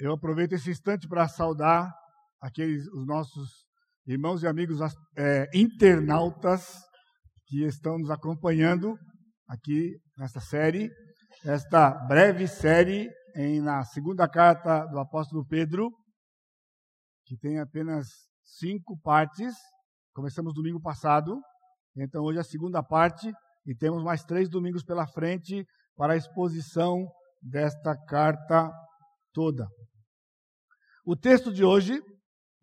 Eu 0.00 0.14
aproveito 0.14 0.54
esse 0.54 0.70
instante 0.70 1.06
para 1.06 1.28
saudar 1.28 1.94
aqueles 2.40 2.86
os 2.88 3.06
nossos 3.06 3.66
irmãos 4.06 4.42
e 4.42 4.46
amigos 4.46 4.78
é, 5.14 5.46
internautas 5.52 6.74
que 7.46 7.66
estão 7.66 7.98
nos 7.98 8.10
acompanhando 8.10 8.96
aqui 9.46 9.94
nesta 10.16 10.40
série, 10.40 10.88
esta 11.44 11.90
breve 12.06 12.48
série 12.48 13.10
em, 13.36 13.60
na 13.60 13.84
segunda 13.84 14.26
carta 14.26 14.86
do 14.86 14.98
apóstolo 14.98 15.46
Pedro, 15.46 15.90
que 17.26 17.36
tem 17.36 17.60
apenas 17.60 18.06
cinco 18.42 18.98
partes. 19.02 19.54
Começamos 20.14 20.54
domingo 20.54 20.80
passado, 20.80 21.38
então 21.94 22.22
hoje 22.22 22.38
é 22.38 22.40
a 22.40 22.44
segunda 22.44 22.82
parte 22.82 23.30
e 23.66 23.74
temos 23.74 24.02
mais 24.02 24.24
três 24.24 24.48
domingos 24.48 24.82
pela 24.82 25.06
frente 25.06 25.62
para 25.94 26.14
a 26.14 26.16
exposição 26.16 27.06
desta 27.42 27.94
carta 28.06 28.72
toda. 29.34 29.68
O 31.04 31.16
texto 31.16 31.50
de 31.50 31.64
hoje, 31.64 31.98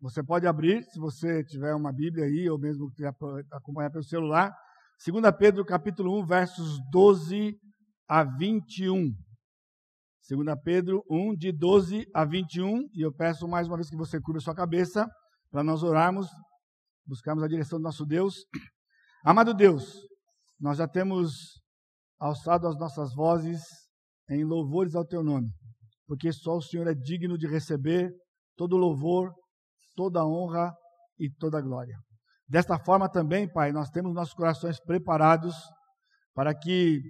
você 0.00 0.22
pode 0.22 0.46
abrir, 0.46 0.84
se 0.84 0.98
você 1.00 1.42
tiver 1.44 1.74
uma 1.74 1.92
Bíblia 1.92 2.24
aí, 2.24 2.48
ou 2.48 2.56
mesmo 2.56 2.88
acompanhar 3.50 3.90
pelo 3.90 4.04
celular, 4.04 4.54
2 5.04 5.24
Pedro 5.36 5.64
capítulo 5.64 6.20
1, 6.20 6.26
versos 6.26 6.78
12 6.92 7.58
a 8.06 8.22
21. 8.22 9.12
2 10.30 10.60
Pedro 10.62 11.02
1, 11.10 11.34
de 11.34 11.50
12 11.50 12.06
a 12.14 12.24
21, 12.24 12.88
e 12.94 13.02
eu 13.02 13.12
peço 13.12 13.48
mais 13.48 13.66
uma 13.66 13.76
vez 13.76 13.90
que 13.90 13.96
você 13.96 14.20
cubra 14.20 14.40
sua 14.40 14.54
cabeça, 14.54 15.08
para 15.50 15.64
nós 15.64 15.82
orarmos, 15.82 16.28
buscarmos 17.04 17.42
a 17.42 17.48
direção 17.48 17.80
do 17.80 17.82
nosso 17.82 18.06
Deus. 18.06 18.44
Amado 19.24 19.52
Deus, 19.52 20.06
nós 20.60 20.78
já 20.78 20.86
temos 20.86 21.60
alçado 22.20 22.68
as 22.68 22.78
nossas 22.78 23.12
vozes 23.14 23.62
em 24.30 24.44
louvores 24.44 24.94
ao 24.94 25.04
teu 25.04 25.24
nome, 25.24 25.50
porque 26.06 26.32
só 26.32 26.56
o 26.56 26.62
Senhor 26.62 26.86
é 26.86 26.94
digno 26.94 27.36
de 27.36 27.48
receber 27.48 28.12
todo 28.58 28.76
louvor, 28.76 29.32
toda 29.94 30.26
honra 30.26 30.74
e 31.18 31.30
toda 31.30 31.62
glória. 31.62 31.96
Desta 32.46 32.78
forma 32.78 33.08
também, 33.08 33.50
Pai, 33.50 33.72
nós 33.72 33.88
temos 33.88 34.12
nossos 34.12 34.34
corações 34.34 34.80
preparados 34.80 35.54
para 36.34 36.54
que 36.54 37.00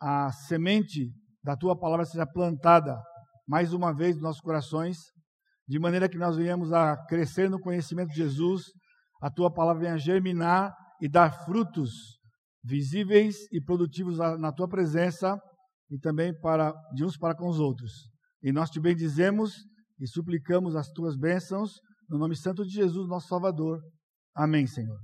a 0.00 0.32
semente 0.32 1.12
da 1.42 1.56
tua 1.56 1.78
palavra 1.78 2.04
seja 2.04 2.26
plantada 2.26 3.00
mais 3.46 3.72
uma 3.72 3.94
vez 3.94 4.14
nos 4.16 4.22
nossos 4.22 4.40
corações, 4.40 4.96
de 5.66 5.78
maneira 5.78 6.08
que 6.08 6.18
nós 6.18 6.36
venhamos 6.36 6.72
a 6.72 6.96
crescer 7.06 7.48
no 7.48 7.60
conhecimento 7.60 8.08
de 8.08 8.16
Jesus, 8.16 8.64
a 9.22 9.30
tua 9.30 9.52
palavra 9.52 9.82
venha 9.82 9.98
germinar 9.98 10.72
e 11.00 11.08
dar 11.08 11.44
frutos 11.44 12.18
visíveis 12.64 13.36
e 13.52 13.60
produtivos 13.60 14.18
na 14.18 14.52
tua 14.52 14.68
presença 14.68 15.38
e 15.90 15.98
também 15.98 16.32
para 16.40 16.72
de 16.94 17.04
uns 17.04 17.16
para 17.16 17.34
com 17.34 17.48
os 17.48 17.58
outros. 17.58 18.08
E 18.42 18.52
nós 18.52 18.70
te 18.70 18.80
bendizemos 18.80 19.52
e 20.00 20.06
suplicamos 20.06 20.74
as 20.74 20.88
tuas 20.88 21.16
bênçãos 21.16 21.80
no 22.08 22.18
nome 22.18 22.34
santo 22.34 22.64
de 22.64 22.70
Jesus, 22.70 23.08
nosso 23.08 23.28
Salvador. 23.28 23.80
Amém, 24.34 24.66
Senhor. 24.66 24.98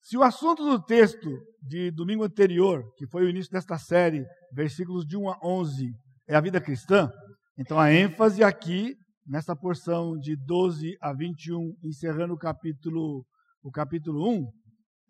Se 0.00 0.16
o 0.16 0.22
assunto 0.22 0.64
do 0.64 0.82
texto 0.82 1.30
de 1.62 1.92
domingo 1.92 2.24
anterior, 2.24 2.82
que 2.96 3.06
foi 3.06 3.24
o 3.24 3.28
início 3.28 3.52
desta 3.52 3.78
série, 3.78 4.26
versículos 4.52 5.06
de 5.06 5.16
1 5.16 5.30
a 5.30 5.38
11, 5.44 5.92
é 6.28 6.34
a 6.34 6.40
vida 6.40 6.60
cristã, 6.60 7.08
então 7.56 7.78
a 7.78 7.92
ênfase 7.92 8.42
aqui, 8.42 8.96
nessa 9.24 9.54
porção 9.54 10.18
de 10.18 10.36
12 10.36 10.96
a 11.00 11.12
21, 11.12 11.76
encerrando 11.84 12.34
o 12.34 12.38
capítulo, 12.38 13.24
o 13.62 13.70
capítulo 13.70 14.28
1, 14.28 14.50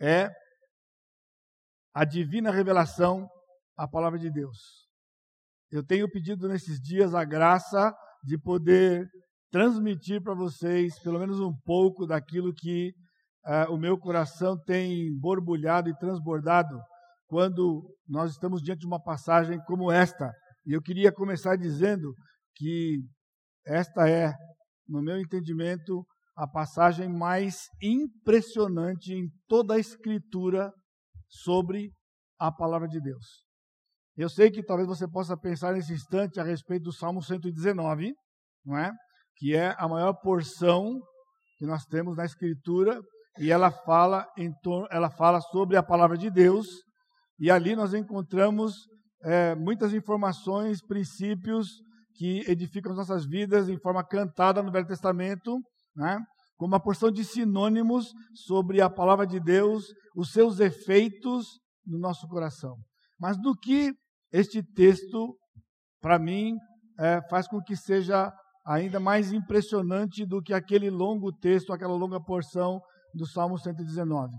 é 0.02 0.30
a 1.94 2.04
divina 2.04 2.50
revelação, 2.50 3.26
a 3.76 3.88
palavra 3.88 4.18
de 4.18 4.30
Deus. 4.30 4.82
Eu 5.72 5.82
tenho 5.82 6.06
pedido 6.06 6.46
nesses 6.48 6.78
dias 6.78 7.14
a 7.14 7.24
graça 7.24 7.94
de 8.22 8.36
poder 8.36 9.08
transmitir 9.50 10.22
para 10.22 10.34
vocês 10.34 11.00
pelo 11.02 11.18
menos 11.18 11.40
um 11.40 11.52
pouco 11.64 12.06
daquilo 12.06 12.52
que 12.52 12.92
uh, 13.46 13.72
o 13.72 13.78
meu 13.78 13.98
coração 13.98 14.54
tem 14.66 15.10
borbulhado 15.18 15.88
e 15.88 15.96
transbordado 15.96 16.78
quando 17.26 17.90
nós 18.06 18.32
estamos 18.32 18.60
diante 18.60 18.80
de 18.80 18.86
uma 18.86 19.02
passagem 19.02 19.58
como 19.64 19.90
esta. 19.90 20.30
E 20.66 20.74
eu 20.74 20.82
queria 20.82 21.10
começar 21.10 21.56
dizendo 21.56 22.14
que 22.54 23.02
esta 23.66 24.06
é, 24.06 24.30
no 24.86 25.02
meu 25.02 25.18
entendimento, 25.18 26.04
a 26.36 26.46
passagem 26.46 27.08
mais 27.08 27.66
impressionante 27.82 29.14
em 29.14 29.26
toda 29.48 29.74
a 29.74 29.78
Escritura 29.78 30.70
sobre 31.28 31.90
a 32.38 32.52
palavra 32.52 32.88
de 32.88 33.00
Deus. 33.00 33.51
Eu 34.16 34.28
sei 34.28 34.50
que 34.50 34.62
talvez 34.62 34.86
você 34.86 35.08
possa 35.08 35.36
pensar 35.36 35.72
nesse 35.72 35.92
instante 35.92 36.38
a 36.38 36.44
respeito 36.44 36.84
do 36.84 36.92
Salmo 36.92 37.22
119, 37.22 38.12
não 38.64 38.76
é? 38.76 38.92
Que 39.36 39.56
é 39.56 39.74
a 39.78 39.88
maior 39.88 40.12
porção 40.14 41.00
que 41.58 41.66
nós 41.66 41.84
temos 41.86 42.16
na 42.16 42.24
Escritura 42.24 43.00
e 43.38 43.50
ela 43.50 43.70
fala 43.70 44.26
em 44.36 44.52
ela 44.90 45.10
fala 45.10 45.40
sobre 45.40 45.76
a 45.76 45.82
palavra 45.82 46.18
de 46.18 46.30
Deus 46.30 46.66
e 47.38 47.50
ali 47.50 47.74
nós 47.74 47.94
encontramos 47.94 48.74
é, 49.24 49.54
muitas 49.54 49.94
informações, 49.94 50.84
princípios 50.84 51.68
que 52.14 52.40
edificam 52.48 52.92
as 52.92 52.98
nossas 52.98 53.24
vidas 53.24 53.68
em 53.68 53.78
forma 53.78 54.04
cantada 54.04 54.62
no 54.62 54.70
Velho 54.70 54.86
Testamento, 54.86 55.58
né? 55.96 56.18
com 56.56 56.66
uma 56.66 56.80
porção 56.80 57.10
de 57.10 57.24
sinônimos 57.24 58.12
sobre 58.34 58.80
a 58.80 58.90
palavra 58.90 59.26
de 59.26 59.40
Deus, 59.40 59.84
os 60.14 60.30
seus 60.32 60.60
efeitos 60.60 61.58
no 61.86 61.98
nosso 61.98 62.28
coração. 62.28 62.76
Mas 63.18 63.36
do 63.40 63.54
que 63.54 63.92
este 64.32 64.62
texto, 64.62 65.36
para 66.00 66.18
mim, 66.18 66.54
é, 66.98 67.20
faz 67.28 67.46
com 67.46 67.60
que 67.60 67.76
seja 67.76 68.32
ainda 68.66 69.00
mais 69.00 69.32
impressionante 69.32 70.24
do 70.24 70.40
que 70.40 70.54
aquele 70.54 70.88
longo 70.88 71.32
texto, 71.32 71.72
aquela 71.72 71.94
longa 71.94 72.22
porção 72.22 72.80
do 73.14 73.26
Salmo 73.26 73.58
119. 73.58 74.32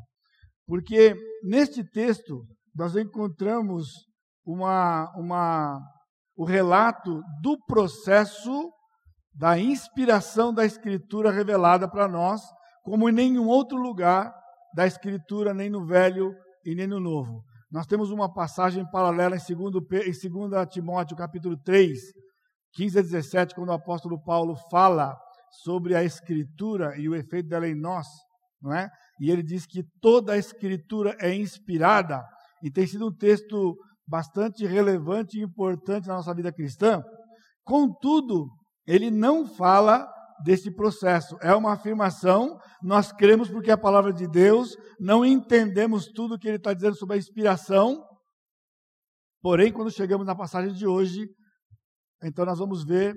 Porque 0.66 1.16
neste 1.44 1.84
texto 1.84 2.46
nós 2.76 2.96
encontramos 2.96 3.88
uma, 4.46 5.12
uma, 5.16 5.80
o 6.36 6.46
relato 6.46 7.22
do 7.42 7.58
processo 7.66 8.72
da 9.36 9.58
inspiração 9.58 10.54
da 10.54 10.66
Escritura 10.66 11.32
revelada 11.32 11.90
para 11.90 12.08
nós, 12.08 12.42
como 12.84 13.10
em 13.10 13.12
nenhum 13.12 13.48
outro 13.48 13.78
lugar 13.78 14.34
da 14.76 14.86
Escritura, 14.86 15.54
nem 15.54 15.70
no 15.70 15.86
Velho 15.86 16.34
e 16.66 16.76
nem 16.76 16.88
no 16.88 17.00
Novo. 17.00 17.44
Nós 17.74 17.88
temos 17.88 18.12
uma 18.12 18.32
passagem 18.32 18.88
paralela 18.92 19.36
em 19.36 19.40
2, 19.40 20.24
em 20.24 20.30
2 20.30 20.68
Timóteo, 20.70 21.18
capítulo 21.18 21.58
3, 21.58 22.00
15 22.74 23.00
a 23.00 23.02
17, 23.02 23.56
quando 23.56 23.70
o 23.70 23.74
apóstolo 23.74 24.22
Paulo 24.24 24.56
fala 24.70 25.18
sobre 25.64 25.96
a 25.96 26.04
Escritura 26.04 26.96
e 27.00 27.10
o 27.10 27.16
efeito 27.16 27.50
dela 27.50 27.68
em 27.68 27.74
nós, 27.74 28.06
não 28.62 28.72
é? 28.72 28.88
E 29.20 29.32
ele 29.32 29.42
diz 29.42 29.66
que 29.66 29.84
toda 30.00 30.34
a 30.34 30.38
Escritura 30.38 31.18
é 31.20 31.34
inspirada, 31.34 32.24
e 32.62 32.70
tem 32.70 32.86
sido 32.86 33.08
um 33.08 33.12
texto 33.12 33.76
bastante 34.08 34.68
relevante 34.68 35.40
e 35.40 35.44
importante 35.44 36.08
na 36.08 36.18
nossa 36.18 36.34
vida 36.36 36.54
cristã. 36.54 37.02
Contudo, 37.64 38.52
ele 38.86 39.10
não 39.10 39.48
fala 39.48 40.08
desse 40.44 40.72
processo. 40.72 41.38
É 41.42 41.56
uma 41.56 41.74
afirmação, 41.74 42.60
nós 42.82 43.12
cremos 43.12 43.50
porque 43.50 43.70
é 43.70 43.74
a 43.74 43.78
palavra 43.78 44.14
de 44.14 44.28
Deus, 44.28 44.76
não 45.00 45.26
entendemos 45.26 46.08
tudo 46.08 46.36
o 46.36 46.40
que 46.40 46.48
ele 46.48 46.58
está 46.58 46.74
dizendo 46.74 46.96
sobre 46.96 47.16
a 47.16 47.20
inspiração. 47.20 48.04
Porém, 49.42 49.72
quando 49.72 49.92
chegamos 49.92 50.26
na 50.26 50.36
passagem 50.36 50.74
de 50.74 50.86
hoje, 50.86 51.28
então 52.24 52.46
nós 52.46 52.60
vamos 52.60 52.84
ver 52.84 53.16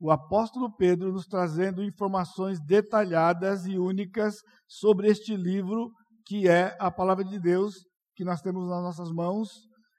o 0.00 0.10
apóstolo 0.10 0.74
Pedro 0.76 1.12
nos 1.12 1.26
trazendo 1.26 1.82
informações 1.82 2.58
detalhadas 2.66 3.66
e 3.66 3.78
únicas 3.78 4.36
sobre 4.66 5.08
este 5.08 5.36
livro 5.36 5.90
que 6.26 6.48
é 6.48 6.76
a 6.80 6.90
palavra 6.90 7.24
de 7.24 7.38
Deus 7.38 7.74
que 8.14 8.24
nós 8.24 8.40
temos 8.40 8.68
nas 8.68 8.82
nossas 8.82 9.10
mãos. 9.10 9.48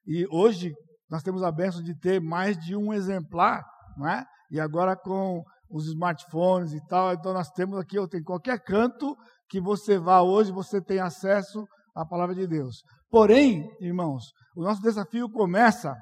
E 0.06 0.26
hoje 0.30 0.74
nós 1.10 1.24
temos 1.24 1.44
a 1.44 1.52
benção 1.52 1.82
de 1.82 1.98
ter 1.98 2.20
mais 2.20 2.58
de 2.58 2.76
um 2.76 2.94
exemplar, 2.94 3.64
não 3.98 4.08
é? 4.08 4.26
E 4.52 4.60
agora 4.60 4.96
com 4.96 5.42
os 5.74 5.88
smartphones 5.88 6.72
e 6.72 6.86
tal. 6.86 7.12
Então 7.12 7.34
nós 7.34 7.50
temos 7.50 7.80
aqui, 7.80 7.98
eu 7.98 8.08
tenho 8.08 8.24
qualquer 8.24 8.64
canto 8.64 9.18
que 9.50 9.60
você 9.60 9.98
vá 9.98 10.22
hoje, 10.22 10.52
você 10.52 10.80
tem 10.80 11.00
acesso 11.00 11.66
à 11.96 12.06
palavra 12.06 12.36
de 12.36 12.48
Deus. 12.48 12.84
Porém, 13.10 13.68
irmãos, 13.82 14.32
o 14.56 14.64
nosso 14.64 14.82
desafio 14.82 15.28
começa 15.30 15.96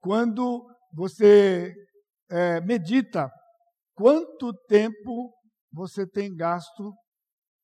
quando 0.00 0.66
você 0.94 1.72
é, 2.30 2.60
medita 2.62 3.30
quanto 3.94 4.52
tempo 4.66 5.32
você 5.70 6.06
tem 6.06 6.34
gasto 6.34 6.92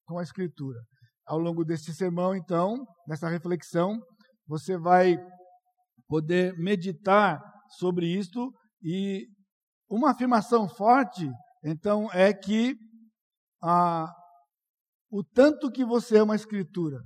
com 0.06 0.18
a 0.18 0.22
Escritura. 0.22 0.78
Ao 1.26 1.38
longo 1.38 1.64
deste 1.64 1.92
sermão, 1.92 2.36
então, 2.36 2.76
nessa 3.08 3.28
reflexão, 3.28 3.98
você 4.46 4.78
vai 4.78 5.16
poder 6.06 6.54
meditar 6.56 7.40
sobre 7.78 8.06
isto 8.06 8.52
e 8.82 9.26
uma 9.90 10.12
afirmação 10.12 10.68
forte 10.68 11.28
então, 11.68 12.08
é 12.12 12.32
que 12.32 12.76
a, 13.60 14.06
o 15.10 15.24
tanto 15.24 15.68
que 15.68 15.84
você 15.84 16.18
ama 16.18 16.34
a 16.34 16.36
Escritura 16.36 17.00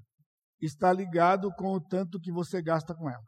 está 0.60 0.92
ligado 0.92 1.50
com 1.56 1.72
o 1.72 1.80
tanto 1.80 2.20
que 2.20 2.30
você 2.30 2.60
gasta 2.60 2.94
com 2.94 3.08
ela. 3.08 3.24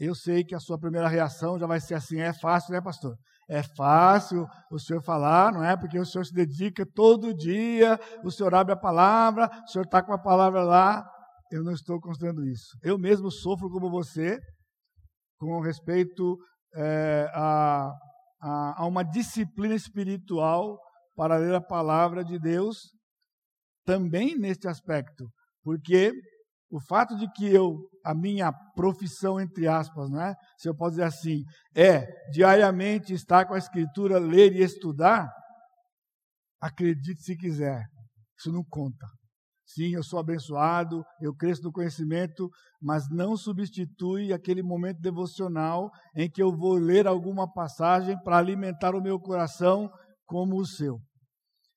eu 0.00 0.16
sei 0.16 0.42
que 0.44 0.54
a 0.54 0.58
sua 0.58 0.78
primeira 0.80 1.06
reação 1.06 1.58
já 1.60 1.66
vai 1.66 1.80
ser 1.80 1.94
assim: 1.94 2.18
é 2.18 2.32
fácil, 2.32 2.72
né, 2.72 2.80
pastor? 2.80 3.16
É 3.48 3.62
fácil 3.62 4.46
o 4.70 4.80
senhor 4.80 5.00
falar, 5.00 5.52
não 5.52 5.64
é? 5.64 5.76
Porque 5.76 5.98
o 5.98 6.04
senhor 6.04 6.24
se 6.24 6.34
dedica 6.34 6.84
todo 6.84 7.32
dia, 7.32 7.98
o 8.24 8.30
senhor 8.32 8.54
abre 8.54 8.74
a 8.74 8.76
palavra, 8.76 9.48
o 9.64 9.68
senhor 9.68 9.84
está 9.84 10.02
com 10.02 10.12
a 10.12 10.18
palavra 10.18 10.64
lá. 10.64 11.08
Eu 11.50 11.62
não 11.62 11.72
estou 11.72 11.98
considerando 12.00 12.44
isso. 12.44 12.76
Eu 12.82 12.98
mesmo 12.98 13.30
sofro 13.30 13.70
como 13.70 13.88
você, 13.88 14.38
com 15.38 15.60
respeito 15.60 16.36
é, 16.74 17.30
a, 17.32 17.90
a, 18.40 18.82
a 18.82 18.86
uma 18.86 19.02
disciplina 19.02 19.74
espiritual 19.74 20.78
para 21.16 21.36
ler 21.36 21.54
a 21.54 21.60
palavra 21.60 22.24
de 22.24 22.38
Deus, 22.38 22.92
também 23.84 24.38
neste 24.38 24.68
aspecto, 24.68 25.28
porque 25.62 26.12
o 26.70 26.80
fato 26.80 27.16
de 27.16 27.26
que 27.32 27.46
eu, 27.46 27.88
a 28.04 28.14
minha 28.14 28.52
profissão, 28.74 29.40
entre 29.40 29.66
aspas, 29.66 30.10
né, 30.10 30.34
se 30.58 30.68
eu 30.68 30.76
posso 30.76 30.92
dizer 30.92 31.04
assim, 31.04 31.42
é 31.74 32.06
diariamente 32.30 33.14
estar 33.14 33.46
com 33.46 33.54
a 33.54 33.58
Escritura, 33.58 34.18
ler 34.18 34.52
e 34.52 34.62
estudar, 34.62 35.28
acredite 36.60 37.22
se 37.22 37.36
quiser, 37.36 37.86
isso 38.38 38.52
não 38.52 38.62
conta. 38.68 39.06
Sim, 39.68 39.94
eu 39.94 40.02
sou 40.02 40.18
abençoado, 40.18 41.04
eu 41.20 41.34
cresço 41.34 41.62
no 41.62 41.72
conhecimento, 41.72 42.48
mas 42.80 43.04
não 43.10 43.36
substitui 43.36 44.32
aquele 44.32 44.62
momento 44.62 44.98
devocional 44.98 45.90
em 46.16 46.28
que 46.28 46.42
eu 46.42 46.50
vou 46.50 46.76
ler 46.76 47.06
alguma 47.06 47.52
passagem 47.52 48.16
para 48.22 48.38
alimentar 48.38 48.94
o 48.94 49.02
meu 49.02 49.20
coração 49.20 49.90
como 50.24 50.56
o 50.56 50.64
seu. 50.64 50.98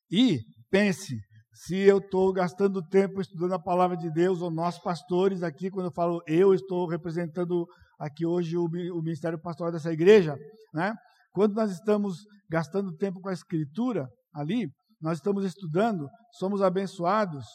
E 0.10 0.40
pense, 0.70 1.20
se 1.54 1.76
eu 1.76 1.98
estou 1.98 2.32
gastando 2.32 2.82
tempo 2.82 3.20
estudando 3.20 3.56
a 3.56 3.62
palavra 3.62 3.98
de 3.98 4.10
Deus, 4.10 4.42
ou 4.42 4.50
nós 4.50 4.80
pastores 4.80 5.44
aqui, 5.44 5.70
quando 5.70 5.88
eu 5.88 5.94
falo 5.94 6.22
eu 6.26 6.54
estou 6.54 6.88
representando 6.88 7.68
aqui 8.00 8.26
hoje 8.26 8.56
o, 8.56 8.64
o 8.64 9.02
ministério 9.02 9.40
pastoral 9.40 9.72
dessa 9.72 9.92
igreja, 9.92 10.38
né? 10.74 10.94
Quando 11.34 11.56
nós 11.56 11.72
estamos 11.72 12.20
gastando 12.50 12.96
tempo 12.96 13.20
com 13.20 13.28
a 13.28 13.34
escritura 13.34 14.08
ali, 14.34 14.70
nós 15.02 15.18
estamos 15.18 15.44
estudando, 15.44 16.08
somos 16.38 16.62
abençoados, 16.62 17.46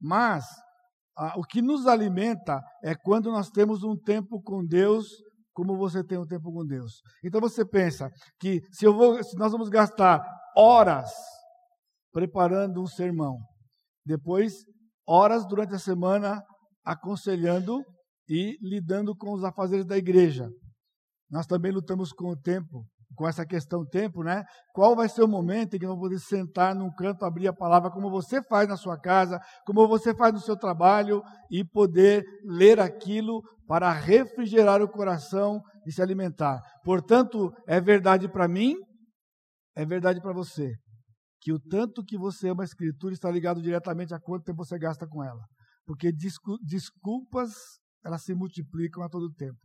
mas 0.00 0.44
o 1.36 1.42
que 1.42 1.62
nos 1.62 1.86
alimenta 1.86 2.60
é 2.82 2.94
quando 2.94 3.30
nós 3.30 3.48
temos 3.50 3.82
um 3.82 3.96
tempo 3.96 4.42
com 4.42 4.64
Deus, 4.64 5.06
como 5.54 5.76
você 5.76 6.04
tem 6.04 6.18
um 6.18 6.26
tempo 6.26 6.52
com 6.52 6.64
Deus. 6.64 7.00
Então 7.24 7.40
você 7.40 7.64
pensa 7.64 8.10
que 8.38 8.60
se, 8.70 8.84
eu 8.84 8.94
vou, 8.94 9.22
se 9.22 9.36
nós 9.38 9.52
vamos 9.52 9.68
gastar 9.68 10.22
horas 10.56 11.10
preparando 12.12 12.82
um 12.82 12.86
sermão, 12.86 13.38
depois 14.04 14.64
horas 15.06 15.46
durante 15.46 15.74
a 15.74 15.78
semana 15.78 16.42
aconselhando 16.84 17.82
e 18.28 18.56
lidando 18.60 19.16
com 19.16 19.32
os 19.32 19.44
afazeres 19.44 19.86
da 19.86 19.96
igreja. 19.96 20.48
Nós 21.30 21.46
também 21.46 21.72
lutamos 21.72 22.12
com 22.12 22.30
o 22.30 22.36
tempo 22.36 22.84
com 23.16 23.26
essa 23.26 23.44
questão 23.44 23.84
tempo, 23.84 24.22
né? 24.22 24.44
Qual 24.72 24.94
vai 24.94 25.08
ser 25.08 25.22
o 25.22 25.28
momento 25.28 25.74
em 25.74 25.78
que 25.78 25.86
vamos 25.86 26.00
poder 26.00 26.18
sentar 26.18 26.74
num 26.74 26.92
canto, 26.92 27.24
abrir 27.24 27.48
a 27.48 27.52
palavra, 27.52 27.90
como 27.90 28.10
você 28.10 28.42
faz 28.44 28.68
na 28.68 28.76
sua 28.76 29.00
casa, 29.00 29.40
como 29.64 29.88
você 29.88 30.14
faz 30.14 30.32
no 30.32 30.40
seu 30.40 30.56
trabalho, 30.56 31.22
e 31.50 31.64
poder 31.64 32.24
ler 32.44 32.78
aquilo 32.78 33.42
para 33.66 33.90
refrigerar 33.90 34.80
o 34.82 34.88
coração 34.88 35.60
e 35.86 35.90
se 35.90 36.00
alimentar. 36.00 36.60
Portanto, 36.84 37.50
é 37.66 37.80
verdade 37.80 38.28
para 38.28 38.46
mim, 38.46 38.76
é 39.74 39.84
verdade 39.84 40.20
para 40.20 40.32
você, 40.32 40.72
que 41.40 41.52
o 41.52 41.58
tanto 41.58 42.04
que 42.04 42.16
você 42.16 42.48
ama 42.50 42.62
a 42.62 42.64
Escritura 42.64 43.14
está 43.14 43.30
ligado 43.30 43.60
diretamente 43.62 44.14
a 44.14 44.20
quanto 44.20 44.44
tempo 44.44 44.64
você 44.64 44.78
gasta 44.78 45.06
com 45.06 45.24
ela. 45.24 45.42
Porque 45.84 46.10
desculpas, 46.12 47.52
elas 48.04 48.22
se 48.22 48.34
multiplicam 48.34 49.02
a 49.02 49.08
todo 49.08 49.32
tempo. 49.32 49.58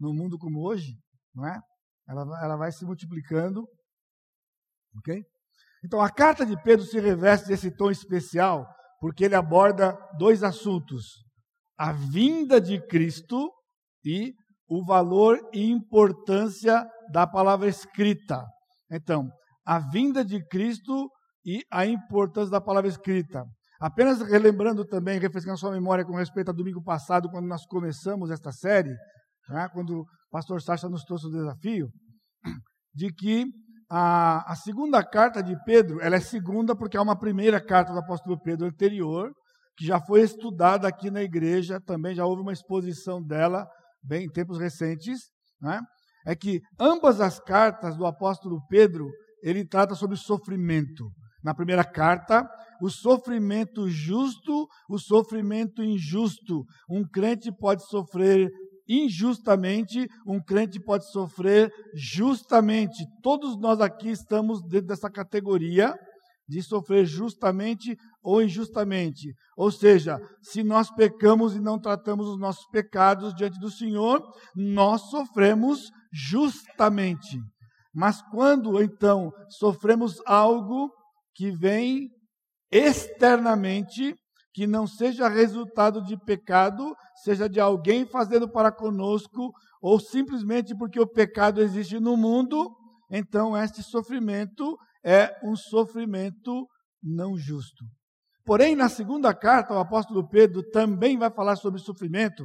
No 0.00 0.12
mundo 0.12 0.38
como 0.38 0.66
hoje, 0.66 0.96
não 1.34 1.46
é? 1.46 1.60
Ela, 2.08 2.22
ela 2.42 2.56
vai 2.56 2.72
se 2.72 2.84
multiplicando. 2.84 3.66
Ok? 4.98 5.22
Então, 5.84 6.00
a 6.00 6.10
carta 6.10 6.46
de 6.46 6.60
Pedro 6.62 6.84
se 6.84 7.00
reveste 7.00 7.48
desse 7.48 7.74
tom 7.74 7.90
especial, 7.90 8.66
porque 9.00 9.24
ele 9.24 9.34
aborda 9.34 9.96
dois 10.18 10.42
assuntos: 10.42 11.24
a 11.78 11.92
vinda 11.92 12.60
de 12.60 12.80
Cristo 12.86 13.50
e 14.04 14.32
o 14.68 14.84
valor 14.84 15.38
e 15.52 15.70
importância 15.70 16.86
da 17.10 17.26
palavra 17.26 17.68
escrita. 17.68 18.44
Então, 18.90 19.28
a 19.66 19.78
vinda 19.78 20.24
de 20.24 20.44
Cristo 20.46 21.10
e 21.44 21.62
a 21.70 21.84
importância 21.84 22.50
da 22.50 22.60
palavra 22.60 22.88
escrita. 22.88 23.44
Apenas 23.80 24.22
relembrando 24.22 24.84
também, 24.84 25.18
refrescando 25.18 25.58
sua 25.58 25.72
memória 25.72 26.04
com 26.04 26.14
respeito 26.14 26.48
ao 26.48 26.54
domingo 26.54 26.82
passado, 26.82 27.28
quando 27.28 27.48
nós 27.48 27.66
começamos 27.66 28.30
esta 28.30 28.52
série, 28.52 28.94
né, 29.48 29.68
quando 29.72 30.00
o 30.00 30.06
pastor 30.30 30.62
Sacha 30.62 30.88
nos 30.88 31.04
trouxe 31.04 31.26
o 31.26 31.30
desafio, 31.30 31.88
de 32.94 33.12
que 33.12 33.46
a, 33.90 34.52
a, 34.52 34.56
segunda 34.56 35.04
carta 35.04 35.42
de 35.42 35.54
Pedro, 35.64 36.00
ela 36.00 36.16
é 36.16 36.20
segunda 36.20 36.74
porque 36.74 36.96
é 36.96 37.00
uma 37.00 37.18
primeira 37.18 37.60
carta 37.60 37.92
do 37.92 37.98
apóstolo 37.98 38.40
Pedro 38.40 38.66
anterior, 38.66 39.30
que 39.76 39.86
já 39.86 40.00
foi 40.00 40.22
estudada 40.22 40.88
aqui 40.88 41.10
na 41.10 41.22
igreja, 41.22 41.80
também 41.80 42.14
já 42.14 42.24
houve 42.24 42.42
uma 42.42 42.52
exposição 42.52 43.22
dela, 43.22 43.66
bem 44.02 44.24
em 44.24 44.30
tempos 44.30 44.58
recentes, 44.58 45.30
né? 45.60 45.80
é 46.26 46.34
que 46.34 46.60
ambas 46.78 47.20
as 47.20 47.38
cartas 47.40 47.96
do 47.96 48.06
apóstolo 48.06 48.60
Pedro, 48.68 49.10
ele 49.42 49.66
trata 49.66 49.94
sobre 49.94 50.16
sofrimento. 50.16 51.10
Na 51.42 51.54
primeira 51.54 51.84
carta, 51.84 52.48
o 52.80 52.88
sofrimento 52.88 53.88
justo, 53.88 54.68
o 54.88 54.98
sofrimento 54.98 55.82
injusto. 55.82 56.64
Um 56.88 57.02
crente 57.02 57.50
pode 57.52 57.84
sofrer 57.88 58.48
injustamente, 59.00 60.06
um 60.26 60.40
crente 60.40 60.80
pode 60.80 61.10
sofrer 61.10 61.72
justamente. 61.94 63.04
Todos 63.22 63.58
nós 63.58 63.80
aqui 63.80 64.10
estamos 64.10 64.62
dentro 64.68 64.88
dessa 64.88 65.10
categoria 65.10 65.94
de 66.48 66.62
sofrer 66.62 67.06
justamente 67.06 67.96
ou 68.22 68.42
injustamente. 68.42 69.32
Ou 69.56 69.70
seja, 69.70 70.18
se 70.42 70.62
nós 70.62 70.90
pecamos 70.90 71.54
e 71.54 71.60
não 71.60 71.78
tratamos 71.78 72.28
os 72.28 72.38
nossos 72.38 72.66
pecados 72.70 73.34
diante 73.34 73.58
do 73.58 73.70
Senhor, 73.70 74.22
nós 74.54 75.02
sofremos 75.10 75.90
justamente. 76.12 77.38
Mas 77.94 78.22
quando 78.30 78.82
então 78.82 79.32
sofremos 79.48 80.20
algo 80.26 80.90
que 81.34 81.50
vem 81.50 82.10
externamente, 82.70 84.14
que 84.52 84.66
não 84.66 84.86
seja 84.86 85.28
resultado 85.28 86.02
de 86.04 86.16
pecado, 86.16 86.94
seja 87.22 87.48
de 87.48 87.58
alguém 87.58 88.04
fazendo 88.04 88.48
para 88.48 88.70
conosco, 88.70 89.52
ou 89.80 89.98
simplesmente 89.98 90.76
porque 90.76 91.00
o 91.00 91.06
pecado 91.06 91.62
existe 91.62 91.98
no 91.98 92.16
mundo, 92.16 92.70
então 93.10 93.56
este 93.56 93.82
sofrimento 93.82 94.76
é 95.04 95.30
um 95.44 95.56
sofrimento 95.56 96.66
não 97.02 97.36
justo. 97.36 97.84
Porém, 98.44 98.76
na 98.76 98.88
segunda 98.88 99.32
carta, 99.34 99.74
o 99.74 99.78
apóstolo 99.78 100.28
Pedro 100.28 100.62
também 100.70 101.16
vai 101.16 101.30
falar 101.30 101.56
sobre 101.56 101.80
sofrimento, 101.80 102.44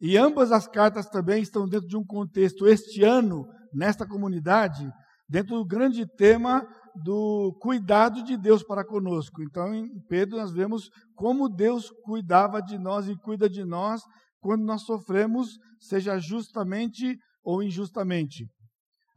e 0.00 0.16
ambas 0.16 0.50
as 0.50 0.66
cartas 0.66 1.06
também 1.08 1.42
estão 1.42 1.68
dentro 1.68 1.86
de 1.86 1.96
um 1.96 2.04
contexto 2.04 2.66
este 2.66 3.04
ano, 3.04 3.46
nesta 3.72 4.06
comunidade, 4.06 4.86
dentro 5.28 5.56
do 5.56 5.64
grande 5.64 6.06
tema 6.16 6.66
do 7.02 7.56
cuidado 7.60 8.22
de 8.22 8.36
Deus 8.36 8.62
para 8.62 8.84
conosco. 8.84 9.42
Então, 9.42 9.74
em 9.74 9.88
Pedro, 10.08 10.38
nós 10.38 10.52
vemos 10.52 10.88
como 11.14 11.48
Deus 11.48 11.90
cuidava 12.04 12.60
de 12.60 12.78
nós 12.78 13.08
e 13.08 13.16
cuida 13.16 13.48
de 13.48 13.64
nós 13.64 14.02
quando 14.40 14.64
nós 14.64 14.82
sofremos, 14.82 15.58
seja 15.80 16.18
justamente 16.18 17.16
ou 17.42 17.62
injustamente. 17.62 18.46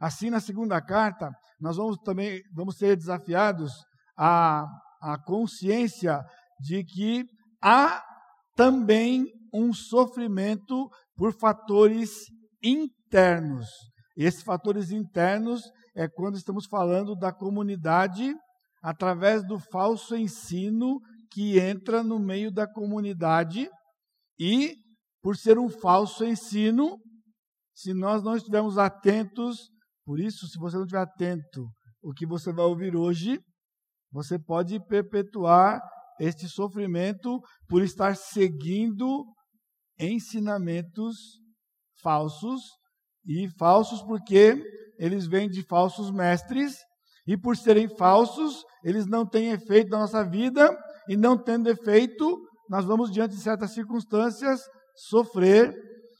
Assim, 0.00 0.30
na 0.30 0.40
segunda 0.40 0.80
carta, 0.80 1.30
nós 1.60 1.76
vamos 1.76 1.98
também 1.98 2.40
vamos 2.54 2.76
ser 2.76 2.96
desafiados 2.96 3.72
à, 4.16 4.64
à 5.02 5.18
consciência 5.24 6.24
de 6.60 6.84
que 6.84 7.24
há 7.62 8.02
também 8.54 9.26
um 9.52 9.72
sofrimento 9.72 10.88
por 11.16 11.32
fatores 11.32 12.10
internos. 12.62 13.68
Esses 14.16 14.42
fatores 14.42 14.90
internos 14.90 15.62
é 15.98 16.08
quando 16.08 16.36
estamos 16.36 16.66
falando 16.66 17.16
da 17.16 17.32
comunidade 17.32 18.32
através 18.80 19.44
do 19.44 19.58
falso 19.58 20.14
ensino 20.14 21.00
que 21.28 21.58
entra 21.58 22.04
no 22.04 22.20
meio 22.20 22.52
da 22.52 22.72
comunidade 22.72 23.68
e, 24.38 24.76
por 25.20 25.36
ser 25.36 25.58
um 25.58 25.68
falso 25.68 26.24
ensino, 26.24 26.96
se 27.74 27.92
nós 27.92 28.22
não 28.22 28.36
estivermos 28.36 28.78
atentos, 28.78 29.70
por 30.04 30.20
isso, 30.20 30.46
se 30.46 30.56
você 30.56 30.76
não 30.76 30.84
estiver 30.84 31.02
atento 31.02 31.68
o 32.00 32.12
que 32.12 32.24
você 32.24 32.52
vai 32.52 32.64
ouvir 32.64 32.94
hoje, 32.94 33.40
você 34.12 34.38
pode 34.38 34.78
perpetuar 34.86 35.82
este 36.20 36.48
sofrimento 36.48 37.40
por 37.68 37.82
estar 37.82 38.16
seguindo 38.16 39.24
ensinamentos 39.98 41.40
falsos 42.00 42.60
e 43.26 43.48
falsos 43.58 44.00
porque 44.02 44.62
eles 44.98 45.26
vêm 45.26 45.48
de 45.48 45.62
falsos 45.62 46.10
mestres, 46.10 46.76
e 47.26 47.36
por 47.36 47.56
serem 47.56 47.88
falsos, 47.96 48.64
eles 48.82 49.06
não 49.06 49.26
têm 49.26 49.50
efeito 49.50 49.90
na 49.90 49.98
nossa 49.98 50.24
vida, 50.24 50.74
e 51.08 51.16
não 51.16 51.36
tendo 51.36 51.68
efeito, 51.68 52.38
nós 52.68 52.84
vamos, 52.84 53.10
diante 53.10 53.34
de 53.34 53.42
certas 53.42 53.72
circunstâncias, 53.72 54.60
sofrer. 54.94 55.74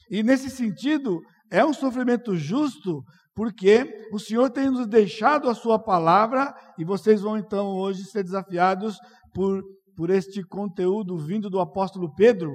E 0.09 0.23
nesse 0.23 0.49
sentido, 0.49 1.19
é 1.51 1.65
um 1.65 1.73
sofrimento 1.73 2.35
justo, 2.35 3.03
porque 3.35 3.85
o 4.11 4.19
Senhor 4.19 4.49
tem 4.49 4.69
nos 4.69 4.87
deixado 4.87 5.49
a 5.49 5.55
sua 5.55 5.79
palavra 5.79 6.53
e 6.77 6.85
vocês 6.85 7.21
vão 7.21 7.37
então 7.37 7.67
hoje 7.67 8.03
ser 8.03 8.23
desafiados 8.23 8.97
por, 9.33 9.63
por 9.95 10.09
este 10.09 10.43
conteúdo 10.43 11.17
vindo 11.17 11.49
do 11.49 11.59
apóstolo 11.59 12.13
Pedro, 12.15 12.53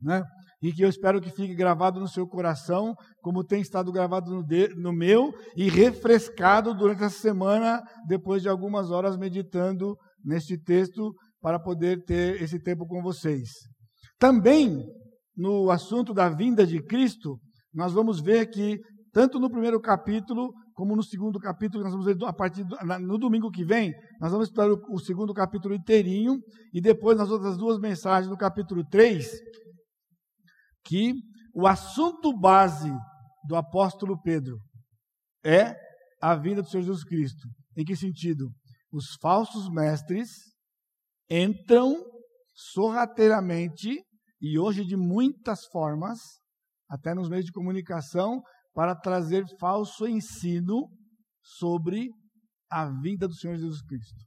né? 0.00 0.22
E 0.60 0.72
que 0.72 0.82
eu 0.82 0.88
espero 0.88 1.20
que 1.20 1.30
fique 1.30 1.54
gravado 1.54 2.00
no 2.00 2.08
seu 2.08 2.26
coração, 2.26 2.94
como 3.20 3.44
tem 3.44 3.60
estado 3.60 3.92
gravado 3.92 4.30
no, 4.30 4.42
de, 4.42 4.68
no 4.74 4.92
meu, 4.92 5.32
e 5.56 5.68
refrescado 5.68 6.74
durante 6.74 7.04
essa 7.04 7.20
semana, 7.20 7.80
depois 8.06 8.42
de 8.42 8.48
algumas 8.48 8.90
horas 8.90 9.16
meditando 9.16 9.96
neste 10.24 10.58
texto, 10.58 11.14
para 11.40 11.60
poder 11.60 12.02
ter 12.04 12.42
esse 12.42 12.60
tempo 12.60 12.86
com 12.86 13.00
vocês. 13.00 13.48
Também, 14.18 14.84
no 15.36 15.70
assunto 15.70 16.12
da 16.12 16.28
vinda 16.28 16.66
de 16.66 16.82
Cristo, 16.82 17.38
nós 17.72 17.92
vamos 17.92 18.20
ver 18.20 18.46
que, 18.50 18.80
tanto 19.12 19.38
no 19.38 19.48
primeiro 19.48 19.80
capítulo, 19.80 20.52
como 20.74 20.96
no 20.96 21.02
segundo 21.02 21.38
capítulo, 21.38 21.84
nós 21.84 21.92
vamos 21.92 22.06
ver 22.06 22.16
a 22.24 22.32
partir 22.32 22.64
do, 22.64 22.76
no 23.00 23.18
domingo 23.18 23.50
que 23.50 23.64
vem, 23.64 23.92
nós 24.20 24.32
vamos 24.32 24.48
estudar 24.48 24.70
o, 24.70 24.80
o 24.90 24.98
segundo 24.98 25.32
capítulo 25.32 25.74
inteirinho, 25.74 26.38
e 26.72 26.80
depois 26.80 27.16
nas 27.16 27.30
outras 27.30 27.56
duas 27.56 27.78
mensagens, 27.78 28.28
no 28.28 28.36
capítulo 28.36 28.84
3, 28.88 29.28
que 30.84 31.12
o 31.54 31.66
assunto 31.66 32.36
base 32.38 32.90
do 33.46 33.56
apóstolo 33.56 34.20
Pedro 34.20 34.58
é 35.44 35.74
a 36.20 36.34
vinda 36.34 36.62
do 36.62 36.68
Senhor 36.68 36.82
Jesus 36.82 37.04
Cristo. 37.04 37.48
Em 37.76 37.84
que 37.84 37.96
sentido? 37.96 38.50
Os 38.92 39.16
falsos 39.20 39.70
mestres 39.70 40.28
entram 41.30 41.96
sorrateiramente 42.54 44.02
e 44.40 44.58
hoje 44.58 44.84
de 44.84 44.96
muitas 44.96 45.64
formas, 45.66 46.18
até 46.88 47.14
nos 47.14 47.28
meios 47.28 47.44
de 47.44 47.52
comunicação, 47.52 48.40
para 48.74 48.94
trazer 48.94 49.44
falso 49.58 50.06
ensino 50.06 50.88
sobre 51.42 52.08
a 52.70 52.88
vinda 53.00 53.26
do 53.26 53.34
Senhor 53.34 53.56
Jesus 53.56 53.82
Cristo. 53.82 54.24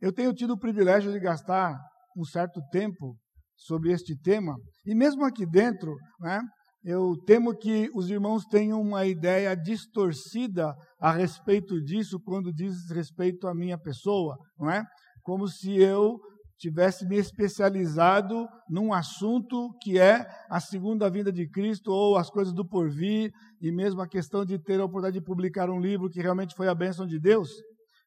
Eu 0.00 0.12
tenho 0.12 0.34
tido 0.34 0.52
o 0.52 0.58
privilégio 0.58 1.12
de 1.12 1.18
gastar 1.18 1.74
um 2.16 2.24
certo 2.24 2.60
tempo 2.70 3.16
sobre 3.64 3.92
este 3.92 4.14
tema, 4.14 4.54
e 4.84 4.94
mesmo 4.94 5.24
aqui 5.24 5.46
dentro, 5.46 5.94
né, 6.20 6.40
eu 6.84 7.14
temo 7.24 7.56
que 7.56 7.88
os 7.94 8.10
irmãos 8.10 8.44
tenham 8.44 8.78
uma 8.78 9.06
ideia 9.06 9.56
distorcida 9.56 10.74
a 11.00 11.10
respeito 11.10 11.82
disso 11.82 12.20
quando 12.22 12.52
diz 12.52 12.90
respeito 12.90 13.48
à 13.48 13.54
minha 13.54 13.78
pessoa, 13.78 14.36
não 14.58 14.70
é? 14.70 14.84
Como 15.22 15.48
se 15.48 15.74
eu 15.80 16.18
tivesse 16.58 17.06
me 17.06 17.16
especializado 17.16 18.46
num 18.68 18.92
assunto 18.92 19.70
que 19.82 19.98
é 19.98 20.26
a 20.50 20.60
segunda 20.60 21.10
vinda 21.10 21.32
de 21.32 21.48
Cristo 21.48 21.90
ou 21.90 22.18
as 22.18 22.28
coisas 22.28 22.52
do 22.52 22.68
porvir 22.68 23.30
e 23.62 23.72
mesmo 23.72 24.02
a 24.02 24.08
questão 24.08 24.44
de 24.44 24.58
ter 24.58 24.78
a 24.78 24.84
oportunidade 24.84 25.18
de 25.18 25.24
publicar 25.24 25.70
um 25.70 25.80
livro 25.80 26.10
que 26.10 26.20
realmente 26.20 26.54
foi 26.54 26.68
a 26.68 26.74
bênção 26.74 27.06
de 27.06 27.18
Deus, 27.18 27.48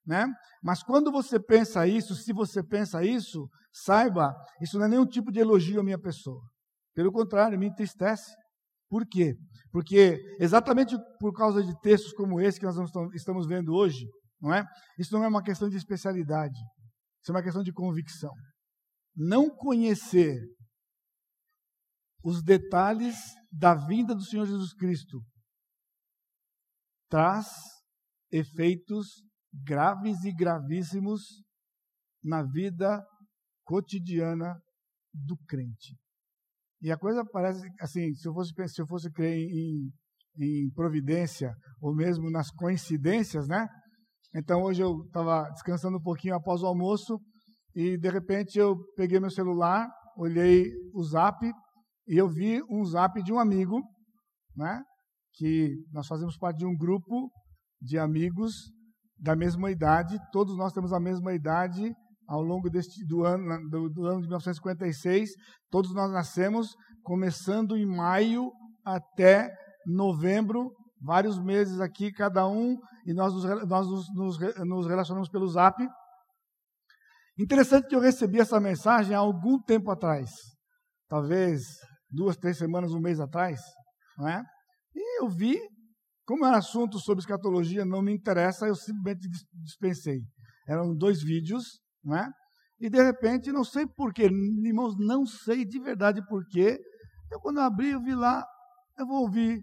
né? 0.05 0.27
Mas 0.63 0.83
quando 0.83 1.11
você 1.11 1.39
pensa 1.39 1.87
isso, 1.87 2.13
se 2.13 2.31
você 2.31 2.63
pensa 2.63 3.03
isso, 3.03 3.49
saiba, 3.84 4.34
isso 4.62 4.77
não 4.77 4.86
é 4.86 4.89
nenhum 4.89 5.05
tipo 5.05 5.31
de 5.31 5.39
elogio 5.39 5.79
à 5.79 5.84
minha 5.84 6.00
pessoa. 6.00 6.41
Pelo 6.96 7.12
contrário, 7.12 7.60
me 7.60 7.67
entristece. 7.67 8.31
Por 8.89 9.05
quê? 9.05 9.36
Porque 9.72 10.17
exatamente 10.39 10.96
por 11.19 11.34
causa 11.34 11.62
de 11.62 11.77
textos 11.81 12.13
como 12.13 12.39
esse 12.39 12.60
que 12.60 12.65
nós 12.65 12.77
estamos 13.13 13.46
vendo 13.46 13.74
hoje, 13.74 14.07
não 14.41 14.53
é? 14.53 14.63
Isso 14.98 15.13
não 15.13 15.24
é 15.24 15.27
uma 15.27 15.43
questão 15.43 15.69
de 15.69 15.77
especialidade. 15.77 16.57
Isso 17.22 17.31
é 17.31 17.36
uma 17.36 17.43
questão 17.43 17.62
de 17.62 17.74
convicção. 17.74 18.31
Não 19.15 19.50
conhecer 19.50 20.39
os 22.24 22.41
detalhes 22.41 23.15
da 23.51 23.75
vinda 23.75 24.15
do 24.15 24.24
Senhor 24.24 24.46
Jesus 24.46 24.74
Cristo 24.74 25.22
traz 27.10 27.48
efeitos 28.31 29.24
graves 29.53 30.24
e 30.24 30.34
gravíssimos 30.34 31.43
na 32.24 32.43
vida 32.43 33.05
cotidiana 33.67 34.57
do 35.13 35.38
crente. 35.45 35.97
E 36.81 36.91
a 36.91 36.97
coisa 36.97 37.24
parece 37.25 37.62
assim, 37.81 38.13
se 38.13 38.27
eu 38.27 38.33
fosse 38.33 38.53
se 38.67 38.81
eu 38.81 38.88
fosse 38.88 39.12
crer 39.12 39.38
em, 39.38 39.91
em 40.39 40.71
providência 40.74 41.53
ou 41.81 41.93
mesmo 41.93 42.31
nas 42.31 42.50
coincidências, 42.51 43.47
né? 43.47 43.67
Então 44.33 44.63
hoje 44.63 44.81
eu 44.81 45.03
estava 45.05 45.50
descansando 45.51 45.97
um 45.97 46.01
pouquinho 46.01 46.36
após 46.36 46.62
o 46.62 46.67
almoço 46.67 47.19
e 47.75 47.97
de 47.97 48.09
repente 48.09 48.57
eu 48.57 48.77
peguei 48.95 49.19
meu 49.19 49.29
celular, 49.29 49.88
olhei 50.15 50.65
o 50.93 51.03
Zap 51.03 51.43
e 52.07 52.15
eu 52.15 52.29
vi 52.29 52.62
um 52.69 52.86
Zap 52.86 53.21
de 53.21 53.33
um 53.33 53.39
amigo, 53.39 53.81
né? 54.55 54.81
Que 55.33 55.75
nós 55.91 56.07
fazemos 56.07 56.38
parte 56.38 56.59
de 56.59 56.65
um 56.65 56.75
grupo 56.75 57.29
de 57.81 58.00
amigos 58.00 58.53
da 59.19 59.36
mesma 59.36 59.71
idade, 59.71 60.17
todos 60.31 60.55
nós 60.55 60.71
temos 60.71 60.93
a 60.93 61.00
mesma 61.00 61.33
idade 61.33 61.91
ao 62.27 62.41
longo 62.41 62.69
deste, 62.69 63.05
do, 63.05 63.24
ano, 63.24 63.69
do, 63.69 63.89
do 63.89 64.05
ano 64.05 64.22
de 64.22 64.27
1956, 64.27 65.29
todos 65.69 65.93
nós 65.93 66.12
nascemos 66.12 66.75
começando 67.03 67.77
em 67.77 67.86
maio 67.86 68.51
até 68.84 69.50
novembro, 69.86 70.72
vários 71.01 71.41
meses 71.41 71.79
aqui, 71.79 72.12
cada 72.12 72.48
um, 72.48 72.77
e 73.05 73.13
nós 73.13 73.34
nos, 73.34 73.43
nós 73.67 73.88
nos, 73.88 74.05
nos, 74.13 74.38
nos 74.65 74.88
relacionamos 74.88 75.29
pelo 75.29 75.48
zap. 75.48 75.81
Interessante 77.39 77.88
que 77.88 77.96
eu 77.96 78.00
recebi 78.00 78.39
essa 78.39 78.60
mensagem 78.60 79.15
há 79.15 79.19
algum 79.19 79.62
tempo 79.62 79.89
atrás, 79.91 80.29
talvez 81.07 81.62
duas, 82.10 82.36
três 82.36 82.57
semanas, 82.57 82.91
um 82.91 83.00
mês 83.00 83.19
atrás, 83.19 83.62
não 84.17 84.27
é? 84.27 84.43
E 84.96 85.22
eu 85.22 85.29
vi 85.29 85.57
como 86.25 86.46
é 86.46 86.50
um 86.50 86.55
assunto 86.55 87.00
sobre 87.00 87.22
escatologia, 87.22 87.86
não 87.86 88.01
me 88.01 88.13
interessa, 88.13 88.67
eu 88.67 88.75
simplesmente 88.75 89.29
dispensei. 89.53 90.19
Eram 90.67 90.93
dois 90.93 91.24
vídeos, 91.24 91.79
não 92.07 92.17
é? 92.17 92.31
E 92.79 92.89
de 92.89 93.03
repente, 93.03 93.51
não 93.51 93.63
sei 93.63 93.85
porquê, 93.85 94.23
irmãos, 94.23 94.95
não 94.97 95.25
sei 95.25 95.65
de 95.65 95.79
verdade 95.79 96.25
porquê. 96.27 96.79
Eu 97.29 97.39
quando 97.41 97.59
abri, 97.59 97.89
eu 97.89 98.01
vi 98.01 98.15
lá, 98.15 98.45
eu 98.97 99.05
vou 99.05 99.23
ouvir, 99.23 99.61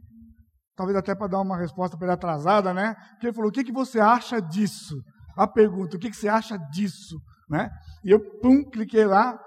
talvez 0.76 0.96
até 0.98 1.14
para 1.14 1.28
dar 1.28 1.40
uma 1.40 1.56
resposta 1.56 1.96
para 1.96 2.08
ele 2.08 2.14
atrasada, 2.14 2.74
né? 2.74 2.94
Porque 3.12 3.26
ele 3.26 3.32
falou, 3.32 3.48
o 3.48 3.52
que, 3.52 3.64
que 3.64 3.72
você 3.72 3.98
acha 3.98 4.40
disso? 4.40 5.02
A 5.36 5.48
pergunta, 5.48 5.96
o 5.96 5.98
que, 5.98 6.10
que 6.10 6.16
você 6.16 6.28
acha 6.28 6.58
disso? 6.70 7.18
Né? 7.48 7.70
E 8.04 8.10
eu, 8.10 8.20
pum, 8.40 8.62
cliquei 8.70 9.06
lá 9.06 9.38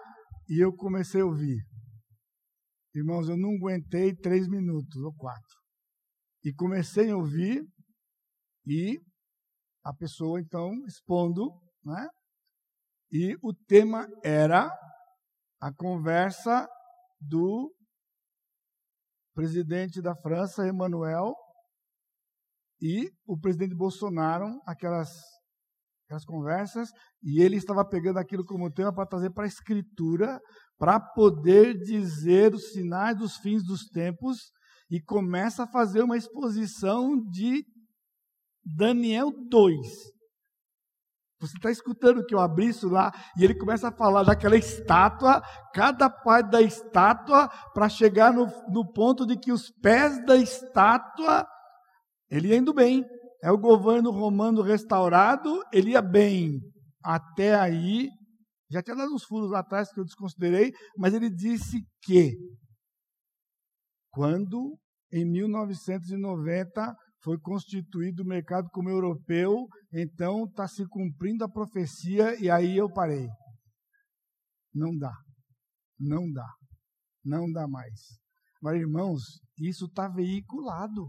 e 0.49 0.63
eu 0.63 0.73
comecei 0.73 1.21
a 1.21 1.25
ouvir. 1.25 1.59
Irmãos, 2.95 3.29
eu 3.29 3.37
não 3.37 3.51
aguentei 3.51 4.15
três 4.15 4.47
minutos 4.47 5.01
ou 5.03 5.13
quatro. 5.13 5.57
E 6.43 6.53
comecei 6.53 7.11
a 7.11 7.17
ouvir 7.17 7.63
e 8.65 8.99
a 9.83 9.93
pessoa 9.93 10.39
então 10.39 10.71
expondo, 10.87 11.51
né? 11.85 12.07
E 13.11 13.35
o 13.41 13.53
tema 13.53 14.07
era 14.23 14.69
a 15.61 15.73
conversa 15.73 16.67
do 17.19 17.73
presidente 19.33 20.01
da 20.01 20.15
França, 20.15 20.67
Emmanuel, 20.67 21.33
e 22.81 23.09
o 23.25 23.39
presidente 23.39 23.75
Bolsonaro, 23.75 24.59
aquelas, 24.65 25.09
aquelas 26.05 26.25
conversas, 26.25 26.89
e 27.23 27.41
ele 27.41 27.55
estava 27.55 27.87
pegando 27.87 28.19
aquilo 28.19 28.45
como 28.45 28.71
tema 28.71 28.93
para 28.93 29.07
trazer 29.07 29.31
para 29.31 29.45
a 29.45 29.47
escritura, 29.47 30.39
para 30.77 30.99
poder 30.99 31.77
dizer 31.77 32.53
os 32.53 32.71
sinais 32.71 33.17
dos 33.17 33.37
fins 33.37 33.63
dos 33.63 33.87
tempos 33.87 34.51
e 34.89 35.01
começa 35.01 35.63
a 35.63 35.71
fazer 35.71 36.01
uma 36.03 36.17
exposição 36.17 37.17
de 37.29 37.63
Daniel 38.63 39.31
2. 39.49 40.16
Você 41.39 41.55
está 41.55 41.69
escutando 41.69 42.25
que 42.25 42.33
eu 42.33 42.39
abri 42.39 42.67
isso 42.69 42.89
lá 42.89 43.11
e 43.37 43.43
ele 43.43 43.53
começa 43.53 43.89
a 43.89 43.95
falar 43.95 44.23
daquela 44.23 44.57
estátua, 44.57 45.41
cada 45.73 46.09
parte 46.09 46.49
da 46.49 46.61
estátua, 46.61 47.47
para 47.73 47.87
chegar 47.87 48.33
no, 48.33 48.47
no 48.69 48.91
ponto 48.91 49.25
de 49.25 49.37
que 49.37 49.51
os 49.51 49.69
pés 49.81 50.23
da 50.25 50.35
estátua, 50.35 51.47
ele 52.29 52.47
ia 52.49 52.57
indo 52.57 52.73
bem. 52.73 53.05
É 53.43 53.51
o 53.51 53.57
governo 53.57 54.09
romano 54.09 54.63
restaurado, 54.63 55.63
ele 55.71 55.91
ia 55.91 56.01
bem. 56.01 56.59
Até 57.03 57.53
aí, 57.53 58.09
já 58.71 58.81
tinha 58.81 58.95
dado 58.95 59.13
uns 59.13 59.23
furos 59.23 59.51
lá 59.51 59.59
atrás 59.59 59.93
que 59.93 59.99
eu 59.99 60.05
desconsiderei, 60.05 60.73
mas 60.97 61.13
ele 61.13 61.29
disse 61.29 61.81
que 62.01 62.35
quando, 64.11 64.75
em 65.13 65.23
1990, 65.23 66.95
foi 67.21 67.37
constituído 67.39 68.23
o 68.23 68.27
mercado 68.27 68.69
como 68.71 68.89
europeu, 68.89 69.67
então 69.91 70.45
está 70.45 70.67
se 70.67 70.85
cumprindo 70.87 71.43
a 71.43 71.49
profecia 71.49 72.39
e 72.41 72.49
aí 72.49 72.77
eu 72.77 72.91
parei. 72.91 73.27
Não 74.73 74.95
dá. 74.95 75.13
Não 75.99 76.31
dá. 76.31 76.47
Não 77.23 77.51
dá 77.51 77.67
mais. 77.67 78.19
Mas, 78.61 78.79
irmãos, 78.79 79.21
isso 79.59 79.85
está 79.85 80.07
veiculado. 80.07 81.07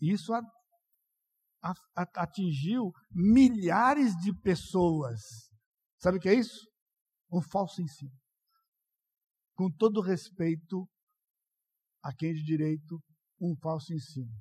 Isso 0.00 0.32
a, 0.32 0.40
a, 1.62 2.22
atingiu 2.22 2.90
milhares 3.10 4.14
de 4.16 4.32
pessoas. 4.40 5.20
Sabe 5.98 6.18
o 6.18 6.20
que 6.20 6.28
é 6.28 6.34
isso? 6.34 6.66
Um 7.30 7.42
falso 7.42 7.82
ensino. 7.82 8.12
Com 9.54 9.70
todo 9.70 10.00
respeito 10.00 10.88
a 12.02 12.14
quem 12.14 12.32
de 12.32 12.42
direito 12.42 12.98
um 13.40 13.54
falso 13.56 13.92
ensino. 13.92 14.32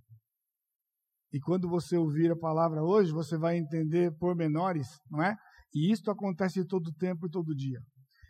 E 1.31 1.39
quando 1.39 1.69
você 1.69 1.95
ouvir 1.95 2.31
a 2.31 2.35
palavra 2.35 2.83
hoje, 2.83 3.11
você 3.11 3.37
vai 3.37 3.57
entender 3.57 4.11
pormenores, 4.17 4.87
não 5.09 5.21
é? 5.21 5.35
E 5.73 5.91
isso 5.91 6.09
acontece 6.09 6.65
todo 6.65 6.91
tempo 6.93 7.27
e 7.27 7.29
todo 7.29 7.55
dia. 7.55 7.79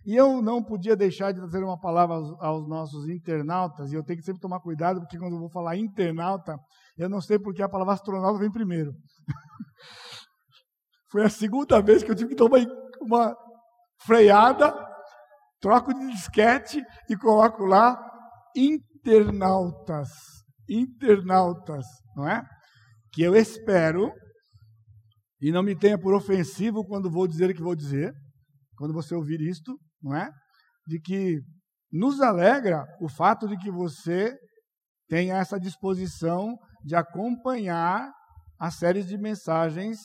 E 0.05 0.15
eu 0.15 0.41
não 0.41 0.63
podia 0.63 0.95
deixar 0.95 1.31
de 1.31 1.39
trazer 1.39 1.63
uma 1.63 1.79
palavra 1.79 2.15
aos, 2.15 2.41
aos, 2.41 2.67
nossos 2.67 3.07
internautas, 3.09 3.91
e 3.91 3.95
eu 3.95 4.03
tenho 4.03 4.19
que 4.19 4.25
sempre 4.25 4.41
tomar 4.41 4.59
cuidado, 4.59 4.99
porque 4.99 5.17
quando 5.17 5.33
eu 5.33 5.39
vou 5.39 5.49
falar 5.49 5.77
internauta, 5.77 6.57
eu 6.97 7.09
não 7.09 7.21
sei 7.21 7.37
porque 7.37 7.61
a 7.61 7.69
palavra 7.69 7.93
astronauta 7.93 8.39
vem 8.39 8.51
primeiro. 8.51 8.93
Foi 11.11 11.23
a 11.23 11.29
segunda 11.29 11.81
vez 11.81 12.03
que 12.03 12.11
eu 12.11 12.15
tive 12.15 12.29
que 12.29 12.35
tomar 12.35 12.59
uma 13.01 13.35
freada, 14.03 14.73
troco 15.59 15.93
de 15.93 16.07
disquete 16.11 16.81
e 17.09 17.17
coloco 17.17 17.65
lá 17.65 17.99
internautas. 18.55 20.09
Internautas, 20.69 21.85
não 22.15 22.27
é? 22.27 22.43
Que 23.11 23.23
eu 23.23 23.35
espero, 23.35 24.11
e 25.41 25.51
não 25.51 25.63
me 25.63 25.75
tenha 25.75 25.97
por 25.97 26.13
ofensivo 26.13 26.85
quando 26.85 27.09
vou 27.09 27.27
dizer 27.27 27.49
o 27.49 27.53
que 27.53 27.61
vou 27.61 27.75
dizer, 27.75 28.13
quando 28.77 28.93
você 28.93 29.15
ouvir 29.15 29.41
isto, 29.41 29.77
não 30.01 30.15
é? 30.15 30.29
De 30.87 30.99
que 30.99 31.39
nos 31.91 32.21
alegra 32.21 32.85
o 33.01 33.09
fato 33.09 33.47
de 33.47 33.57
que 33.57 33.71
você 33.71 34.35
tenha 35.07 35.37
essa 35.37 35.59
disposição 35.59 36.55
de 36.83 36.95
acompanhar 36.95 38.11
as 38.59 38.75
séries 38.75 39.07
de 39.07 39.17
mensagens 39.17 39.97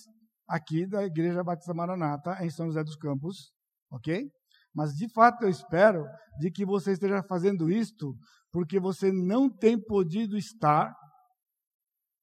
aqui 0.49 0.87
da 0.87 1.05
Igreja 1.05 1.45
Batista 1.45 1.75
Maranata 1.75 2.39
em 2.45 2.51
São 2.51 2.67
José 2.67 2.83
dos 2.83 2.97
Campos, 2.97 3.53
ok? 3.91 4.29
Mas 4.75 4.93
de 4.95 5.09
fato 5.13 5.45
eu 5.45 5.49
espero 5.49 6.05
de 6.39 6.51
que 6.51 6.65
você 6.65 6.93
esteja 6.93 7.23
fazendo 7.29 7.71
isto 7.71 8.15
porque 8.51 8.81
você 8.81 9.13
não 9.13 9.49
tem 9.49 9.79
podido 9.79 10.37
estar 10.37 10.93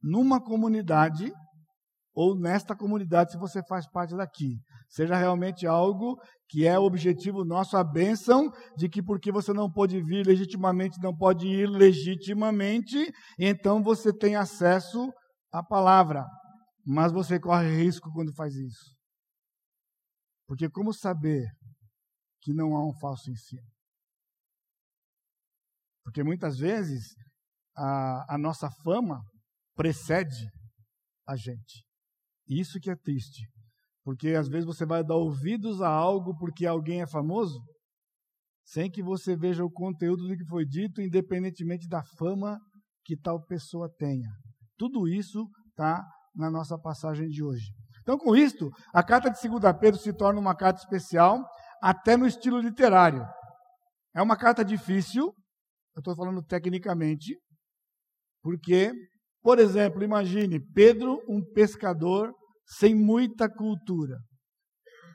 numa 0.01 0.41
comunidade 0.41 1.31
ou 2.13 2.37
nesta 2.37 2.75
comunidade 2.75 3.31
se 3.31 3.37
você 3.37 3.61
faz 3.63 3.87
parte 3.89 4.15
daqui. 4.15 4.59
Seja 4.89 5.15
realmente 5.15 5.65
algo 5.65 6.21
que 6.49 6.67
é 6.67 6.77
o 6.77 6.83
objetivo 6.83 7.45
nosso, 7.45 7.77
a 7.77 7.83
bênção 7.83 8.51
de 8.75 8.89
que 8.89 9.01
porque 9.01 9.31
você 9.31 9.53
não 9.53 9.71
pode 9.71 10.01
vir 10.01 10.25
legitimamente, 10.25 11.01
não 11.01 11.15
pode 11.15 11.47
ir 11.47 11.67
legitimamente, 11.67 13.09
então 13.39 13.81
você 13.81 14.11
tem 14.11 14.35
acesso 14.35 15.09
à 15.51 15.63
palavra. 15.63 16.25
Mas 16.85 17.11
você 17.11 17.39
corre 17.39 17.69
risco 17.77 18.11
quando 18.11 18.33
faz 18.33 18.53
isso. 18.55 18.95
Porque 20.47 20.69
como 20.69 20.93
saber 20.93 21.45
que 22.41 22.53
não 22.53 22.75
há 22.75 22.85
um 22.85 22.93
falso 22.99 23.31
ensino? 23.31 23.71
Porque 26.03 26.23
muitas 26.23 26.57
vezes 26.57 27.15
a, 27.77 28.35
a 28.35 28.37
nossa 28.37 28.69
fama 28.83 29.21
precede 29.75 30.49
a 31.27 31.35
gente. 31.35 31.85
Isso 32.47 32.79
que 32.79 32.89
é 32.89 32.95
triste. 32.95 33.47
Porque 34.03 34.29
às 34.29 34.47
vezes 34.47 34.65
você 34.65 34.85
vai 34.85 35.03
dar 35.03 35.15
ouvidos 35.15 35.81
a 35.81 35.89
algo 35.89 36.35
porque 36.37 36.65
alguém 36.65 37.01
é 37.01 37.07
famoso, 37.07 37.61
sem 38.65 38.89
que 38.89 39.03
você 39.03 39.35
veja 39.35 39.63
o 39.63 39.71
conteúdo 39.71 40.27
do 40.27 40.35
que 40.35 40.45
foi 40.45 40.65
dito, 40.65 41.01
independentemente 41.01 41.87
da 41.87 42.03
fama 42.17 42.59
que 43.03 43.15
tal 43.17 43.43
pessoa 43.45 43.89
tenha. 43.97 44.29
Tudo 44.77 45.07
isso 45.07 45.47
está 45.69 46.03
na 46.35 46.49
nossa 46.49 46.77
passagem 46.79 47.27
de 47.27 47.43
hoje. 47.43 47.71
Então, 48.01 48.17
com 48.17 48.35
isto, 48.35 48.69
a 48.93 49.03
carta 49.03 49.29
de 49.29 49.47
2 49.47 49.61
Pedro 49.79 49.99
se 49.99 50.11
torna 50.13 50.39
uma 50.39 50.55
carta 50.55 50.81
especial, 50.81 51.39
até 51.81 52.17
no 52.17 52.25
estilo 52.25 52.59
literário. 52.59 53.23
É 54.15 54.21
uma 54.21 54.35
carta 54.35 54.65
difícil, 54.65 55.23
eu 55.95 55.99
estou 55.99 56.15
falando 56.15 56.43
tecnicamente, 56.43 57.37
porque, 58.41 58.91
por 59.41 59.59
exemplo, 59.59 60.03
imagine 60.03 60.59
Pedro, 60.73 61.19
um 61.27 61.41
pescador 61.53 62.33
sem 62.65 62.95
muita 62.95 63.49
cultura. 63.49 64.17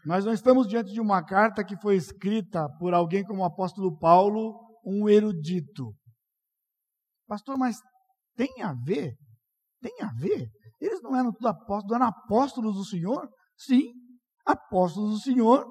Nós 0.04 0.24
não 0.24 0.32
estamos 0.32 0.68
diante 0.68 0.92
de 0.92 1.00
uma 1.00 1.24
carta 1.24 1.64
que 1.64 1.76
foi 1.80 1.96
escrita 1.96 2.68
por 2.78 2.94
alguém 2.94 3.24
como 3.24 3.42
o 3.42 3.44
apóstolo 3.44 3.98
Paulo, 3.98 4.54
um 4.84 5.08
erudito. 5.08 5.92
Pastor, 7.26 7.58
mas 7.58 7.76
tem 8.36 8.62
a 8.62 8.72
ver? 8.84 9.16
Tem 9.80 9.92
a 10.00 10.12
ver? 10.16 10.48
Eles 10.80 11.02
não 11.02 11.16
eram 11.16 11.32
tudo 11.32 11.48
apóstolos, 11.48 11.96
eram 11.96 12.06
apóstolos 12.06 12.76
do 12.76 12.84
Senhor? 12.84 13.28
Sim, 13.56 13.92
apóstolos 14.44 15.10
do 15.10 15.20
Senhor, 15.20 15.66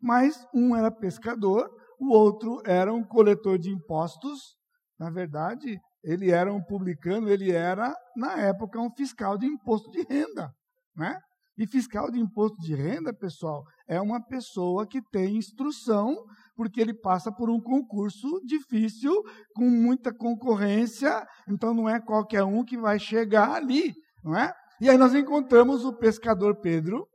mas 0.00 0.46
um 0.54 0.74
era 0.74 0.90
pescador, 0.90 1.68
o 1.98 2.10
outro 2.12 2.62
era 2.64 2.92
um 2.92 3.04
coletor 3.04 3.58
de 3.58 3.70
impostos. 3.70 4.56
Na 4.98 5.10
verdade, 5.10 5.78
ele 6.04 6.30
era 6.30 6.52
um 6.52 6.62
publicano, 6.62 7.28
ele 7.30 7.50
era, 7.50 7.94
na 8.14 8.38
época, 8.38 8.78
um 8.78 8.90
fiscal 8.94 9.38
de 9.38 9.46
imposto 9.46 9.90
de 9.90 10.02
renda. 10.02 10.52
Né? 10.94 11.18
E 11.56 11.66
fiscal 11.66 12.10
de 12.10 12.20
imposto 12.20 12.58
de 12.58 12.74
renda, 12.74 13.12
pessoal, 13.12 13.64
é 13.88 14.00
uma 14.00 14.22
pessoa 14.22 14.86
que 14.86 15.00
tem 15.10 15.36
instrução, 15.36 16.14
porque 16.54 16.80
ele 16.80 16.92
passa 16.92 17.32
por 17.32 17.48
um 17.48 17.60
concurso 17.60 18.28
difícil, 18.44 19.12
com 19.54 19.64
muita 19.64 20.12
concorrência, 20.14 21.26
então 21.48 21.72
não 21.72 21.88
é 21.88 22.00
qualquer 22.00 22.44
um 22.44 22.64
que 22.64 22.76
vai 22.76 22.98
chegar 22.98 23.52
ali, 23.52 23.94
não 24.22 24.36
é? 24.36 24.52
E 24.80 24.90
aí 24.90 24.98
nós 24.98 25.14
encontramos 25.14 25.84
o 25.84 25.96
pescador 25.96 26.60
Pedro 26.60 27.08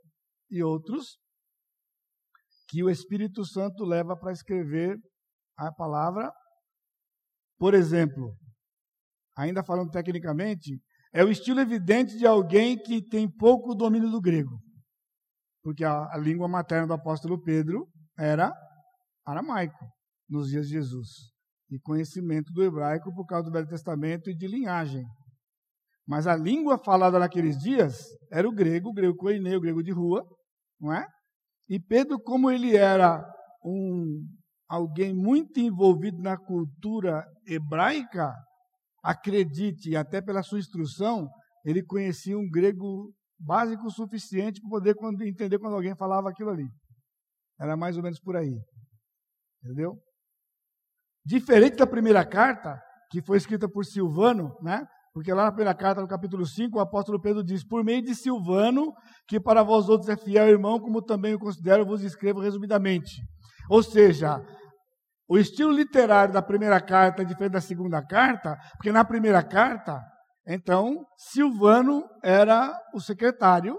e 0.49 0.63
outros 0.63 1.17
que 2.69 2.84
o 2.84 2.89
Espírito 2.89 3.45
Santo 3.45 3.84
leva 3.84 4.17
para 4.17 4.32
escrever 4.32 4.97
a 5.58 5.71
palavra. 5.71 6.32
Por 7.58 7.73
exemplo, 7.73 8.36
ainda 9.39 9.63
falando 9.63 9.89
tecnicamente, 9.89 10.82
é 11.13 11.23
o 11.23 11.32
estilo 11.32 11.62
evidente 11.62 12.17
de 12.17 12.28
alguém 12.28 12.78
que 12.78 13.02
tem 13.02 13.30
pouco 13.30 13.73
domínio 13.73 14.12
do 14.12 14.21
grego. 14.21 14.60
Porque 15.63 15.84
a, 15.84 16.10
a 16.12 16.17
língua 16.17 16.47
materna 16.47 16.88
do 16.88 16.93
apóstolo 16.93 17.41
Pedro 17.41 17.88
era 18.17 18.54
aramaico, 19.25 19.86
nos 20.30 20.49
dias 20.49 20.67
de 20.67 20.73
Jesus. 20.73 21.08
E 21.71 21.80
conhecimento 21.80 22.52
do 22.52 22.63
hebraico 22.63 23.13
por 23.13 23.25
causa 23.25 23.45
do 23.45 23.52
Velho 23.52 23.67
Testamento 23.67 24.30
e 24.30 24.36
de 24.36 24.47
linhagem. 24.47 25.06
Mas 26.06 26.28
a 26.28 26.36
língua 26.36 26.78
falada 26.78 27.17
naqueles 27.17 27.58
dias 27.58 27.97
era 28.32 28.47
o 28.47 28.52
grego, 28.52 28.89
o 28.89 28.93
grego 28.93 29.15
coineu, 29.15 29.58
o 29.58 29.62
grego 29.62 29.82
de 29.82 29.91
rua, 29.91 30.25
não 30.80 30.91
é? 30.91 31.08
E 31.69 31.80
Pedro, 31.80 32.19
como 32.19 32.49
ele 32.49 32.75
era 32.75 33.23
um 33.63 34.25
alguém 34.67 35.13
muito 35.13 35.60
envolvido 35.60 36.21
na 36.21 36.38
cultura 36.38 37.25
hebraica, 37.47 38.32
acredite, 39.04 39.96
até 39.96 40.22
pela 40.22 40.44
sua 40.44 40.60
instrução, 40.60 41.30
ele 41.66 41.84
conhecia 41.84 42.38
um 42.38 42.50
grego 42.50 43.14
básico 43.40 43.88
o 43.88 43.92
suficiente 43.92 44.60
para 44.62 44.70
poder 44.70 44.96
entender 45.28 45.60
quando 45.60 45.76
alguém 45.76 45.96
falava 45.96 46.30
aquilo 46.30 46.50
ali. 46.50 46.68
Era 47.60 47.76
mais 47.78 47.98
ou 47.98 48.04
menos 48.04 48.20
por 48.20 48.36
aí. 48.36 48.60
Entendeu? 49.64 49.98
Diferente 51.26 51.78
da 51.78 51.88
primeira 51.88 52.26
carta, 52.26 52.82
que 53.12 53.22
foi 53.22 53.38
escrita 53.38 53.68
por 53.70 53.86
Silvano, 53.86 54.56
né? 54.62 54.86
Porque 55.14 55.34
lá 55.34 55.46
na 55.46 55.52
primeira 55.52 55.76
carta, 55.76 56.02
no 56.02 56.08
capítulo 56.08 56.46
5, 56.46 56.78
o 56.78 56.82
apóstolo 56.82 57.20
Pedro 57.20 57.44
diz: 57.44 57.66
Por 57.66 57.84
meio 57.84 58.02
de 58.02 58.16
Silvano, 58.16 58.94
que 59.28 59.40
para 59.40 59.64
vós 59.64 59.90
outros 59.90 60.10
é 60.10 60.16
fiel 60.16 60.48
irmão, 60.48 60.80
como 60.80 61.02
também 61.02 61.34
o 61.34 61.40
considero, 61.40 61.86
vos 61.86 62.04
escrevo 62.04 62.40
resumidamente. 62.40 63.22
Ou 63.70 63.84
seja, 63.84 64.42
o 65.30 65.38
estilo 65.38 65.72
literário 65.72 66.34
da 66.34 66.42
primeira 66.42 66.82
carta 66.82 67.22
é 67.22 67.26
diferente 67.26 67.52
da 67.54 67.62
segunda 67.62 68.04
carta, 68.04 68.58
porque 68.74 68.92
na 68.92 69.06
primeira 69.06 69.44
carta, 69.44 70.02
então, 70.48 71.06
Silvano 71.15 72.04
era 72.24 72.76
o 72.96 73.00
secretário 73.00 73.78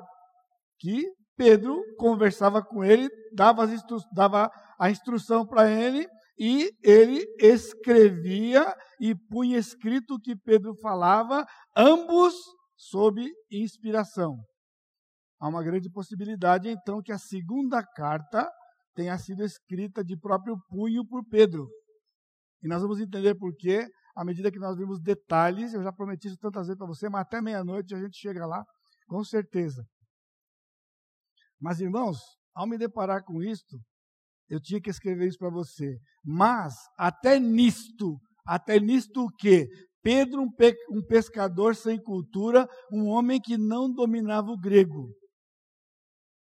que 0.79 1.05
Pedro 1.37 1.83
conversava 1.99 2.63
com 2.63 2.85
ele, 2.85 3.09
dava, 3.35 3.65
instru 3.65 3.99
dava 4.15 4.49
a 4.79 4.91
instrução 4.91 5.45
para 5.45 5.69
ele 5.69 6.07
e 6.39 6.71
ele 6.85 7.25
escrevia 7.41 8.73
e 9.01 9.15
punha 9.15 9.59
escrito 9.59 10.15
o 10.15 10.21
que 10.21 10.37
Pedro 10.37 10.73
falava, 10.81 11.45
ambos 11.77 12.35
sob 12.77 13.29
inspiração. 13.51 14.37
Há 15.41 15.49
uma 15.49 15.65
grande 15.65 15.91
possibilidade, 15.91 16.69
então, 16.69 17.03
que 17.03 17.11
a 17.11 17.19
segunda 17.19 17.83
carta 17.83 18.49
tenha 19.01 19.17
sido 19.17 19.43
escrita 19.43 20.05
de 20.05 20.15
próprio 20.15 20.59
punho 20.69 21.07
por 21.07 21.25
Pedro. 21.25 21.71
E 22.63 22.69
nós 22.69 22.83
vamos 22.83 23.01
entender 23.01 23.35
por 23.35 23.57
quê 23.57 23.89
à 24.15 24.23
medida 24.23 24.53
que 24.53 24.59
nós 24.59 24.77
vimos 24.77 25.01
detalhes. 25.01 25.73
Eu 25.73 25.83
já 25.83 25.91
prometi 25.91 26.29
isso 26.29 26.37
tantas 26.37 26.67
vezes 26.67 26.77
para 26.77 26.87
você, 26.87 27.09
mas 27.09 27.23
até 27.23 27.41
meia-noite 27.41 27.95
a 27.95 27.99
gente 27.99 28.19
chega 28.19 28.45
lá, 28.45 28.63
com 29.09 29.25
certeza. 29.25 29.83
Mas, 31.59 31.81
irmãos, 31.81 32.19
ao 32.55 32.67
me 32.67 32.77
deparar 32.77 33.25
com 33.25 33.43
isto, 33.43 33.79
eu 34.51 34.61
tinha 34.61 34.81
que 34.81 34.91
escrever 34.91 35.29
isso 35.29 35.39
para 35.39 35.51
você. 35.51 35.99
Mas, 36.23 36.75
até 36.99 37.39
nisto, 37.39 38.19
até 38.45 38.79
nisto 38.79 39.25
o 39.25 39.31
quê? 39.31 39.67
Pedro, 40.03 40.43
um, 40.43 40.53
pe 40.53 40.75
um 40.91 41.03
pescador 41.03 41.75
sem 41.75 41.99
cultura, 41.99 42.69
um 42.93 43.07
homem 43.07 43.41
que 43.41 43.57
não 43.57 43.91
dominava 43.91 44.51
o 44.51 44.61
grego, 44.61 45.09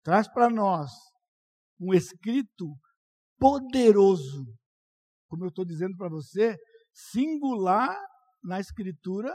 traz 0.03 0.27
para 0.27 0.51
nós 0.51 1.12
um 1.83 1.93
escrito 1.93 2.77
poderoso. 3.39 4.47
Como 5.29 5.45
eu 5.45 5.49
estou 5.49 5.65
dizendo 5.65 5.97
para 5.97 6.09
você, 6.09 6.57
singular 6.93 7.99
na 8.43 8.61
Escritura 8.61 9.35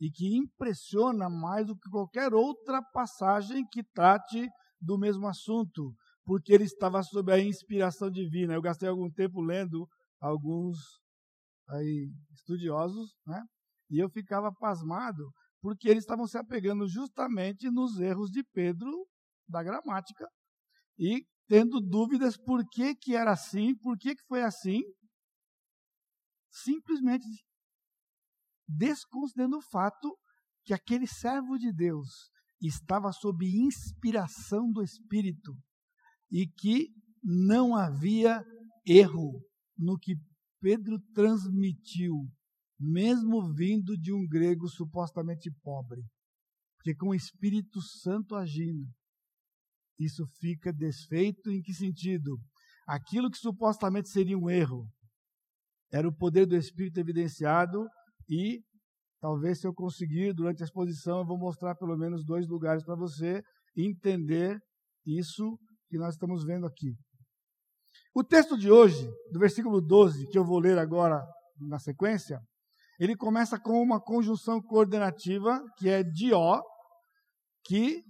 e 0.00 0.10
que 0.10 0.36
impressiona 0.36 1.28
mais 1.28 1.66
do 1.66 1.76
que 1.76 1.90
qualquer 1.90 2.32
outra 2.32 2.80
passagem 2.92 3.66
que 3.72 3.82
trate 3.92 4.48
do 4.80 4.98
mesmo 4.98 5.26
assunto, 5.26 5.94
porque 6.24 6.52
ele 6.52 6.64
estava 6.64 7.02
sob 7.02 7.32
a 7.32 7.40
inspiração 7.40 8.10
divina. 8.10 8.54
Eu 8.54 8.62
gastei 8.62 8.88
algum 8.88 9.10
tempo 9.10 9.40
lendo 9.40 9.88
alguns 10.20 10.78
aí, 11.68 12.10
estudiosos, 12.32 13.14
né? 13.26 13.42
e 13.90 13.98
eu 13.98 14.10
ficava 14.10 14.52
pasmado, 14.52 15.30
porque 15.60 15.88
eles 15.88 16.04
estavam 16.04 16.26
se 16.26 16.36
apegando 16.36 16.86
justamente 16.86 17.70
nos 17.70 17.98
erros 17.98 18.30
de 18.30 18.44
Pedro 18.52 19.06
da 19.48 19.62
gramática 19.62 20.26
e 20.98 21.24
tendo 21.46 21.80
dúvidas 21.80 22.36
por 22.36 22.64
que, 22.68 22.94
que 22.94 23.14
era 23.14 23.32
assim, 23.32 23.74
por 23.76 23.98
que, 23.98 24.14
que 24.14 24.24
foi 24.26 24.42
assim, 24.42 24.82
simplesmente 26.50 27.26
desconsiderando 28.66 29.58
o 29.58 29.62
fato 29.70 30.16
que 30.64 30.72
aquele 30.72 31.06
servo 31.06 31.58
de 31.58 31.72
Deus 31.72 32.30
estava 32.60 33.12
sob 33.12 33.44
inspiração 33.44 34.70
do 34.70 34.82
Espírito 34.82 35.54
e 36.30 36.46
que 36.46 36.88
não 37.22 37.76
havia 37.76 38.42
erro 38.86 39.42
no 39.76 39.98
que 39.98 40.14
Pedro 40.60 40.98
transmitiu, 41.12 42.26
mesmo 42.78 43.52
vindo 43.52 43.96
de 43.98 44.12
um 44.12 44.26
grego 44.26 44.66
supostamente 44.68 45.50
pobre. 45.62 46.02
Porque 46.76 46.94
com 46.94 47.08
o 47.08 47.14
Espírito 47.14 47.80
Santo 47.82 48.34
agindo, 48.34 48.86
isso 49.98 50.26
fica 50.40 50.72
desfeito 50.72 51.50
em 51.50 51.62
que 51.62 51.72
sentido? 51.72 52.38
Aquilo 52.86 53.30
que 53.30 53.38
supostamente 53.38 54.08
seria 54.08 54.38
um 54.38 54.50
erro 54.50 54.86
era 55.92 56.08
o 56.08 56.14
poder 56.14 56.46
do 56.46 56.56
Espírito 56.56 56.98
evidenciado 56.98 57.86
e 58.28 58.60
talvez 59.20 59.60
se 59.60 59.66
eu 59.66 59.72
conseguir 59.72 60.32
durante 60.34 60.62
a 60.62 60.66
exposição 60.66 61.20
eu 61.20 61.26
vou 61.26 61.38
mostrar 61.38 61.74
pelo 61.76 61.96
menos 61.96 62.24
dois 62.24 62.48
lugares 62.48 62.84
para 62.84 62.96
você 62.96 63.42
entender 63.76 64.58
isso 65.06 65.58
que 65.88 65.96
nós 65.96 66.14
estamos 66.14 66.44
vendo 66.44 66.66
aqui. 66.66 66.94
O 68.14 68.22
texto 68.22 68.56
de 68.58 68.70
hoje, 68.70 69.08
do 69.30 69.38
versículo 69.38 69.80
12, 69.80 70.26
que 70.28 70.38
eu 70.38 70.44
vou 70.44 70.58
ler 70.58 70.78
agora 70.78 71.24
na 71.58 71.78
sequência, 71.78 72.40
ele 72.98 73.16
começa 73.16 73.58
com 73.58 73.80
uma 73.82 74.00
conjunção 74.00 74.60
coordenativa 74.60 75.60
que 75.76 75.88
é 75.88 76.02
dió, 76.02 76.60
que 77.64 78.02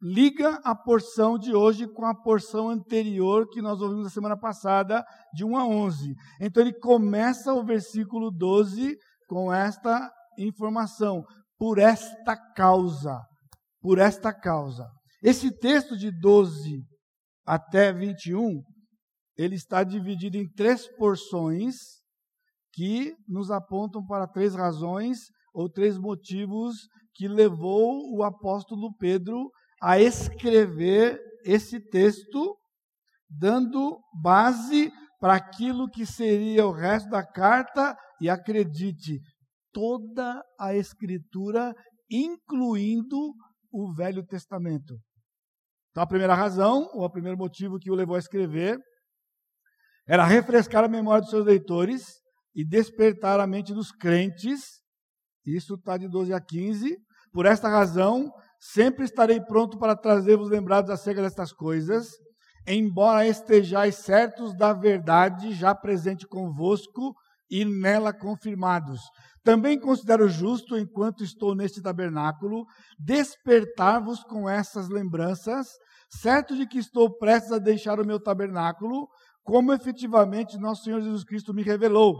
liga 0.00 0.60
a 0.64 0.74
porção 0.74 1.38
de 1.38 1.54
hoje 1.54 1.86
com 1.88 2.04
a 2.04 2.14
porção 2.14 2.68
anterior 2.68 3.48
que 3.48 3.62
nós 3.62 3.80
ouvimos 3.80 4.04
na 4.04 4.10
semana 4.10 4.38
passada, 4.38 5.04
de 5.32 5.44
1 5.44 5.56
a 5.56 5.66
11. 5.66 6.14
Então 6.40 6.62
ele 6.62 6.78
começa 6.78 7.52
o 7.54 7.64
versículo 7.64 8.30
12 8.30 8.96
com 9.28 9.52
esta 9.52 10.10
informação, 10.38 11.24
por 11.58 11.78
esta 11.78 12.36
causa, 12.54 13.20
por 13.80 13.98
esta 13.98 14.32
causa. 14.32 14.86
Esse 15.22 15.50
texto 15.50 15.96
de 15.96 16.10
12 16.10 16.82
até 17.44 17.92
21, 17.92 18.62
ele 19.36 19.54
está 19.54 19.82
dividido 19.82 20.36
em 20.36 20.48
três 20.52 20.86
porções 20.96 21.76
que 22.72 23.14
nos 23.26 23.50
apontam 23.50 24.04
para 24.04 24.28
três 24.28 24.54
razões 24.54 25.30
ou 25.54 25.70
três 25.70 25.96
motivos 25.96 26.86
que 27.14 27.26
levou 27.26 28.14
o 28.14 28.22
apóstolo 28.22 28.94
Pedro 28.98 29.50
a 29.80 29.98
escrever 29.98 31.20
esse 31.44 31.80
texto, 31.80 32.56
dando 33.28 34.00
base 34.22 34.92
para 35.20 35.34
aquilo 35.34 35.88
que 35.88 36.04
seria 36.04 36.66
o 36.66 36.72
resto 36.72 37.08
da 37.08 37.24
carta, 37.24 37.96
e 38.20 38.28
acredite, 38.28 39.20
toda 39.72 40.42
a 40.58 40.74
Escritura, 40.74 41.74
incluindo 42.10 43.34
o 43.70 43.92
Velho 43.94 44.24
Testamento. 44.24 44.98
Então, 45.90 46.02
a 46.02 46.06
primeira 46.06 46.34
razão, 46.34 46.88
ou 46.92 47.04
o 47.04 47.10
primeiro 47.10 47.36
motivo 47.36 47.78
que 47.78 47.90
o 47.90 47.94
levou 47.94 48.16
a 48.16 48.18
escrever, 48.18 48.78
era 50.06 50.24
refrescar 50.24 50.84
a 50.84 50.88
memória 50.88 51.20
dos 51.20 51.30
seus 51.30 51.44
leitores 51.44 52.20
e 52.54 52.64
despertar 52.64 53.40
a 53.40 53.46
mente 53.46 53.74
dos 53.74 53.90
crentes. 53.90 54.80
Isso 55.44 55.74
está 55.74 55.96
de 55.96 56.08
12 56.08 56.32
a 56.32 56.40
15. 56.40 56.96
Por 57.32 57.44
esta 57.44 57.68
razão, 57.68 58.32
Sempre 58.60 59.04
estarei 59.04 59.40
pronto 59.40 59.78
para 59.78 59.96
trazer-vos 59.96 60.50
lembrados 60.50 60.90
acerca 60.90 61.22
destas 61.22 61.52
coisas, 61.52 62.08
embora 62.66 63.26
estejais 63.26 63.96
certos 63.96 64.56
da 64.56 64.72
verdade 64.72 65.52
já 65.52 65.74
presente 65.74 66.26
convosco 66.26 67.14
e 67.50 67.64
nela 67.64 68.12
confirmados. 68.12 69.00
Também 69.44 69.78
considero 69.78 70.28
justo, 70.28 70.76
enquanto 70.76 71.22
estou 71.22 71.54
neste 71.54 71.80
tabernáculo, 71.80 72.66
despertar-vos 72.98 74.24
com 74.24 74.48
essas 74.48 74.88
lembranças, 74.88 75.68
certo 76.10 76.56
de 76.56 76.66
que 76.66 76.78
estou 76.78 77.16
prestes 77.16 77.52
a 77.52 77.58
deixar 77.58 78.00
o 78.00 78.06
meu 78.06 78.20
tabernáculo, 78.20 79.08
como 79.44 79.72
efetivamente 79.72 80.58
nosso 80.58 80.82
Senhor 80.82 81.00
Jesus 81.00 81.22
Cristo 81.22 81.54
me 81.54 81.62
revelou. 81.62 82.16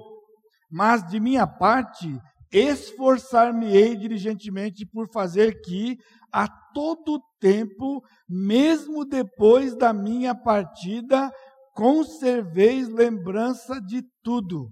Mas 0.71 1.05
de 1.09 1.19
minha 1.19 1.47
parte, 1.47 2.17
esforçar-me-ei 2.53 3.97
diligentemente 3.97 4.87
por 4.87 5.09
fazer 5.13 5.61
que, 5.63 5.97
a 6.37 6.47
todo 6.75 7.19
tempo, 7.41 8.05
mesmo 8.29 9.07
depois 9.07 9.75
da 9.75 9.91
minha 9.91 10.35
partida, 10.35 11.33
conserveis 11.73 12.91
lembrança 12.91 13.81
de 13.81 14.03
tudo. 14.23 14.69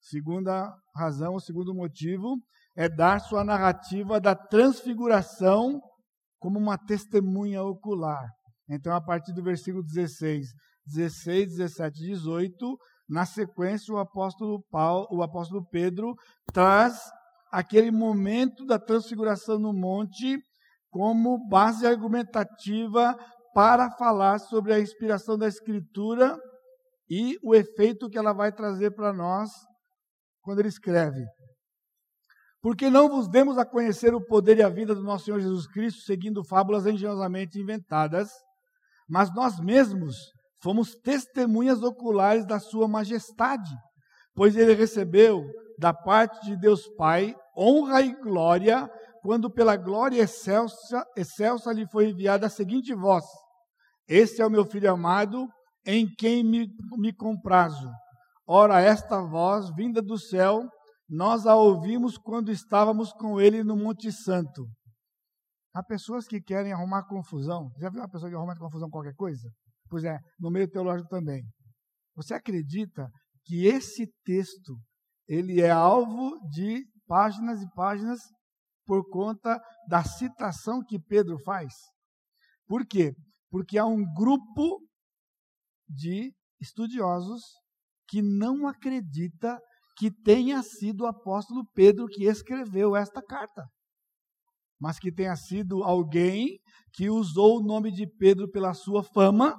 Segunda 0.00 0.74
razão, 0.96 1.36
o 1.36 1.40
segundo 1.40 1.72
motivo, 1.72 2.36
é 2.76 2.88
dar 2.88 3.20
sua 3.20 3.44
narrativa 3.44 4.20
da 4.20 4.34
transfiguração 4.34 5.80
como 6.40 6.58
uma 6.58 6.76
testemunha 6.76 7.62
ocular. 7.62 8.28
Então, 8.68 8.92
a 8.92 9.00
partir 9.00 9.32
do 9.32 9.44
versículo 9.44 9.84
16, 9.84 10.48
16, 10.86 11.56
17, 11.56 12.00
18, 12.00 12.76
na 13.08 13.24
sequência, 13.24 13.94
o 13.94 13.98
apóstolo, 13.98 14.60
Paulo, 14.72 15.06
o 15.12 15.22
apóstolo 15.22 15.64
Pedro 15.70 16.16
traz 16.52 17.00
aquele 17.50 17.90
momento 17.90 18.64
da 18.64 18.78
transfiguração 18.78 19.58
no 19.58 19.72
monte 19.72 20.38
como 20.90 21.48
base 21.48 21.86
argumentativa 21.86 23.16
para 23.54 23.90
falar 23.92 24.38
sobre 24.38 24.72
a 24.72 24.80
inspiração 24.80 25.36
da 25.36 25.48
Escritura 25.48 26.38
e 27.08 27.36
o 27.42 27.54
efeito 27.54 28.08
que 28.08 28.18
ela 28.18 28.32
vai 28.32 28.52
trazer 28.52 28.92
para 28.92 29.12
nós 29.12 29.50
quando 30.42 30.60
ele 30.60 30.68
escreve. 30.68 31.24
Porque 32.62 32.90
não 32.90 33.08
vos 33.08 33.28
demos 33.28 33.56
a 33.56 33.64
conhecer 33.64 34.14
o 34.14 34.24
poder 34.24 34.58
e 34.58 34.62
a 34.62 34.68
vida 34.68 34.94
do 34.94 35.02
nosso 35.02 35.24
Senhor 35.24 35.40
Jesus 35.40 35.66
Cristo, 35.66 36.02
seguindo 36.02 36.44
fábulas 36.44 36.86
engenhosamente 36.86 37.58
inventadas, 37.58 38.30
mas 39.08 39.34
nós 39.34 39.58
mesmos 39.58 40.14
fomos 40.62 40.94
testemunhas 40.94 41.82
oculares 41.82 42.46
da 42.46 42.60
Sua 42.60 42.86
majestade, 42.86 43.74
pois 44.34 44.56
ele 44.56 44.74
recebeu 44.74 45.42
da 45.80 45.94
parte 45.94 46.38
de 46.44 46.58
Deus 46.58 46.86
Pai 46.94 47.34
honra 47.56 48.02
e 48.02 48.14
glória, 48.20 48.86
quando 49.22 49.50
pela 49.50 49.76
glória 49.76 50.22
excelsa, 50.22 51.02
excelsa 51.16 51.72
lhe 51.72 51.88
foi 51.88 52.10
enviada 52.10 52.46
a 52.46 52.50
seguinte 52.50 52.94
voz: 52.94 53.24
Este 54.06 54.42
é 54.42 54.46
o 54.46 54.50
meu 54.50 54.66
filho 54.66 54.92
amado, 54.92 55.48
em 55.86 56.06
quem 56.06 56.44
me, 56.44 56.68
me 56.98 57.14
comprazo. 57.14 57.90
Ora, 58.46 58.78
esta 58.80 59.22
voz, 59.22 59.74
vinda 59.74 60.02
do 60.02 60.18
céu, 60.18 60.68
nós 61.08 61.46
a 61.46 61.56
ouvimos 61.56 62.18
quando 62.18 62.52
estávamos 62.52 63.10
com 63.14 63.40
ele 63.40 63.64
no 63.64 63.74
Monte 63.74 64.12
Santo. 64.12 64.68
Há 65.74 65.82
pessoas 65.82 66.26
que 66.26 66.42
querem 66.42 66.72
arrumar 66.74 67.06
confusão. 67.06 67.70
Já 67.78 67.88
viu 67.88 68.00
uma 68.00 68.08
pessoa 68.08 68.28
que 68.28 68.36
arruma 68.36 68.54
confusão 68.58 68.88
com 68.88 68.98
qualquer 68.98 69.14
coisa? 69.14 69.48
Pois 69.88 70.04
é, 70.04 70.18
no 70.38 70.50
meio 70.50 70.68
teológico 70.68 71.08
também. 71.08 71.42
Você 72.16 72.34
acredita 72.34 73.08
que 73.44 73.66
esse 73.66 74.06
texto 74.24 74.76
ele 75.30 75.60
é 75.60 75.70
alvo 75.70 76.36
de 76.50 76.84
páginas 77.06 77.62
e 77.62 77.70
páginas 77.70 78.18
por 78.84 79.08
conta 79.08 79.62
da 79.88 80.02
citação 80.02 80.82
que 80.84 80.98
Pedro 80.98 81.38
faz? 81.44 81.72
Por 82.66 82.84
quê? 82.84 83.14
Porque 83.48 83.78
há 83.78 83.86
um 83.86 84.02
grupo 84.12 84.80
de 85.88 86.34
estudiosos 86.60 87.42
que 88.08 88.20
não 88.20 88.66
acredita 88.66 89.56
que 89.96 90.10
tenha 90.10 90.64
sido 90.64 91.02
o 91.04 91.06
apóstolo 91.06 91.64
Pedro 91.74 92.08
que 92.08 92.24
escreveu 92.24 92.96
esta 92.96 93.22
carta, 93.22 93.68
mas 94.80 94.98
que 94.98 95.12
tenha 95.12 95.36
sido 95.36 95.84
alguém 95.84 96.58
que 96.92 97.08
usou 97.08 97.58
o 97.58 97.62
nome 97.62 97.92
de 97.92 98.04
Pedro 98.18 98.50
pela 98.50 98.74
sua 98.74 99.04
fama 99.04 99.56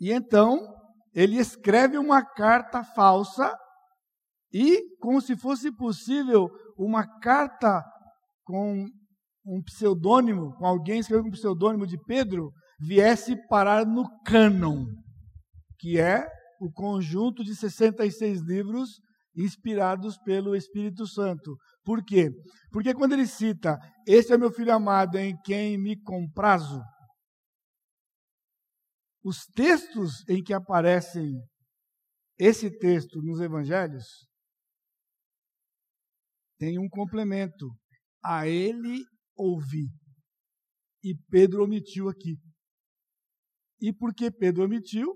e 0.00 0.10
então 0.12 0.58
ele 1.12 1.36
escreve 1.36 1.98
uma 1.98 2.24
carta 2.24 2.82
falsa 2.82 3.54
e, 4.52 4.96
como 4.98 5.20
se 5.20 5.36
fosse 5.36 5.70
possível, 5.74 6.48
uma 6.76 7.06
carta 7.20 7.82
com 8.44 8.86
um 9.44 9.62
pseudônimo, 9.62 10.54
com 10.56 10.66
alguém 10.66 11.00
escrevendo 11.00 11.28
um 11.28 11.32
pseudônimo 11.32 11.86
de 11.86 11.98
Pedro, 12.04 12.52
viesse 12.80 13.36
parar 13.48 13.86
no 13.86 14.08
cânon, 14.24 14.86
que 15.78 15.98
é 15.98 16.26
o 16.60 16.70
conjunto 16.70 17.44
de 17.44 17.54
66 17.54 18.40
livros 18.40 19.00
inspirados 19.36 20.18
pelo 20.18 20.56
Espírito 20.56 21.06
Santo. 21.06 21.56
Por 21.84 22.04
quê? 22.04 22.30
Porque 22.72 22.94
quando 22.94 23.12
ele 23.12 23.26
cita, 23.26 23.78
Este 24.06 24.32
é 24.32 24.38
meu 24.38 24.50
filho 24.50 24.72
amado 24.72 25.18
em 25.18 25.36
quem 25.44 25.78
me 25.78 26.00
comprazo, 26.02 26.80
os 29.22 29.44
textos 29.54 30.24
em 30.28 30.42
que 30.42 30.54
aparecem 30.54 31.34
esse 32.38 32.70
texto 32.70 33.20
nos 33.20 33.40
evangelhos 33.40 34.28
tem 36.58 36.78
um 36.78 36.88
complemento. 36.88 37.68
A 38.24 38.46
ele 38.46 39.04
ouvi. 39.36 39.88
E 41.02 41.14
Pedro 41.30 41.64
omitiu 41.64 42.08
aqui. 42.08 42.36
E 43.80 43.92
porque 43.92 44.30
Pedro 44.30 44.64
omitiu, 44.64 45.14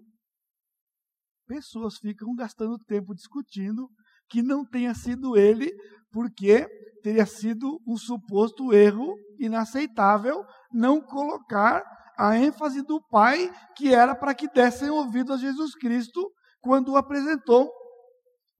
pessoas 1.46 1.98
ficam 1.98 2.34
gastando 2.34 2.78
tempo 2.86 3.14
discutindo 3.14 3.88
que 4.30 4.40
não 4.40 4.64
tenha 4.64 4.94
sido 4.94 5.36
ele, 5.36 5.70
porque 6.10 6.66
teria 7.02 7.26
sido 7.26 7.80
um 7.86 7.96
suposto 7.96 8.72
erro 8.72 9.12
inaceitável 9.38 10.44
não 10.72 11.00
colocar 11.00 11.82
a 12.16 12.38
ênfase 12.38 12.82
do 12.82 13.02
Pai, 13.08 13.50
que 13.76 13.92
era 13.92 14.14
para 14.14 14.34
que 14.34 14.48
dessem 14.48 14.88
ouvido 14.88 15.32
a 15.32 15.36
Jesus 15.36 15.74
Cristo 15.74 16.30
quando 16.60 16.92
o 16.92 16.96
apresentou. 16.96 17.68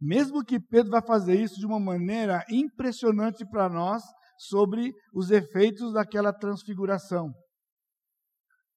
Mesmo 0.04 0.44
que 0.44 0.58
Pedro 0.58 0.90
vai 0.90 1.00
fazer 1.00 1.40
isso 1.40 1.60
de 1.60 1.64
uma 1.64 1.78
maneira 1.78 2.44
impressionante 2.50 3.46
para 3.48 3.68
nós 3.68 4.02
sobre 4.36 4.92
os 5.14 5.30
efeitos 5.30 5.92
daquela 5.92 6.32
transfiguração. 6.32 7.32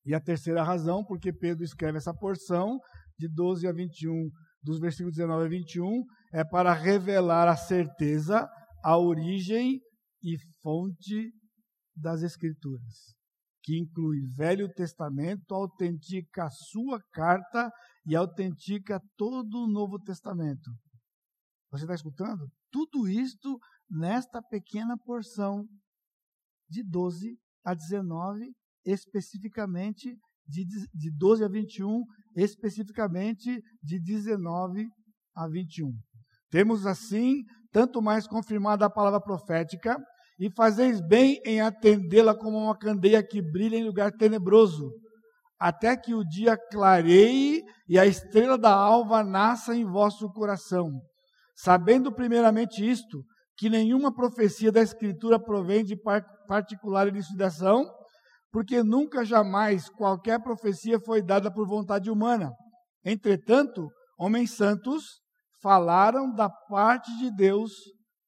E 0.05 0.13
a 0.13 0.21
terceira 0.21 0.61
razão, 0.61 1.03
porque 1.03 1.33
Pedro 1.33 1.63
escreve 1.63 1.97
essa 1.97 2.13
porção 2.13 2.79
de 3.17 3.27
12 3.27 3.67
a 3.67 3.73
21, 3.73 4.29
dos 4.61 4.79
versículos 4.79 5.15
19 5.15 5.45
a 5.45 5.49
21, 5.49 6.03
é 6.31 6.43
para 6.43 6.71
revelar 6.73 7.47
a 7.47 7.55
certeza, 7.55 8.47
a 8.83 8.95
origem 8.95 9.81
e 10.21 10.37
fonte 10.61 11.31
das 11.95 12.21
Escrituras, 12.21 13.15
que 13.63 13.79
inclui 13.79 14.19
Velho 14.35 14.71
Testamento, 14.75 15.55
autentica 15.55 16.43
a 16.45 16.51
sua 16.51 17.01
carta 17.11 17.71
e 18.05 18.15
autentica 18.15 19.01
todo 19.17 19.63
o 19.63 19.67
Novo 19.67 19.97
Testamento. 19.97 20.69
Você 21.75 21.83
está 21.83 21.93
escutando? 21.93 22.49
Tudo 22.71 23.05
isto 23.05 23.59
nesta 23.89 24.41
pequena 24.41 24.97
porção 24.97 25.67
de 26.69 26.81
12 26.81 27.37
a 27.65 27.73
19, 27.73 28.53
especificamente 28.85 30.15
de, 30.47 30.63
de 30.93 31.11
12 31.11 31.43
a 31.43 31.49
21, 31.49 32.01
especificamente 32.37 33.61
de 33.83 33.99
19 33.99 34.87
a 35.35 35.49
21. 35.49 35.91
Temos 36.49 36.85
assim 36.85 37.43
tanto 37.73 38.01
mais 38.01 38.25
confirmada 38.25 38.85
a 38.85 38.89
palavra 38.89 39.19
profética, 39.19 39.97
e 40.39 40.49
fazeis 40.55 41.01
bem 41.01 41.41
em 41.45 41.59
atendê-la 41.59 42.33
como 42.33 42.57
uma 42.57 42.77
candeia 42.77 43.21
que 43.21 43.41
brilha 43.41 43.75
em 43.75 43.83
lugar 43.83 44.13
tenebroso, 44.13 44.93
até 45.59 45.97
que 45.97 46.13
o 46.13 46.23
dia 46.23 46.57
clareie 46.71 47.61
e 47.85 47.99
a 47.99 48.05
estrela 48.05 48.57
da 48.57 48.73
alva 48.73 49.25
nasça 49.25 49.75
em 49.75 49.83
vosso 49.83 50.29
coração. 50.31 50.89
Sabendo 51.55 52.13
primeiramente 52.13 52.87
isto, 52.87 53.23
que 53.57 53.69
nenhuma 53.69 54.13
profecia 54.13 54.71
da 54.71 54.81
Escritura 54.81 55.39
provém 55.39 55.83
de 55.83 55.95
particular 56.47 57.07
elucidação, 57.07 57.85
porque 58.51 58.83
nunca 58.83 59.23
jamais 59.23 59.89
qualquer 59.89 60.41
profecia 60.41 60.99
foi 60.99 61.21
dada 61.21 61.51
por 61.51 61.67
vontade 61.67 62.09
humana. 62.09 62.51
Entretanto, 63.03 63.89
homens 64.17 64.51
santos 64.51 65.21
falaram 65.61 66.33
da 66.33 66.49
parte 66.49 67.15
de 67.17 67.33
Deus, 67.33 67.71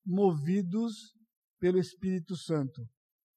movidos 0.05 0.93
pelo 1.59 1.77
Espírito 1.77 2.35
Santo. 2.35 2.81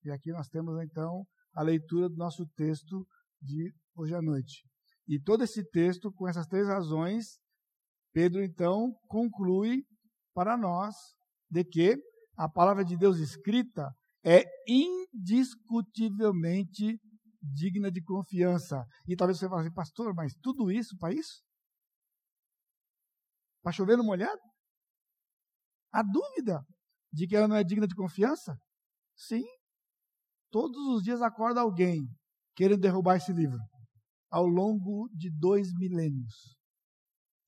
E 0.04 0.10
aqui 0.10 0.30
nós 0.30 0.48
temos 0.48 0.80
então 0.82 1.24
a 1.54 1.62
leitura 1.62 2.08
do 2.08 2.16
nosso 2.16 2.46
texto 2.56 3.04
de 3.42 3.72
hoje 3.96 4.14
à 4.14 4.22
noite. 4.22 4.62
E 5.08 5.20
todo 5.20 5.42
esse 5.42 5.64
texto, 5.70 6.12
com 6.12 6.28
essas 6.28 6.46
três 6.46 6.68
razões, 6.68 7.38
Pedro 8.12 8.42
então 8.42 8.92
conclui 9.06 9.84
para 10.34 10.56
nós 10.56 10.96
de 11.48 11.62
que 11.64 11.96
a 12.36 12.48
palavra 12.48 12.84
de 12.84 12.96
Deus 12.96 13.18
escrita 13.18 13.94
é 14.24 14.44
indiscutivelmente 14.66 16.98
digna 17.42 17.90
de 17.90 18.02
confiança. 18.02 18.84
E 19.06 19.16
talvez 19.16 19.38
você 19.38 19.48
fale 19.48 19.62
assim, 19.62 19.72
pastor, 19.72 20.14
mas 20.14 20.34
tudo 20.42 20.70
isso 20.70 20.94
para 20.98 21.14
isso? 21.14 21.42
Para 23.62 23.72
chover 23.72 23.96
no 23.96 24.04
molhado? 24.04 24.38
A 25.92 26.02
dúvida 26.02 26.62
de 27.12 27.26
que 27.26 27.36
ela 27.36 27.48
não 27.48 27.56
é 27.56 27.64
digna 27.64 27.86
de 27.86 27.94
confiança? 27.94 28.58
Sim. 29.16 29.44
Todos 30.50 30.78
os 30.94 31.02
dias 31.02 31.22
acorda 31.22 31.60
alguém 31.60 32.06
querendo 32.54 32.80
derrubar 32.80 33.16
esse 33.16 33.32
livro. 33.32 33.58
Ao 34.30 34.46
longo 34.46 35.08
de 35.12 35.30
dois 35.30 35.72
milênios. 35.74 36.59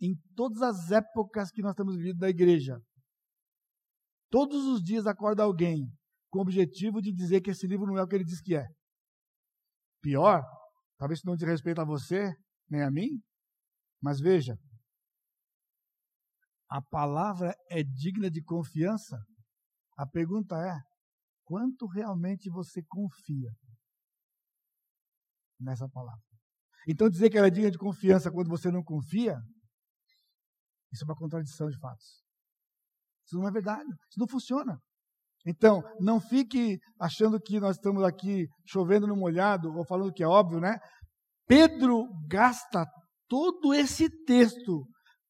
Em 0.03 0.17
todas 0.35 0.61
as 0.61 0.91
épocas 0.91 1.51
que 1.51 1.63
nós 1.63 1.75
temos 1.77 1.97
vivido 1.97 2.19
da 2.19 2.29
igreja. 2.29 2.77
Todos 4.29 4.67
os 4.67 4.83
dias 4.83 5.07
acorda 5.07 5.45
alguém 5.45 5.87
com 6.29 6.41
o 6.41 6.43
objetivo 6.43 7.01
de 7.01 7.13
dizer 7.13 7.41
que 7.41 7.51
esse 7.51 7.67
livro 7.67 7.87
não 7.87 7.97
é 7.97 8.03
o 8.03 8.07
que 8.09 8.17
ele 8.17 8.25
diz 8.25 8.41
que 8.41 8.57
é. 8.57 8.67
Pior, 10.01 10.43
talvez 10.99 11.23
não 11.23 11.37
diz 11.37 11.47
respeito 11.47 11.81
a 11.81 11.85
você, 11.85 12.35
nem 12.69 12.83
a 12.83 12.91
mim, 12.91 13.21
mas 14.03 14.19
veja, 14.19 14.59
a 16.69 16.81
palavra 16.81 17.55
é 17.71 17.83
digna 17.85 18.31
de 18.31 18.43
confiança? 18.43 19.23
A 19.97 20.07
pergunta 20.07 20.57
é: 20.57 20.81
quanto 21.45 21.87
realmente 21.87 22.49
você 22.49 22.83
confia 22.89 23.53
nessa 25.61 25.87
palavra? 25.89 26.25
Então, 26.89 27.11
dizer 27.11 27.29
que 27.29 27.37
ela 27.37 27.47
é 27.47 27.51
digna 27.51 27.71
de 27.71 27.77
confiança 27.77 28.33
quando 28.33 28.49
você 28.49 28.71
não 28.71 28.83
confia, 28.83 29.37
isso 30.93 31.05
é 31.05 31.07
uma 31.07 31.17
contradição 31.17 31.69
de 31.69 31.79
fatos. 31.79 32.23
Isso 33.27 33.37
não 33.39 33.49
é 33.49 33.51
verdade, 33.51 33.89
isso 34.11 34.19
não 34.19 34.29
funciona. 34.29 34.79
Então, 35.47 35.83
não 35.99 36.21
fique 36.21 36.79
achando 37.01 37.41
que 37.41 37.59
nós 37.59 37.77
estamos 37.77 38.05
aqui 38.05 38.47
chovendo 38.65 39.07
no 39.07 39.17
molhado 39.17 39.75
ou 39.75 39.85
falando 39.85 40.13
que 40.13 40.23
é 40.23 40.27
óbvio, 40.27 40.61
né? 40.61 40.79
Pedro 41.47 42.07
gasta 42.29 42.87
todo 43.29 43.75
esse 43.75 44.09
texto 44.25 44.87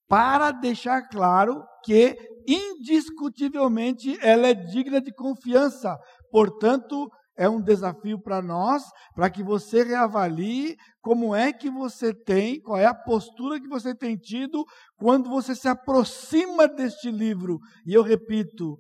para 0.07 0.51
deixar 0.53 1.09
claro 1.09 1.65
que 1.85 2.15
indiscutivelmente 2.47 4.19
ela 4.21 4.49
é 4.49 4.55
digna 4.55 5.01
de 5.01 5.13
confiança. 5.15 5.97
Portanto, 6.31 7.09
é 7.37 7.49
um 7.49 7.61
desafio 7.61 8.21
para 8.21 8.43
nós, 8.43 8.83
para 9.15 9.31
que 9.31 9.43
você 9.43 9.83
reavalie 9.83 10.77
como 11.01 11.35
é 11.35 11.53
que 11.53 11.71
você 11.71 12.15
tem, 12.15 12.61
qual 12.61 12.79
é 12.79 12.87
a 12.87 12.95
postura 12.95 13.61
que 13.61 13.69
você 13.69 13.95
tem 13.95 14.17
tido 14.17 14.65
quando 14.97 15.29
você 15.29 15.55
se 15.55 15.69
aproxima 15.69 16.69
deste 16.69 17.11
livro. 17.11 17.59
E 17.87 17.95
eu 17.95 18.03
repito, 18.03 18.77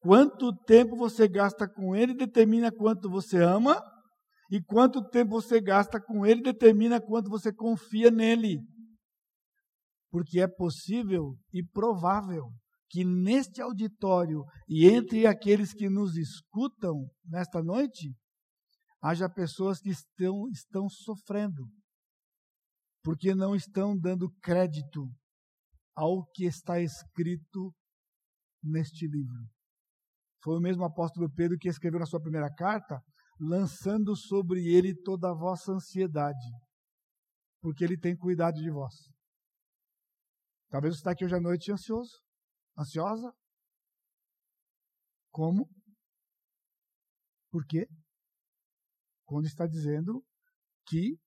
quanto 0.00 0.52
tempo 0.64 0.96
você 0.96 1.28
gasta 1.28 1.68
com 1.68 1.94
ele 1.94 2.14
determina 2.14 2.72
quanto 2.72 3.08
você 3.08 3.42
ama, 3.42 3.80
e 4.50 4.60
quanto 4.62 5.02
tempo 5.08 5.30
você 5.30 5.60
gasta 5.60 6.00
com 6.00 6.26
ele 6.26 6.42
determina 6.42 7.00
quanto 7.00 7.30
você 7.30 7.52
confia 7.52 8.10
nele 8.10 8.58
porque 10.12 10.40
é 10.40 10.46
possível 10.46 11.34
e 11.52 11.64
provável 11.64 12.52
que 12.92 13.06
neste 13.06 13.62
auditório 13.62 14.44
e 14.68 14.86
entre 14.86 15.26
aqueles 15.26 15.72
que 15.72 15.88
nos 15.88 16.14
escutam 16.14 17.08
nesta 17.24 17.62
noite, 17.62 18.14
haja 19.02 19.30
pessoas 19.30 19.80
que 19.80 19.88
estão, 19.88 20.46
estão 20.50 20.90
sofrendo, 20.90 21.66
porque 23.02 23.34
não 23.34 23.56
estão 23.56 23.98
dando 23.98 24.30
crédito 24.42 25.10
ao 25.96 26.22
que 26.34 26.44
está 26.44 26.80
escrito 26.80 27.74
neste 28.62 29.06
livro. 29.06 29.48
Foi 30.42 30.58
o 30.58 30.60
mesmo 30.60 30.84
apóstolo 30.84 31.32
Pedro 31.32 31.56
que 31.58 31.70
escreveu 31.70 31.98
na 31.98 32.06
sua 32.06 32.20
primeira 32.20 32.52
carta, 32.54 33.00
lançando 33.40 34.14
sobre 34.14 34.66
ele 34.66 34.94
toda 34.94 35.30
a 35.30 35.34
vossa 35.34 35.72
ansiedade, 35.72 36.50
porque 37.62 37.82
ele 37.82 37.96
tem 37.96 38.14
cuidado 38.14 38.56
de 38.56 38.70
vós. 38.70 38.94
Talvez 40.68 40.94
você 40.94 41.00
está 41.00 41.12
aqui 41.12 41.24
hoje 41.24 41.34
à 41.34 41.40
noite 41.40 41.72
ansioso, 41.72 42.20
ansiosa. 42.76 43.32
Como? 45.30 45.68
Por 47.50 47.66
quê? 47.66 47.86
Quando 49.24 49.46
está 49.46 49.66
dizendo 49.66 50.24
que 50.86 51.18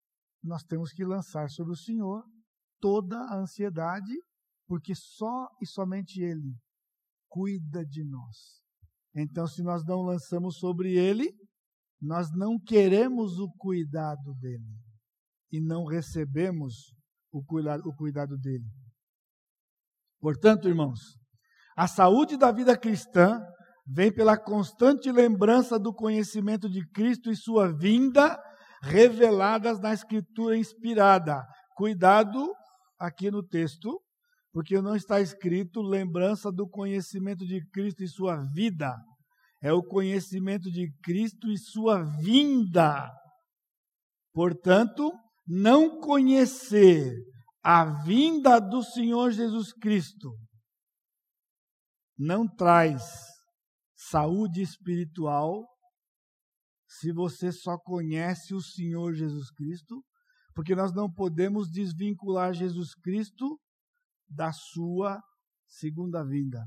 nós 0.44 0.64
temos 0.64 0.92
que 0.92 1.04
lançar 1.04 1.50
sobre 1.50 1.74
o 1.74 1.78
Senhor 1.78 2.24
toda 2.80 3.18
a 3.18 3.40
ansiedade, 3.40 4.14
porque 4.68 4.94
só 4.94 5.48
e 5.62 5.66
somente 5.66 6.22
Ele 6.22 6.56
cuida 7.28 7.86
de 7.86 8.04
nós. 8.04 8.62
Então, 9.16 9.48
se 9.48 9.64
nós 9.64 9.84
não 9.86 10.02
lançamos 10.02 10.58
sobre 10.58 10.94
Ele, 10.94 11.32
nós 12.02 12.30
não 12.32 12.60
queremos 12.60 13.40
o 13.40 13.50
cuidado 13.58 14.36
dele 14.36 14.80
e 15.52 15.62
não 15.62 15.86
recebemos 15.86 16.94
o 17.32 17.44
cuidado, 17.44 18.38
dele. 18.38 18.70
Portanto, 20.20 20.68
irmãos, 20.68 21.18
a 21.76 21.88
saúde 21.88 22.38
da 22.38 22.52
vida 22.52 22.78
cristã 22.78 23.40
vem 23.86 24.12
pela 24.12 24.38
constante 24.38 25.12
lembrança 25.12 25.78
do 25.78 25.94
conhecimento 25.94 26.70
de 26.70 26.88
Cristo 26.90 27.30
e 27.30 27.36
sua 27.36 27.72
vinda 27.72 28.40
reveladas 28.82 29.80
na 29.80 29.94
Escritura 29.94 30.58
inspirada. 30.58 31.46
Cuidado 31.76 32.54
aqui 32.98 33.30
no 33.30 33.44
texto, 33.44 34.02
porque 34.54 34.82
não 34.82 34.96
está 34.96 35.20
escrito 35.20 35.82
lembrança 35.82 36.50
do 36.52 36.68
conhecimento 36.68 37.46
de 37.46 37.62
Cristo 37.72 38.04
e 38.04 38.08
sua 38.08 38.38
vida. 38.54 38.96
É 39.62 39.74
o 39.74 39.84
conhecimento 39.84 40.72
de 40.72 40.90
Cristo 41.04 41.52
e 41.52 41.58
sua 41.58 42.04
vinda. 42.22 43.12
Portanto, 44.34 45.12
não 45.46 46.00
conhecer 46.00 47.14
a 47.62 47.86
vinda 48.04 48.60
do 48.60 48.82
Senhor 48.82 49.32
Jesus 49.32 49.74
Cristo 49.74 50.32
não 52.18 52.48
traz 52.48 53.04
saúde 53.96 54.62
espiritual 54.62 55.66
se 56.88 57.12
você 57.12 57.52
só 57.52 57.78
conhece 57.78 58.54
o 58.54 58.62
Senhor 58.62 59.14
Jesus 59.14 59.52
Cristo, 59.52 60.04
porque 60.54 60.76
nós 60.76 60.94
não 60.94 61.12
podemos 61.12 61.70
desvincular 61.70 62.54
Jesus 62.54 62.94
Cristo 62.96 63.60
da 64.30 64.52
sua 64.52 65.22
segunda 65.68 66.24
vinda. 66.24 66.66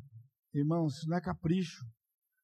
Irmãos, 0.53 0.97
isso 0.97 1.09
não 1.09 1.17
é 1.17 1.21
capricho, 1.21 1.85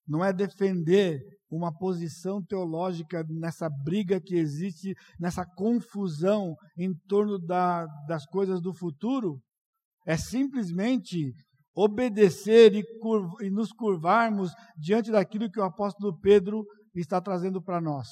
não 0.07 0.25
é 0.25 0.33
defender 0.33 1.21
uma 1.51 1.77
posição 1.77 2.43
teológica 2.43 3.25
nessa 3.29 3.69
briga 3.69 4.21
que 4.21 4.35
existe, 4.35 4.95
nessa 5.19 5.45
confusão 5.45 6.55
em 6.77 6.95
torno 7.07 7.38
da, 7.38 7.87
das 8.07 8.27
coisas 8.27 8.61
do 8.61 8.75
futuro, 8.75 9.40
é 10.07 10.17
simplesmente 10.17 11.33
obedecer 11.74 12.74
e, 12.74 12.84
e 13.40 13.50
nos 13.50 13.72
curvarmos 13.72 14.52
diante 14.76 15.10
daquilo 15.10 15.50
que 15.50 15.58
o 15.58 15.64
apóstolo 15.64 16.18
Pedro 16.20 16.64
está 16.94 17.20
trazendo 17.20 17.60
para 17.60 17.80
nós. 17.80 18.08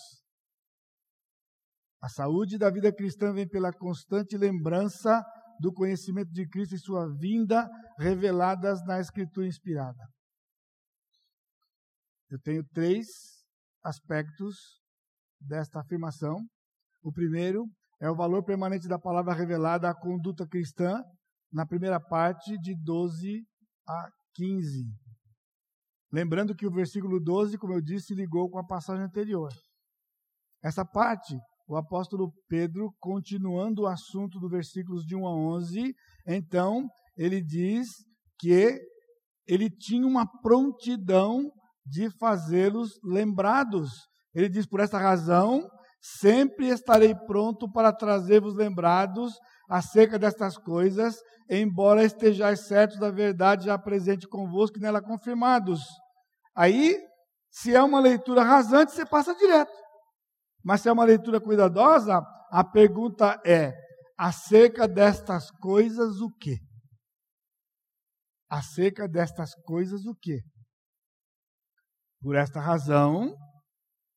A 2.02 2.08
saúde 2.08 2.58
da 2.58 2.68
vida 2.68 2.92
cristã 2.92 3.32
vem 3.32 3.48
pela 3.48 3.72
constante 3.72 4.36
lembrança 4.36 5.24
do 5.60 5.72
conhecimento 5.72 6.32
de 6.32 6.48
Cristo 6.48 6.74
e 6.74 6.78
sua 6.78 7.08
vinda 7.16 7.70
reveladas 7.96 8.84
na 8.84 8.98
Escritura 8.98 9.46
inspirada. 9.46 10.04
Eu 12.28 12.40
tenho 12.40 12.64
três 12.72 13.06
aspectos 13.84 14.56
desta 15.40 15.80
afirmação. 15.80 16.36
O 17.02 17.12
primeiro 17.12 17.66
é 18.00 18.10
o 18.10 18.16
valor 18.16 18.42
permanente 18.42 18.88
da 18.88 18.98
palavra 18.98 19.32
revelada 19.32 19.88
à 19.88 19.94
conduta 19.94 20.44
cristã, 20.48 21.00
na 21.52 21.64
primeira 21.64 22.00
parte, 22.00 22.58
de 22.58 22.74
12 22.74 23.46
a 23.86 24.10
15. 24.34 24.84
Lembrando 26.12 26.54
que 26.54 26.66
o 26.66 26.70
versículo 26.70 27.18
12, 27.18 27.56
como 27.56 27.72
eu 27.72 27.80
disse, 27.80 28.14
ligou 28.14 28.50
com 28.50 28.58
a 28.58 28.66
passagem 28.66 29.04
anterior. 29.04 29.50
Essa 30.62 30.84
parte, 30.84 31.34
o 31.66 31.76
apóstolo 31.76 32.32
Pedro, 32.48 32.94
continuando 33.00 33.82
o 33.82 33.86
assunto 33.86 34.38
do 34.38 34.48
versículos 34.48 35.04
de 35.04 35.16
1 35.16 35.26
a 35.26 35.34
11, 35.34 35.94
então 36.26 36.88
ele 37.16 37.42
diz 37.42 37.88
que 38.38 38.78
ele 39.46 39.70
tinha 39.70 40.06
uma 40.06 40.26
prontidão 40.40 41.50
de 41.84 42.10
fazê-los 42.18 42.98
lembrados. 43.02 43.90
Ele 44.34 44.48
diz: 44.48 44.66
Por 44.66 44.80
essa 44.80 44.98
razão, 44.98 45.68
sempre 46.00 46.68
estarei 46.68 47.14
pronto 47.26 47.70
para 47.70 47.92
trazer-vos 47.92 48.54
lembrados 48.54 49.32
acerca 49.72 50.18
destas 50.18 50.58
coisas, 50.58 51.16
embora 51.48 52.04
estejais 52.04 52.66
certos 52.66 52.98
da 52.98 53.10
verdade 53.10 53.64
já 53.64 53.78
presente 53.78 54.28
convosco 54.28 54.76
e 54.76 54.80
nela 54.82 55.00
confirmados. 55.00 55.80
Aí, 56.54 57.00
se 57.50 57.74
é 57.74 57.82
uma 57.82 57.98
leitura 57.98 58.42
rasante, 58.42 58.92
você 58.92 59.06
passa 59.06 59.34
direto. 59.34 59.72
Mas 60.62 60.82
se 60.82 60.90
é 60.90 60.92
uma 60.92 61.04
leitura 61.04 61.40
cuidadosa, 61.40 62.20
a 62.50 62.62
pergunta 62.62 63.40
é: 63.46 63.72
acerca 64.18 64.86
destas 64.86 65.50
coisas 65.52 66.20
o 66.20 66.30
quê? 66.38 66.58
Acerca 68.50 69.08
destas 69.08 69.54
coisas 69.64 70.04
o 70.04 70.14
quê? 70.20 70.42
Por 72.20 72.36
esta 72.36 72.60
razão, 72.60 73.34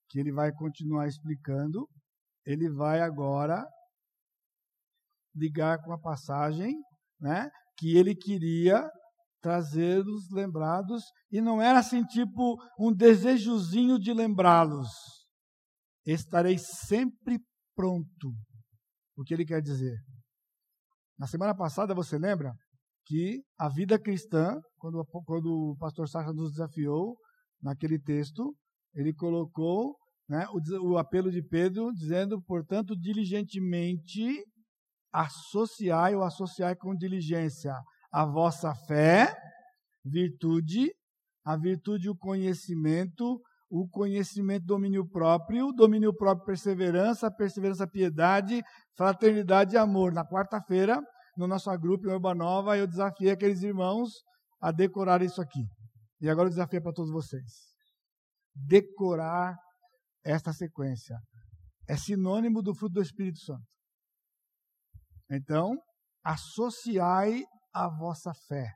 que 0.10 0.20
ele 0.20 0.34
vai 0.34 0.52
continuar 0.52 1.08
explicando, 1.08 1.88
ele 2.46 2.70
vai 2.70 3.00
agora 3.00 3.66
ligar 5.36 5.82
com 5.84 5.92
a 5.92 6.00
passagem, 6.00 6.76
né, 7.20 7.50
que 7.78 7.98
ele 7.98 8.16
queria 8.16 8.90
trazê-los 9.42 10.30
lembrados 10.32 11.04
e 11.32 11.40
não 11.40 11.62
era 11.62 11.80
assim 11.80 12.04
tipo 12.04 12.58
um 12.80 12.92
desejozinho 12.92 14.00
de 14.00 14.14
lembrá-los. 14.14 14.88
Estarei 16.06 16.58
sempre 16.58 17.40
pronto. 17.76 18.34
O 19.16 19.24
que 19.24 19.34
ele 19.34 19.46
quer 19.46 19.62
dizer? 19.62 19.98
Na 21.18 21.28
semana 21.28 21.56
passada 21.56 21.94
você 21.94 22.18
lembra 22.18 22.54
que 23.06 23.44
a 23.58 23.70
vida 23.70 24.00
cristã, 24.00 24.60
quando, 24.78 25.06
quando 25.26 25.72
o 25.72 25.78
pastor 25.78 26.10
Sacha 26.10 26.34
nos 26.34 26.52
desafiou, 26.52 27.16
naquele 27.62 28.00
texto, 28.00 28.56
ele 28.94 29.14
colocou 29.14 29.96
né, 30.28 30.48
o, 30.50 30.94
o 30.94 30.98
apelo 30.98 31.32
de 31.32 31.44
Pedro, 31.44 31.92
dizendo, 31.94 32.42
portanto, 32.42 32.96
diligentemente 33.00 34.44
associai 35.16 36.14
ou 36.14 36.24
associai 36.24 36.76
com 36.76 36.94
diligência 36.94 37.74
a 38.12 38.26
vossa 38.26 38.74
fé, 38.88 39.34
virtude, 40.04 40.92
a 41.44 41.58
virtude 41.58 42.10
o 42.10 42.16
conhecimento, 42.16 43.42
o 43.70 43.88
conhecimento 43.90 44.66
domínio 44.66 45.08
próprio, 45.08 45.72
domínio 45.72 46.14
próprio 46.14 46.46
perseverança, 46.46 47.32
perseverança 47.32 47.88
piedade, 47.88 48.62
fraternidade 48.96 49.76
e 49.76 49.78
amor. 49.78 50.14
Na 50.14 50.26
quarta-feira, 50.26 51.02
no 51.38 51.48
nosso 51.48 51.70
grupo 51.78 52.08
em 52.08 52.14
Urbanova, 52.14 52.78
eu 52.78 52.88
desafiei 52.88 53.32
aqueles 53.32 53.64
irmãos 53.64 54.10
a 54.62 54.72
decorar 54.72 55.22
isso 55.22 55.42
aqui. 55.42 55.66
E 56.22 56.30
agora 56.30 56.48
o 56.48 56.50
desafio 56.50 56.78
é 56.78 56.82
para 56.82 56.94
todos 56.94 57.12
vocês. 57.12 57.52
Decorar 58.56 59.56
esta 60.24 60.54
sequência. 60.54 61.18
É 61.88 61.96
sinônimo 61.98 62.62
do 62.62 62.74
fruto 62.74 62.94
do 62.94 63.02
Espírito 63.02 63.40
Santo. 63.40 63.75
Então, 65.30 65.78
associai 66.24 67.44
a 67.74 67.90
vossa 67.90 68.32
fé. 68.48 68.72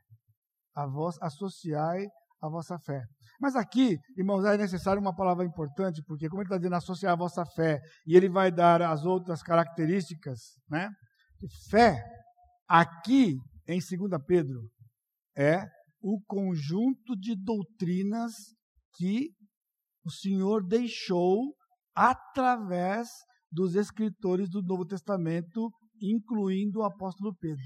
A 0.74 0.86
vos, 0.86 1.20
associai 1.20 2.06
a 2.42 2.48
vossa 2.48 2.78
fé. 2.78 3.02
Mas 3.40 3.54
aqui, 3.54 3.96
irmãos, 4.16 4.44
é 4.44 4.56
necessário 4.56 5.00
uma 5.00 5.14
palavra 5.14 5.44
importante, 5.44 6.02
porque 6.06 6.28
como 6.28 6.42
ele 6.42 6.46
está 6.46 6.56
dizendo 6.56 6.76
associar 6.76 7.12
a 7.12 7.16
vossa 7.16 7.44
fé, 7.44 7.80
e 8.06 8.16
ele 8.16 8.28
vai 8.28 8.50
dar 8.50 8.82
as 8.82 9.04
outras 9.04 9.42
características, 9.42 10.38
né? 10.68 10.90
Fé, 11.70 12.02
aqui 12.68 13.36
em 13.66 13.78
2 13.78 14.22
Pedro, 14.26 14.68
é 15.36 15.64
o 16.02 16.20
conjunto 16.26 17.16
de 17.18 17.34
doutrinas 17.36 18.32
que 18.94 19.30
o 20.04 20.10
Senhor 20.10 20.66
deixou 20.66 21.54
através 21.94 23.08
dos 23.50 23.74
escritores 23.74 24.48
do 24.48 24.62
Novo 24.62 24.86
Testamento, 24.86 25.70
incluindo 26.00 26.80
o 26.80 26.84
apóstolo 26.84 27.34
Pedro. 27.36 27.64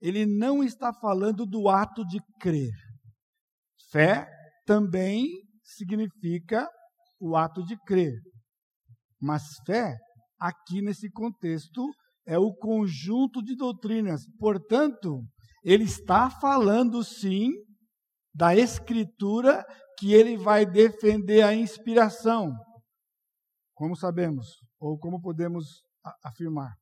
Ele 0.00 0.26
não 0.26 0.62
está 0.62 0.92
falando 0.92 1.44
do 1.44 1.68
ato 1.68 2.04
de 2.06 2.20
crer. 2.40 2.72
Fé 3.90 4.28
também 4.64 5.26
significa 5.62 6.68
o 7.20 7.36
ato 7.36 7.64
de 7.64 7.76
crer. 7.84 8.14
Mas 9.20 9.42
fé, 9.66 9.96
aqui 10.38 10.80
nesse 10.80 11.10
contexto, 11.10 11.90
é 12.26 12.38
o 12.38 12.54
conjunto 12.54 13.42
de 13.42 13.56
doutrinas. 13.56 14.22
Portanto, 14.38 15.24
ele 15.64 15.84
está 15.84 16.30
falando 16.30 17.02
sim 17.02 17.50
da 18.34 18.54
Escritura 18.54 19.64
que 19.98 20.12
ele 20.12 20.36
vai 20.36 20.64
defender 20.64 21.42
a 21.42 21.54
inspiração. 21.54 22.52
Como 23.74 23.96
sabemos, 23.96 24.46
ou 24.78 24.98
como 24.98 25.20
podemos 25.20 25.82
afirmar. 26.22 26.72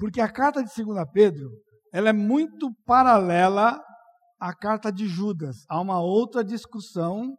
Porque 0.00 0.18
a 0.18 0.32
carta 0.32 0.64
de 0.64 0.82
2 0.82 1.04
Pedro, 1.12 1.50
ela 1.92 2.08
é 2.08 2.12
muito 2.12 2.74
paralela 2.86 3.78
à 4.40 4.56
carta 4.56 4.90
de 4.90 5.06
Judas. 5.06 5.58
Há 5.68 5.78
uma 5.78 6.00
outra 6.00 6.42
discussão 6.42 7.36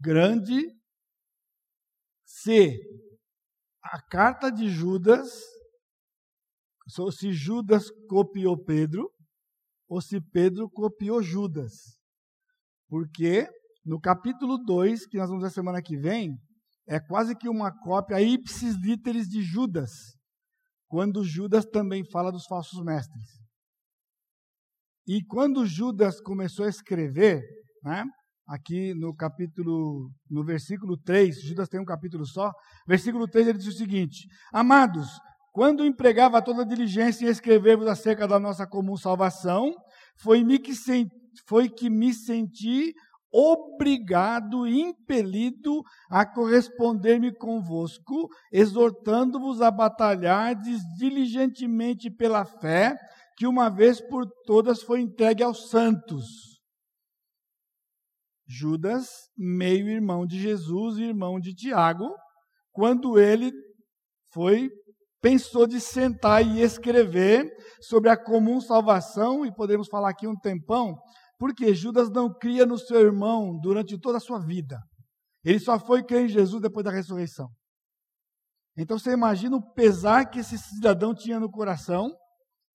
grande 0.00 0.66
se 2.26 2.76
a 3.80 4.02
carta 4.02 4.50
de 4.50 4.68
Judas, 4.68 5.30
se 7.12 7.32
Judas 7.32 7.88
copiou 8.08 8.60
Pedro, 8.62 9.08
ou 9.88 10.02
se 10.02 10.20
Pedro 10.20 10.68
copiou 10.68 11.22
Judas. 11.22 11.72
Porque 12.88 13.48
no 13.84 14.00
capítulo 14.00 14.58
2, 14.58 15.06
que 15.06 15.16
nós 15.16 15.28
vamos 15.28 15.44
ver 15.44 15.50
semana 15.50 15.80
que 15.80 15.96
vem, 15.96 16.36
é 16.88 16.98
quase 16.98 17.36
que 17.36 17.48
uma 17.48 17.70
cópia 17.70 18.20
ipsis 18.20 18.74
literis 18.82 19.28
de 19.28 19.40
Judas, 19.42 20.17
quando 20.88 21.22
Judas 21.22 21.64
também 21.66 22.02
fala 22.10 22.32
dos 22.32 22.46
falsos 22.46 22.82
mestres. 22.82 23.38
E 25.06 25.24
quando 25.24 25.66
Judas 25.66 26.20
começou 26.20 26.64
a 26.64 26.68
escrever, 26.68 27.42
né, 27.82 28.04
aqui 28.46 28.94
no 28.94 29.14
capítulo, 29.14 30.10
no 30.28 30.44
versículo 30.44 30.96
3, 30.96 31.42
Judas 31.42 31.68
tem 31.68 31.80
um 31.80 31.84
capítulo 31.84 32.26
só, 32.26 32.50
versículo 32.86 33.28
3 33.28 33.48
ele 33.48 33.58
diz 33.58 33.68
o 33.68 33.78
seguinte: 33.78 34.26
Amados, 34.52 35.08
quando 35.52 35.84
empregava 35.84 36.42
toda 36.42 36.62
a 36.62 36.66
diligência 36.66 37.26
em 37.26 37.30
escrever-vos 37.30 37.86
acerca 37.86 38.26
da 38.26 38.38
nossa 38.38 38.66
comum 38.66 38.96
salvação, 38.96 39.74
foi-me 40.18 40.58
que, 40.58 40.72
foi 41.46 41.68
que 41.68 41.90
me 41.90 42.12
senti 42.12 42.94
obrigado, 43.32 44.66
impelido 44.66 45.82
a 46.10 46.24
corresponder-me 46.26 47.34
convosco, 47.34 48.28
exortando-vos 48.52 49.60
a 49.60 49.70
batalhar 49.70 50.54
diligentemente 50.96 52.10
pela 52.10 52.44
fé, 52.44 52.96
que 53.36 53.46
uma 53.46 53.68
vez 53.68 54.00
por 54.00 54.26
todas 54.44 54.82
foi 54.82 55.00
entregue 55.00 55.42
aos 55.42 55.70
santos. 55.70 56.58
Judas, 58.46 59.08
meio-irmão 59.36 60.26
de 60.26 60.40
Jesus 60.40 60.96
e 60.96 61.04
irmão 61.04 61.38
de 61.38 61.54
Tiago, 61.54 62.08
quando 62.72 63.18
ele 63.18 63.52
foi 64.32 64.70
pensou 65.20 65.66
de 65.66 65.80
sentar 65.80 66.46
e 66.46 66.60
escrever 66.60 67.50
sobre 67.80 68.08
a 68.08 68.16
comum 68.16 68.60
salvação, 68.60 69.44
e 69.44 69.52
podemos 69.52 69.88
falar 69.88 70.10
aqui 70.10 70.26
um 70.26 70.36
tempão, 70.36 70.96
porque 71.38 71.74
Judas 71.74 72.10
não 72.10 72.32
cria 72.32 72.66
no 72.66 72.78
seu 72.78 73.00
irmão 73.00 73.58
durante 73.60 73.98
toda 73.98 74.18
a 74.18 74.20
sua 74.20 74.38
vida. 74.38 74.80
Ele 75.44 75.58
só 75.58 75.78
foi 75.78 76.02
crer 76.02 76.24
em 76.24 76.28
Jesus 76.28 76.60
depois 76.60 76.84
da 76.84 76.90
ressurreição. 76.90 77.48
Então 78.76 78.98
você 78.98 79.12
imagina 79.12 79.56
o 79.56 79.72
pesar 79.74 80.26
que 80.26 80.40
esse 80.40 80.58
cidadão 80.58 81.14
tinha 81.14 81.40
no 81.40 81.50
coração 81.50 82.12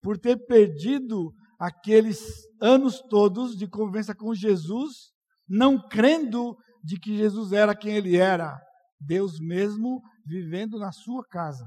por 0.02 0.18
ter 0.18 0.38
perdido 0.46 1.34
aqueles 1.60 2.20
anos 2.62 3.02
todos 3.10 3.56
de 3.56 3.68
convivência 3.68 4.16
com 4.16 4.34
Jesus 4.34 5.14
não 5.48 5.78
crendo 5.88 6.58
de 6.84 7.00
que 7.00 7.16
Jesus 7.16 7.52
era 7.54 7.76
quem 7.76 7.96
ele 7.96 8.18
era, 8.18 8.60
Deus 9.00 9.40
mesmo 9.40 10.02
vivendo 10.26 10.78
na 10.80 10.92
sua 10.92 11.24
casa. 11.28 11.66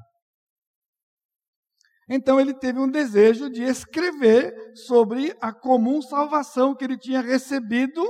Então 2.08 2.40
ele 2.40 2.54
teve 2.54 2.78
um 2.78 2.88
desejo 2.88 3.50
de 3.50 3.62
escrever 3.62 4.54
sobre 4.86 5.36
a 5.40 5.52
comum 5.52 6.00
salvação 6.00 6.74
que 6.74 6.84
ele 6.84 6.96
tinha 6.96 7.20
recebido, 7.20 8.00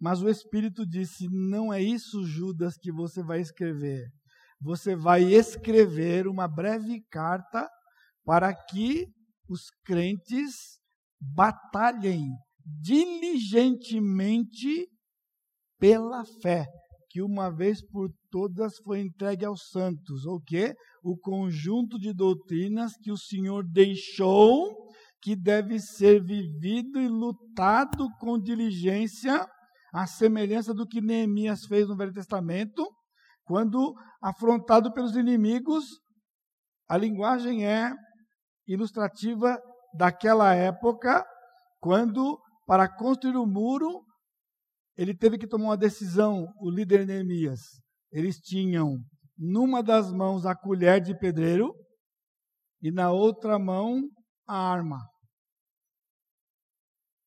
mas 0.00 0.20
o 0.20 0.28
Espírito 0.28 0.84
disse: 0.84 1.28
Não 1.30 1.72
é 1.72 1.80
isso, 1.80 2.24
Judas, 2.24 2.76
que 2.76 2.90
você 2.90 3.22
vai 3.22 3.40
escrever. 3.40 4.08
Você 4.60 4.96
vai 4.96 5.22
escrever 5.22 6.26
uma 6.26 6.48
breve 6.48 7.00
carta 7.10 7.68
para 8.24 8.52
que 8.54 9.06
os 9.48 9.70
crentes 9.84 10.80
batalhem 11.20 12.30
diligentemente 12.64 14.88
pela 15.78 16.24
fé, 16.42 16.66
que 17.14 17.22
uma 17.22 17.48
vez 17.48 17.80
por 17.80 18.10
todas 18.28 18.76
foi 18.78 19.00
entregue 19.00 19.44
aos 19.44 19.70
santos, 19.70 20.26
o 20.26 20.40
que? 20.40 20.74
O 21.00 21.16
conjunto 21.16 21.96
de 21.96 22.12
doutrinas 22.12 22.96
que 23.00 23.12
o 23.12 23.16
Senhor 23.16 23.64
deixou, 23.64 24.90
que 25.22 25.36
deve 25.36 25.78
ser 25.78 26.20
vivido 26.20 27.00
e 27.00 27.06
lutado 27.06 28.08
com 28.18 28.36
diligência, 28.36 29.46
à 29.92 30.08
semelhança 30.08 30.74
do 30.74 30.84
que 30.84 31.00
Neemias 31.00 31.64
fez 31.66 31.86
no 31.86 31.96
Velho 31.96 32.12
Testamento, 32.12 32.84
quando 33.44 33.94
afrontado 34.20 34.92
pelos 34.92 35.14
inimigos, 35.14 35.84
a 36.88 36.96
linguagem 36.96 37.64
é 37.64 37.92
ilustrativa 38.66 39.56
daquela 39.96 40.52
época, 40.52 41.24
quando, 41.78 42.40
para 42.66 42.88
construir 42.88 43.36
o 43.36 43.46
muro, 43.46 44.03
ele 44.96 45.16
teve 45.16 45.38
que 45.38 45.46
tomar 45.46 45.64
uma 45.66 45.76
decisão, 45.76 46.46
o 46.60 46.70
líder 46.70 47.06
Neemias. 47.06 47.60
Eles 48.12 48.38
tinham 48.38 48.98
numa 49.36 49.82
das 49.82 50.12
mãos 50.12 50.46
a 50.46 50.54
colher 50.54 51.00
de 51.00 51.16
pedreiro 51.18 51.74
e 52.80 52.90
na 52.92 53.10
outra 53.10 53.58
mão 53.58 54.02
a 54.46 54.56
arma. 54.56 55.00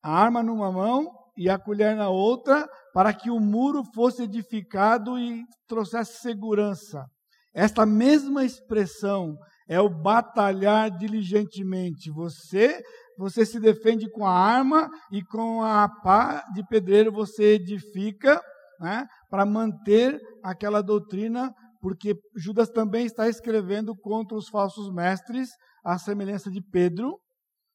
A 0.01 0.11
arma 0.11 0.41
numa 0.41 0.71
mão 0.71 1.11
e 1.35 1.49
a 1.49 1.59
colher 1.59 1.95
na 1.95 2.09
outra, 2.09 2.67
para 2.93 3.13
que 3.13 3.29
o 3.29 3.39
muro 3.39 3.83
fosse 3.93 4.23
edificado 4.23 5.19
e 5.19 5.43
trouxesse 5.67 6.19
segurança. 6.19 7.05
Esta 7.53 7.85
mesma 7.85 8.43
expressão 8.43 9.37
é 9.67 9.79
o 9.79 9.89
batalhar 9.89 10.89
diligentemente. 10.97 12.11
Você 12.11 12.81
você 13.17 13.43
se 13.43 13.59
defende 13.59 14.07
com 14.11 14.27
a 14.27 14.31
arma 14.31 14.87
e 15.11 15.23
com 15.23 15.63
a 15.63 15.89
pá 15.89 16.45
de 16.53 16.63
pedreiro 16.67 17.11
você 17.11 17.55
edifica, 17.55 18.39
né, 18.79 19.07
para 19.27 19.43
manter 19.43 20.21
aquela 20.43 20.83
doutrina, 20.83 21.51
porque 21.81 22.15
Judas 22.35 22.69
também 22.69 23.07
está 23.07 23.27
escrevendo 23.27 23.95
contra 23.95 24.37
os 24.37 24.47
falsos 24.49 24.93
mestres, 24.93 25.49
à 25.83 25.97
semelhança 25.97 26.51
de 26.51 26.61
Pedro. 26.61 27.17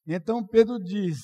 Então 0.07 0.45
Pedro 0.47 0.79
diz: 0.79 1.19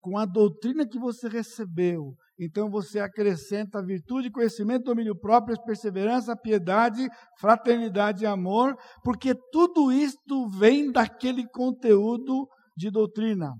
com 0.00 0.16
a 0.16 0.24
doutrina 0.24 0.86
que 0.88 0.98
você 0.98 1.28
recebeu, 1.28 2.14
então 2.38 2.68
você 2.68 2.98
acrescenta 2.98 3.84
virtude, 3.84 4.30
conhecimento, 4.30 4.84
domínio 4.84 5.16
próprio, 5.16 5.56
perseverança, 5.64 6.36
piedade, 6.36 7.08
fraternidade 7.38 8.24
e 8.24 8.26
amor, 8.26 8.76
porque 9.04 9.34
tudo 9.52 9.92
isto 9.92 10.48
vem 10.48 10.90
daquele 10.90 11.46
conteúdo 11.48 12.48
de 12.76 12.90
doutrina. 12.90 13.52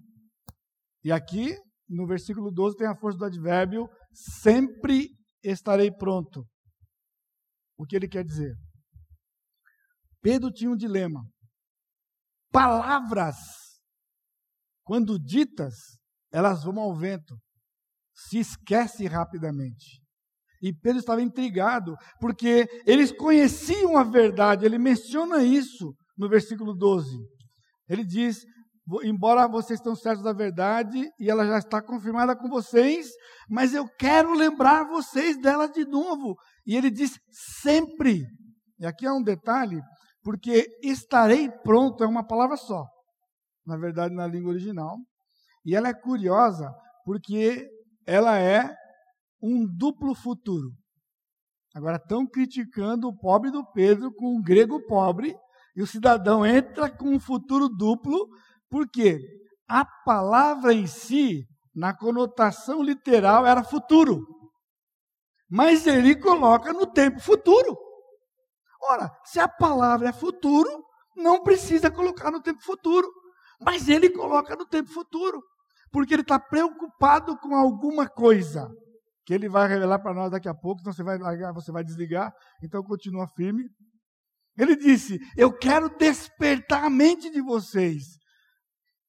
E 1.04 1.12
aqui, 1.12 1.56
no 1.88 2.06
versículo 2.06 2.50
12, 2.50 2.76
tem 2.76 2.88
a 2.88 2.96
força 2.96 3.18
do 3.18 3.26
advérbio: 3.26 3.88
sempre 4.12 5.10
estarei 5.42 5.92
pronto. 5.92 6.44
O 7.78 7.84
que 7.84 7.94
ele 7.94 8.08
quer 8.08 8.24
dizer? 8.24 8.54
Pedro 10.20 10.50
tinha 10.50 10.70
um 10.70 10.76
dilema. 10.76 11.22
Palavras, 12.50 13.36
quando 14.84 15.18
ditas, 15.18 15.74
elas 16.32 16.64
vão 16.64 16.78
ao 16.78 16.96
vento, 16.96 17.36
se 18.28 18.38
esquece 18.38 19.06
rapidamente. 19.06 20.00
E 20.62 20.72
Pedro 20.72 20.98
estava 20.98 21.20
intrigado, 21.20 21.94
porque 22.18 22.66
eles 22.86 23.12
conheciam 23.12 23.96
a 23.98 24.02
verdade, 24.02 24.64
ele 24.64 24.78
menciona 24.78 25.42
isso 25.42 25.94
no 26.16 26.28
versículo 26.28 26.74
12. 26.74 27.06
Ele 27.88 28.04
diz: 28.04 28.38
embora 29.02 29.46
vocês 29.46 29.78
estão 29.78 29.94
certos 29.94 30.24
da 30.24 30.32
verdade 30.32 31.10
e 31.18 31.30
ela 31.30 31.46
já 31.46 31.58
está 31.58 31.82
confirmada 31.82 32.36
com 32.36 32.48
vocês, 32.48 33.08
mas 33.48 33.74
eu 33.74 33.86
quero 33.98 34.32
lembrar 34.32 34.84
vocês 34.84 35.38
dela 35.40 35.68
de 35.68 35.84
novo. 35.84 36.36
E 36.66 36.76
ele 36.76 36.90
diz 36.90 37.18
sempre. 37.30 38.24
E 38.78 38.86
aqui 38.86 39.06
há 39.06 39.12
um 39.12 39.22
detalhe, 39.22 39.80
porque 40.22 40.66
estarei 40.82 41.50
pronto 41.62 42.02
é 42.02 42.06
uma 42.06 42.26
palavra 42.26 42.56
só, 42.56 42.86
na 43.66 43.76
verdade, 43.76 44.14
na 44.14 44.26
língua 44.26 44.52
original. 44.52 44.96
E 45.64 45.74
ela 45.74 45.88
é 45.88 45.94
curiosa, 45.94 46.70
porque 47.04 47.68
ela 48.06 48.38
é 48.38 48.74
um 49.42 49.66
duplo 49.66 50.14
futuro. 50.14 50.70
Agora, 51.74 51.96
estão 51.96 52.26
criticando 52.26 53.08
o 53.08 53.16
pobre 53.16 53.50
do 53.50 53.64
Pedro 53.72 54.12
com 54.14 54.36
um 54.36 54.42
grego 54.42 54.80
pobre, 54.86 55.36
e 55.76 55.82
o 55.82 55.86
cidadão 55.86 56.46
entra 56.46 56.88
com 56.88 57.10
um 57.10 57.18
futuro 57.18 57.68
duplo, 57.68 58.28
porque 58.70 59.20
a 59.68 59.84
palavra 59.84 60.72
em 60.72 60.86
si, 60.86 61.44
na 61.74 61.96
conotação 61.96 62.82
literal, 62.82 63.44
era 63.44 63.64
futuro. 63.64 64.24
Mas 65.50 65.86
ele 65.86 66.14
coloca 66.14 66.72
no 66.72 66.86
tempo 66.86 67.20
futuro. 67.20 67.76
Ora, 68.82 69.10
se 69.24 69.40
a 69.40 69.48
palavra 69.48 70.10
é 70.10 70.12
futuro, 70.12 70.84
não 71.16 71.42
precisa 71.42 71.90
colocar 71.90 72.30
no 72.30 72.40
tempo 72.40 72.62
futuro. 72.62 73.10
Mas 73.60 73.88
ele 73.88 74.10
coloca 74.10 74.54
no 74.54 74.66
tempo 74.66 74.90
futuro. 74.90 75.42
Porque 75.94 76.12
ele 76.12 76.22
está 76.22 76.40
preocupado 76.40 77.38
com 77.38 77.54
alguma 77.54 78.08
coisa. 78.08 78.68
Que 79.24 79.32
ele 79.32 79.48
vai 79.48 79.68
revelar 79.68 80.00
para 80.00 80.12
nós 80.12 80.30
daqui 80.30 80.48
a 80.48 80.54
pouco, 80.54 80.80
então 80.80 80.92
você 80.92 81.04
vai 81.04 81.16
largar, 81.16 81.54
você 81.54 81.70
vai 81.70 81.84
desligar. 81.84 82.32
Então 82.60 82.82
continua 82.82 83.28
firme. 83.28 83.62
Ele 84.58 84.74
disse: 84.74 85.18
Eu 85.36 85.56
quero 85.56 85.88
despertar 85.96 86.84
a 86.84 86.90
mente 86.90 87.30
de 87.30 87.40
vocês 87.40 88.18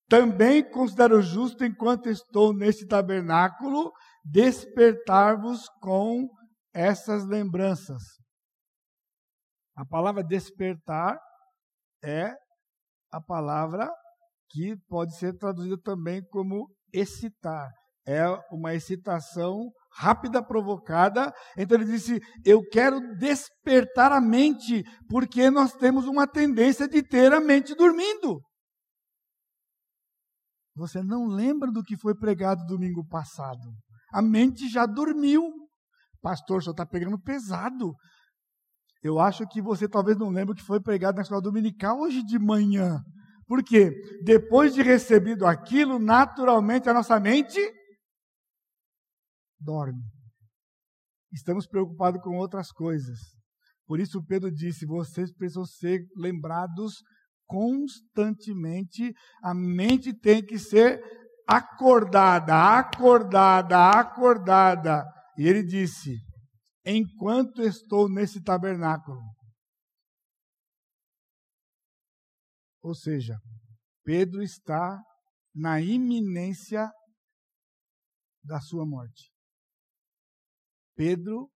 também 0.08 0.64
considero 0.70 1.22
justo, 1.22 1.66
enquanto 1.66 2.10
estou 2.10 2.54
neste 2.54 2.86
tabernáculo, 2.86 3.92
despertar-vos 4.24 5.68
com 5.82 6.30
essas 6.74 7.26
lembranças. 7.26 8.04
A 9.76 9.86
palavra 9.86 10.24
despertar 10.24 11.20
é 12.04 12.32
a 13.12 13.20
palavra 13.20 13.92
que 14.56 14.78
pode 14.88 15.18
ser 15.18 15.38
traduzida 15.38 15.78
também 15.82 16.24
como 16.30 16.70
excitar. 16.94 17.70
É 18.08 18.24
uma 18.50 18.74
excitação 18.74 19.70
rápida, 19.92 20.42
provocada. 20.42 21.34
Então 21.58 21.78
ele 21.78 21.92
disse: 21.92 22.22
Eu 22.46 22.62
quero 22.72 23.02
despertar 23.18 24.14
a 24.14 24.22
mente, 24.22 24.84
porque 25.10 25.50
nós 25.50 25.74
temos 25.74 26.06
uma 26.06 26.26
tendência 26.26 26.88
de 26.88 27.04
ter 27.04 27.34
a 27.34 27.42
mente 27.42 27.76
dormindo. 27.76 28.42
Você 30.76 31.02
não 31.02 31.26
lembra 31.26 31.70
do 31.72 31.84
que 31.84 31.98
foi 31.98 32.16
pregado 32.16 32.66
domingo 32.66 33.06
passado. 33.08 33.74
A 34.14 34.22
mente 34.22 34.70
já 34.70 34.86
dormiu. 34.86 35.42
Pastor, 36.22 36.62
senhor 36.62 36.74
está 36.74 36.86
pegando 36.86 37.20
pesado. 37.20 37.94
Eu 39.02 39.20
acho 39.20 39.46
que 39.48 39.62
você 39.62 39.88
talvez 39.88 40.18
não 40.18 40.30
lembre 40.30 40.54
o 40.54 40.56
que 40.56 40.64
foi 40.64 40.82
pregado 40.82 41.16
na 41.16 41.22
escola 41.22 41.42
dominical 41.42 42.00
hoje 42.00 42.24
de 42.24 42.40
manhã. 42.40 43.02
Por 43.48 43.64
quê? 43.64 43.92
Depois 44.24 44.74
de 44.74 44.82
recebido 44.82 45.46
aquilo, 45.46 46.00
naturalmente 46.00 46.90
a 46.90 46.94
nossa 46.94 47.20
mente 47.20 47.60
dorme. 49.60 50.02
Estamos 51.32 51.68
preocupados 51.68 52.22
com 52.22 52.38
outras 52.38 52.72
coisas. 52.72 53.20
Por 53.86 54.00
isso 54.00 54.24
Pedro 54.26 54.52
disse: 54.52 54.86
vocês 54.86 55.32
precisam 55.34 55.66
ser 55.66 56.06
lembrados 56.16 57.04
constantemente. 57.46 59.14
A 59.44 59.54
mente 59.54 60.14
tem 60.14 60.44
que 60.44 60.58
ser 60.58 61.02
acordada, 61.48 62.80
acordada, 62.80 63.92
acordada. 63.92 65.06
E 65.38 65.48
ele 65.48 65.64
disse: 65.64 66.18
enquanto 66.86 67.62
estou 67.62 68.10
nesse 68.10 68.42
tabernáculo. 68.42 69.35
Ou 72.86 72.94
seja, 72.94 73.36
Pedro 74.04 74.44
está 74.44 75.02
na 75.56 75.82
iminência 75.82 76.88
da 78.44 78.62
sua 78.62 78.86
morte. 78.86 79.32
Pedro 80.96 81.50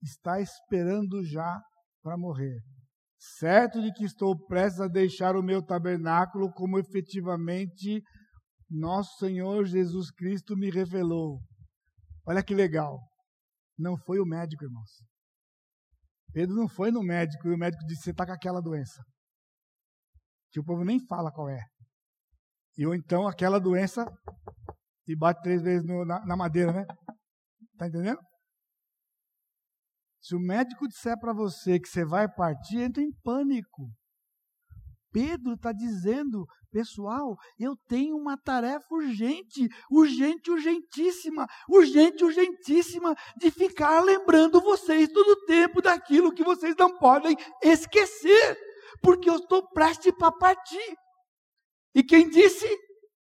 está 0.00 0.40
esperando 0.40 1.24
já 1.24 1.60
para 2.00 2.16
morrer. 2.16 2.62
Certo 3.18 3.82
de 3.82 3.92
que 3.92 4.04
estou 4.04 4.38
prestes 4.46 4.80
a 4.80 4.86
deixar 4.86 5.34
o 5.34 5.42
meu 5.42 5.60
tabernáculo, 5.66 6.52
como 6.52 6.78
efetivamente 6.78 8.00
nosso 8.70 9.18
Senhor 9.18 9.64
Jesus 9.64 10.12
Cristo 10.12 10.56
me 10.56 10.70
revelou. 10.70 11.40
Olha 12.24 12.44
que 12.44 12.54
legal. 12.54 13.00
Não 13.76 13.96
foi 13.96 14.20
o 14.20 14.24
médico, 14.24 14.64
irmãos. 14.64 14.90
Pedro 16.32 16.54
não 16.54 16.68
foi 16.68 16.92
no 16.92 17.02
médico 17.02 17.48
e 17.48 17.52
o 17.52 17.58
médico 17.58 17.84
disse: 17.84 18.04
Você 18.04 18.10
está 18.12 18.24
com 18.24 18.32
aquela 18.32 18.60
doença. 18.60 19.02
Que 20.50 20.60
o 20.60 20.64
povo 20.64 20.84
nem 20.84 20.98
fala 21.06 21.32
qual 21.32 21.48
é. 21.48 21.60
E 22.76 22.86
ou 22.86 22.94
então 22.94 23.26
aquela 23.26 23.58
doença 23.58 24.04
e 25.06 25.16
bate 25.16 25.42
três 25.42 25.62
vezes 25.62 25.84
no, 25.84 26.04
na, 26.04 26.24
na 26.24 26.36
madeira, 26.36 26.72
né? 26.72 26.86
Está 27.72 27.88
entendendo? 27.88 28.20
Se 30.20 30.34
o 30.34 30.40
médico 30.40 30.86
disser 30.86 31.18
para 31.18 31.32
você 31.32 31.80
que 31.80 31.88
você 31.88 32.04
vai 32.04 32.28
partir, 32.28 32.78
entra 32.78 33.02
em 33.02 33.10
pânico. 33.22 33.90
Pedro 35.12 35.54
está 35.54 35.72
dizendo, 35.72 36.46
pessoal, 36.70 37.36
eu 37.58 37.74
tenho 37.88 38.16
uma 38.16 38.36
tarefa 38.36 38.86
urgente, 38.92 39.68
urgente, 39.90 40.50
urgentíssima, 40.50 41.46
urgente, 41.68 42.22
urgentíssima, 42.22 43.16
de 43.36 43.50
ficar 43.50 44.00
lembrando 44.00 44.60
vocês 44.60 45.08
todo 45.08 45.30
o 45.30 45.44
tempo 45.46 45.82
daquilo 45.82 46.32
que 46.32 46.44
vocês 46.44 46.76
não 46.76 46.96
podem 46.96 47.36
esquecer, 47.62 48.56
porque 49.02 49.28
eu 49.28 49.36
estou 49.36 49.68
prestes 49.70 50.12
para 50.16 50.32
partir. 50.32 50.96
E 51.94 52.02
quem 52.02 52.28
disse? 52.28 52.66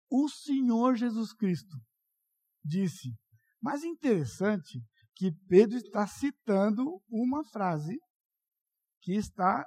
O 0.10 0.28
Senhor 0.28 0.96
Jesus 0.96 1.34
Cristo 1.34 1.78
disse. 2.64 3.10
Mas 3.62 3.84
interessante 3.84 4.82
que 5.16 5.32
Pedro 5.48 5.78
está 5.78 6.08
citando 6.08 7.02
uma 7.10 7.44
frase 7.46 8.00
que 9.02 9.14
está 9.16 9.66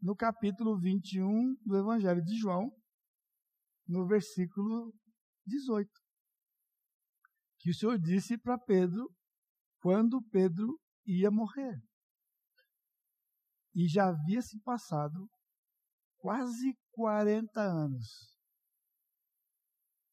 no 0.00 0.14
capítulo 0.14 0.78
21 0.78 1.54
do 1.64 1.76
Evangelho 1.76 2.22
de 2.22 2.36
João, 2.36 2.70
no 3.86 4.06
versículo 4.06 4.94
18. 5.46 5.88
Que 7.60 7.70
o 7.70 7.74
Senhor 7.74 7.98
disse 7.98 8.38
para 8.38 8.58
Pedro 8.58 9.10
quando 9.80 10.22
Pedro 10.30 10.78
ia 11.06 11.30
morrer. 11.30 11.80
E 13.78 13.86
já 13.86 14.08
havia 14.08 14.42
se 14.42 14.58
passado 14.62 15.30
quase 16.16 16.76
40 16.90 17.60
anos. 17.60 18.36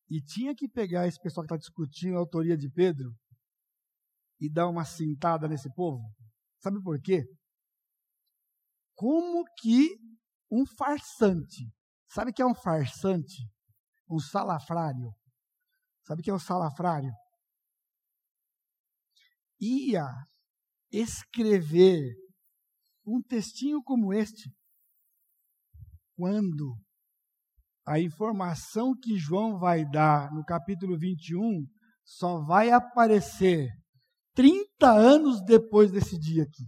E 0.07 0.21
tinha 0.21 0.53
que 0.53 0.69
pegar 0.69 1.07
esse 1.07 1.19
pessoal 1.19 1.43
que 1.43 1.51
está 1.51 1.57
discutindo 1.57 2.15
a 2.15 2.19
autoria 2.19 2.55
de 2.55 2.69
Pedro 2.69 3.11
e 4.39 4.47
dar 4.47 4.67
uma 4.67 4.85
cintada 4.85 5.47
nesse 5.47 5.67
povo? 5.73 6.03
Sabe 6.59 6.79
por 6.83 7.01
quê? 7.01 7.25
Como 8.93 9.43
que 9.57 9.97
um 10.51 10.63
farsante, 10.77 11.67
sabe 12.07 12.31
que 12.31 12.43
é 12.43 12.45
um 12.45 12.53
farsante? 12.53 13.49
Um 14.07 14.19
salafrário. 14.19 15.11
Sabe 16.03 16.21
que 16.21 16.29
é 16.29 16.33
um 16.35 16.37
salafrário? 16.37 17.11
Ia 19.59 20.05
escrever 20.91 22.24
um 23.05 23.21
textinho 23.21 23.81
como 23.83 24.13
este 24.13 24.49
quando 26.15 26.75
a 27.85 27.99
informação 27.99 28.93
que 28.99 29.17
João 29.17 29.59
vai 29.59 29.85
dar 29.85 30.33
no 30.33 30.43
capítulo 30.43 30.97
21 30.97 31.65
só 32.03 32.43
vai 32.43 32.71
aparecer 32.71 33.69
30 34.33 34.91
anos 34.91 35.43
depois 35.43 35.91
desse 35.91 36.17
dia 36.17 36.43
aqui. 36.43 36.63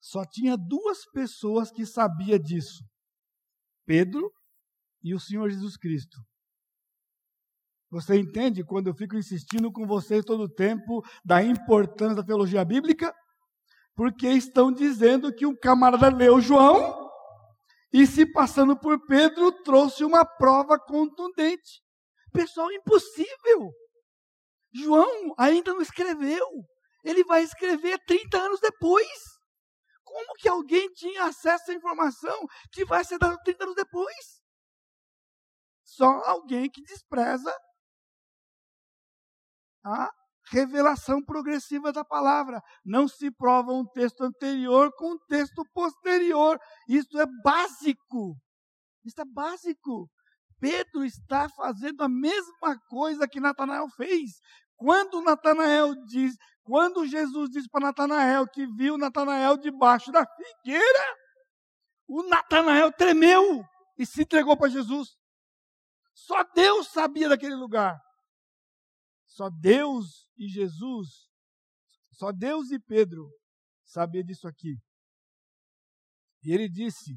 Só 0.00 0.24
tinha 0.24 0.56
duas 0.56 1.04
pessoas 1.12 1.70
que 1.70 1.84
sabia 1.86 2.38
disso: 2.38 2.84
Pedro 3.86 4.30
e 5.02 5.14
o 5.14 5.20
Senhor 5.20 5.48
Jesus 5.50 5.76
Cristo. 5.76 6.18
Você 7.90 8.18
entende 8.18 8.62
quando 8.64 8.88
eu 8.88 8.94
fico 8.94 9.16
insistindo 9.16 9.72
com 9.72 9.86
vocês 9.86 10.22
todo 10.24 10.42
o 10.42 10.52
tempo 10.52 11.02
da 11.24 11.42
importância 11.42 12.16
da 12.16 12.24
teologia 12.24 12.64
bíblica? 12.64 13.14
Porque 13.98 14.28
estão 14.28 14.70
dizendo 14.70 15.34
que 15.34 15.44
um 15.44 15.56
camarada 15.56 16.08
leu 16.08 16.40
João 16.40 17.10
e, 17.92 18.06
se 18.06 18.24
passando 18.24 18.78
por 18.78 19.04
Pedro, 19.08 19.50
trouxe 19.64 20.04
uma 20.04 20.24
prova 20.24 20.78
contundente. 20.78 21.82
Pessoal, 22.32 22.70
impossível. 22.70 23.72
João 24.72 25.34
ainda 25.36 25.74
não 25.74 25.82
escreveu. 25.82 26.46
Ele 27.02 27.24
vai 27.24 27.42
escrever 27.42 27.98
30 28.06 28.38
anos 28.38 28.60
depois. 28.60 29.08
Como 30.04 30.36
que 30.36 30.48
alguém 30.48 30.88
tinha 30.92 31.24
acesso 31.24 31.72
à 31.72 31.74
informação 31.74 32.46
que 32.70 32.84
vai 32.84 33.04
ser 33.04 33.18
dada 33.18 33.36
30 33.42 33.64
anos 33.64 33.74
depois? 33.74 34.42
Só 35.82 36.06
alguém 36.24 36.70
que 36.70 36.82
despreza 36.82 37.52
a 39.84 40.08
revelação 40.50 41.22
progressiva 41.22 41.92
da 41.92 42.04
palavra. 42.04 42.62
Não 42.84 43.08
se 43.08 43.30
prova 43.30 43.72
um 43.72 43.84
texto 43.84 44.22
anterior 44.22 44.92
com 44.96 45.12
um 45.12 45.18
texto 45.28 45.64
posterior. 45.72 46.58
Isso 46.88 47.18
é 47.18 47.26
básico. 47.42 48.36
Isso 49.04 49.20
é 49.20 49.24
básico. 49.24 50.10
Pedro 50.60 51.04
está 51.04 51.48
fazendo 51.48 52.02
a 52.02 52.08
mesma 52.08 52.78
coisa 52.88 53.28
que 53.28 53.40
Natanael 53.40 53.88
fez. 53.90 54.40
Quando 54.76 55.22
Natanael 55.22 55.94
diz, 56.06 56.36
quando 56.62 57.06
Jesus 57.06 57.50
disse 57.50 57.68
para 57.68 57.86
Natanael 57.86 58.46
que 58.48 58.66
viu 58.66 58.98
Natanael 58.98 59.56
debaixo 59.56 60.12
da 60.12 60.24
figueira, 60.26 61.16
o 62.06 62.22
Natanael 62.24 62.92
tremeu 62.92 63.64
e 63.98 64.06
se 64.06 64.22
entregou 64.22 64.56
para 64.56 64.68
Jesus. 64.68 65.16
Só 66.14 66.42
Deus 66.54 66.88
sabia 66.88 67.28
daquele 67.28 67.54
lugar. 67.54 67.98
Só 69.38 69.48
Deus 69.50 70.28
e 70.36 70.48
Jesus, 70.48 71.30
só 72.10 72.32
Deus 72.32 72.72
e 72.72 72.80
Pedro 72.80 73.30
sabia 73.84 74.24
disso 74.24 74.48
aqui. 74.48 74.76
E 76.42 76.50
ele 76.50 76.68
disse: 76.68 77.16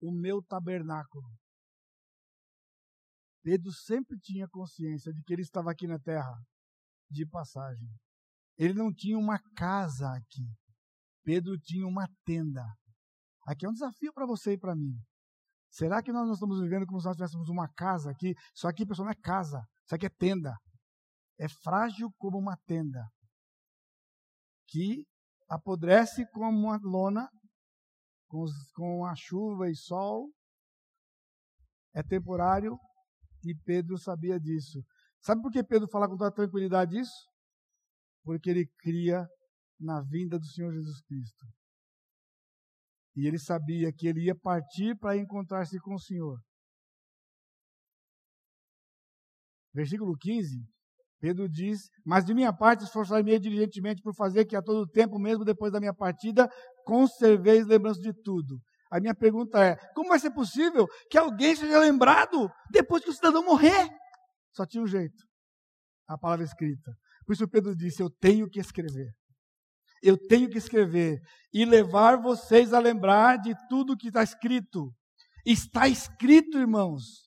O 0.00 0.10
meu 0.10 0.42
tabernáculo 0.42 1.30
Pedro 3.44 3.70
sempre 3.70 4.18
tinha 4.18 4.48
consciência 4.48 5.12
de 5.12 5.22
que 5.22 5.32
ele 5.32 5.42
estava 5.42 5.70
aqui 5.70 5.86
na 5.86 6.00
terra 6.00 6.36
de 7.08 7.24
passagem. 7.24 7.88
Ele 8.58 8.74
não 8.74 8.92
tinha 8.92 9.16
uma 9.16 9.38
casa 9.54 10.10
aqui. 10.16 10.50
Pedro 11.22 11.56
tinha 11.60 11.86
uma 11.86 12.08
tenda. 12.24 12.64
Aqui 13.46 13.64
é 13.64 13.68
um 13.68 13.72
desafio 13.72 14.12
para 14.12 14.26
você 14.26 14.54
e 14.54 14.58
para 14.58 14.74
mim. 14.74 14.98
Será 15.70 16.02
que 16.02 16.10
nós 16.10 16.26
não 16.26 16.34
estamos 16.34 16.60
vivendo 16.60 16.86
como 16.86 17.00
se 17.00 17.06
nós 17.06 17.16
tivéssemos 17.16 17.48
uma 17.48 17.68
casa 17.68 18.10
aqui? 18.10 18.34
Só 18.52 18.72
que, 18.72 18.84
pessoal, 18.84 19.06
não 19.06 19.12
é 19.12 19.22
casa. 19.22 19.64
Isso 19.84 19.94
aqui 19.94 20.06
é 20.06 20.10
tenda 20.10 20.52
é 21.38 21.48
frágil 21.48 22.10
como 22.18 22.38
uma 22.38 22.56
tenda, 22.66 23.04
que 24.68 25.06
apodrece 25.48 26.26
como 26.30 26.58
uma 26.58 26.78
lona 26.82 27.30
com, 28.28 28.44
com 28.74 29.06
a 29.06 29.14
chuva 29.14 29.70
e 29.70 29.76
sol. 29.76 30.30
É 31.94 32.02
temporário 32.02 32.78
e 33.44 33.54
Pedro 33.54 33.96
sabia 33.96 34.38
disso. 34.38 34.84
Sabe 35.20 35.40
por 35.42 35.50
que 35.50 35.64
Pedro 35.64 35.88
fala 35.88 36.08
com 36.08 36.16
toda 36.16 36.32
tranquilidade 36.32 36.98
isso? 36.98 37.30
Porque 38.22 38.50
ele 38.50 38.66
cria 38.78 39.26
na 39.78 40.02
vinda 40.02 40.38
do 40.38 40.44
Senhor 40.46 40.72
Jesus 40.72 41.00
Cristo. 41.02 41.46
E 43.14 43.26
ele 43.26 43.38
sabia 43.38 43.92
que 43.92 44.06
ele 44.06 44.26
ia 44.26 44.34
partir 44.34 44.96
para 44.98 45.16
encontrar-se 45.16 45.78
com 45.80 45.94
o 45.94 46.00
Senhor. 46.00 46.38
Versículo 49.72 50.16
15 50.18 50.75
Pedro 51.20 51.48
diz: 51.48 51.88
Mas 52.04 52.24
de 52.24 52.34
minha 52.34 52.52
parte 52.52 52.84
esforçar-me 52.84 53.38
diligentemente 53.38 54.02
por 54.02 54.14
fazer 54.14 54.44
que 54.44 54.56
a 54.56 54.62
todo 54.62 54.86
tempo, 54.86 55.18
mesmo 55.18 55.44
depois 55.44 55.72
da 55.72 55.80
minha 55.80 55.94
partida, 55.94 56.48
conserveis 56.84 57.66
lembrança 57.66 58.00
de 58.00 58.12
tudo. 58.22 58.60
A 58.90 59.00
minha 59.00 59.14
pergunta 59.14 59.62
é: 59.64 59.76
como 59.94 60.10
vai 60.10 60.18
ser 60.18 60.30
possível 60.30 60.86
que 61.10 61.18
alguém 61.18 61.56
seja 61.56 61.78
lembrado 61.78 62.48
depois 62.70 63.02
que 63.02 63.10
o 63.10 63.14
cidadão 63.14 63.44
morrer? 63.44 63.88
Só 64.54 64.66
tinha 64.66 64.82
um 64.82 64.86
jeito: 64.86 65.24
a 66.06 66.18
palavra 66.18 66.44
escrita. 66.44 66.92
Por 67.26 67.32
isso 67.32 67.48
Pedro 67.48 67.74
disse: 67.74 68.02
Eu 68.02 68.10
tenho 68.10 68.48
que 68.48 68.60
escrever. 68.60 69.10
Eu 70.02 70.16
tenho 70.16 70.48
que 70.48 70.58
escrever 70.58 71.18
e 71.52 71.64
levar 71.64 72.20
vocês 72.20 72.72
a 72.72 72.78
lembrar 72.78 73.38
de 73.38 73.54
tudo 73.68 73.96
que 73.96 74.08
está 74.08 74.22
escrito. 74.22 74.92
Está 75.44 75.88
escrito, 75.88 76.58
irmãos. 76.58 77.26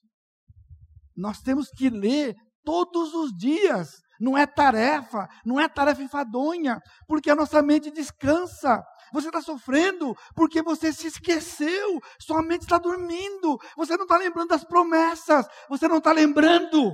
Nós 1.16 1.40
temos 1.40 1.68
que 1.68 1.90
ler 1.90 2.34
todos 2.64 3.14
os 3.14 3.32
dias. 3.36 4.00
Não 4.20 4.36
é 4.36 4.46
tarefa, 4.46 5.26
não 5.46 5.58
é 5.58 5.66
tarefa 5.66 6.02
enfadonha, 6.02 6.78
porque 7.06 7.30
a 7.30 7.34
nossa 7.34 7.62
mente 7.62 7.90
descansa. 7.90 8.84
Você 9.12 9.28
está 9.28 9.40
sofrendo 9.40 10.14
porque 10.34 10.62
você 10.62 10.92
se 10.92 11.06
esqueceu, 11.06 11.98
sua 12.20 12.42
mente 12.42 12.62
está 12.62 12.78
dormindo, 12.78 13.58
você 13.76 13.96
não 13.96 14.04
está 14.04 14.18
lembrando 14.18 14.48
das 14.48 14.62
promessas, 14.62 15.46
você 15.68 15.88
não 15.88 15.98
está 15.98 16.12
lembrando. 16.12 16.92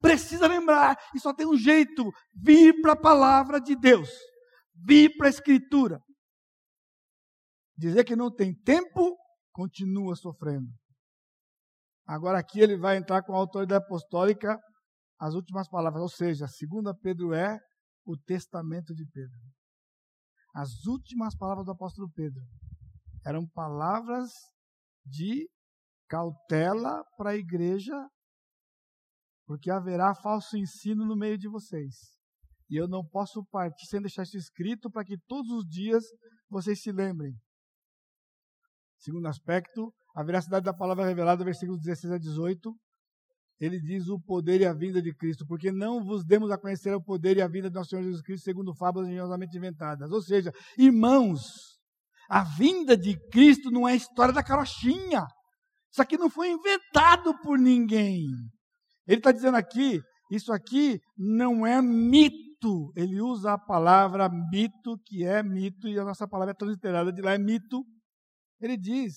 Precisa 0.00 0.46
lembrar, 0.46 0.96
e 1.14 1.20
só 1.20 1.32
tem 1.32 1.46
um 1.46 1.56
jeito: 1.56 2.10
vir 2.34 2.80
para 2.80 2.92
a 2.92 3.00
palavra 3.00 3.60
de 3.60 3.76
Deus, 3.76 4.10
vir 4.74 5.16
para 5.16 5.28
a 5.28 5.30
Escritura. 5.30 6.00
Dizer 7.76 8.02
que 8.04 8.16
não 8.16 8.34
tem 8.34 8.52
tempo, 8.52 9.16
continua 9.52 10.16
sofrendo. 10.16 10.68
Agora 12.06 12.38
aqui 12.38 12.58
ele 12.60 12.76
vai 12.76 12.96
entrar 12.96 13.22
com 13.22 13.32
a 13.34 13.38
autoridade 13.38 13.84
apostólica 13.84 14.58
as 15.18 15.34
últimas 15.34 15.68
palavras, 15.68 16.02
ou 16.02 16.08
seja, 16.08 16.46
segunda 16.46 16.94
Pedro 16.94 17.34
é 17.34 17.58
o 18.04 18.16
testamento 18.16 18.94
de 18.94 19.04
Pedro. 19.06 19.38
As 20.54 20.84
últimas 20.86 21.36
palavras 21.36 21.66
do 21.66 21.72
apóstolo 21.72 22.10
Pedro 22.10 22.42
eram 23.26 23.46
palavras 23.48 24.30
de 25.04 25.48
cautela 26.08 27.04
para 27.16 27.30
a 27.30 27.36
igreja, 27.36 27.94
porque 29.46 29.70
haverá 29.70 30.14
falso 30.14 30.56
ensino 30.56 31.04
no 31.04 31.16
meio 31.16 31.36
de 31.36 31.48
vocês. 31.48 32.16
E 32.70 32.76
eu 32.76 32.86
não 32.86 33.04
posso 33.06 33.44
partir 33.46 33.86
sem 33.86 34.00
deixar 34.00 34.22
isso 34.22 34.36
escrito 34.36 34.90
para 34.90 35.04
que 35.04 35.18
todos 35.26 35.50
os 35.50 35.64
dias 35.66 36.04
vocês 36.48 36.80
se 36.80 36.92
lembrem. 36.92 37.34
Segundo 38.98 39.26
aspecto, 39.26 39.92
a 40.14 40.22
veracidade 40.22 40.64
da 40.64 40.74
palavra 40.74 41.06
revelada, 41.06 41.44
versículos 41.44 41.80
16 41.80 42.12
a 42.12 42.18
18, 42.18 42.74
ele 43.60 43.80
diz 43.80 44.08
o 44.08 44.20
poder 44.20 44.60
e 44.60 44.66
a 44.66 44.72
vinda 44.72 45.02
de 45.02 45.12
Cristo, 45.12 45.44
porque 45.46 45.72
não 45.72 46.04
vos 46.04 46.24
demos 46.24 46.50
a 46.50 46.58
conhecer 46.58 46.94
o 46.94 47.02
poder 47.02 47.36
e 47.36 47.42
a 47.42 47.48
vinda 47.48 47.68
de 47.68 47.74
nosso 47.74 47.90
Senhor 47.90 48.02
Jesus 48.02 48.22
Cristo 48.22 48.44
segundo 48.44 48.74
fábulas 48.74 49.08
engenhosamente 49.08 49.56
inventadas. 49.56 50.12
Ou 50.12 50.22
seja, 50.22 50.52
irmãos, 50.78 51.40
a 52.30 52.44
vinda 52.44 52.96
de 52.96 53.18
Cristo 53.30 53.70
não 53.70 53.88
é 53.88 53.96
história 53.96 54.32
da 54.32 54.44
carochinha. 54.44 55.26
Isso 55.90 56.00
aqui 56.00 56.16
não 56.16 56.30
foi 56.30 56.50
inventado 56.50 57.36
por 57.40 57.58
ninguém. 57.58 58.26
Ele 59.06 59.18
está 59.18 59.32
dizendo 59.32 59.56
aqui, 59.56 60.00
isso 60.30 60.52
aqui 60.52 61.00
não 61.16 61.66
é 61.66 61.82
mito. 61.82 62.92
Ele 62.94 63.20
usa 63.20 63.54
a 63.54 63.58
palavra 63.58 64.28
mito, 64.28 64.98
que 65.04 65.24
é 65.24 65.42
mito, 65.42 65.88
e 65.88 65.98
a 65.98 66.04
nossa 66.04 66.28
palavra 66.28 66.52
é 66.52 66.56
transliterada 66.56 67.12
de 67.12 67.22
lá, 67.22 67.32
é 67.32 67.38
mito. 67.38 67.84
Ele 68.60 68.76
diz: 68.76 69.14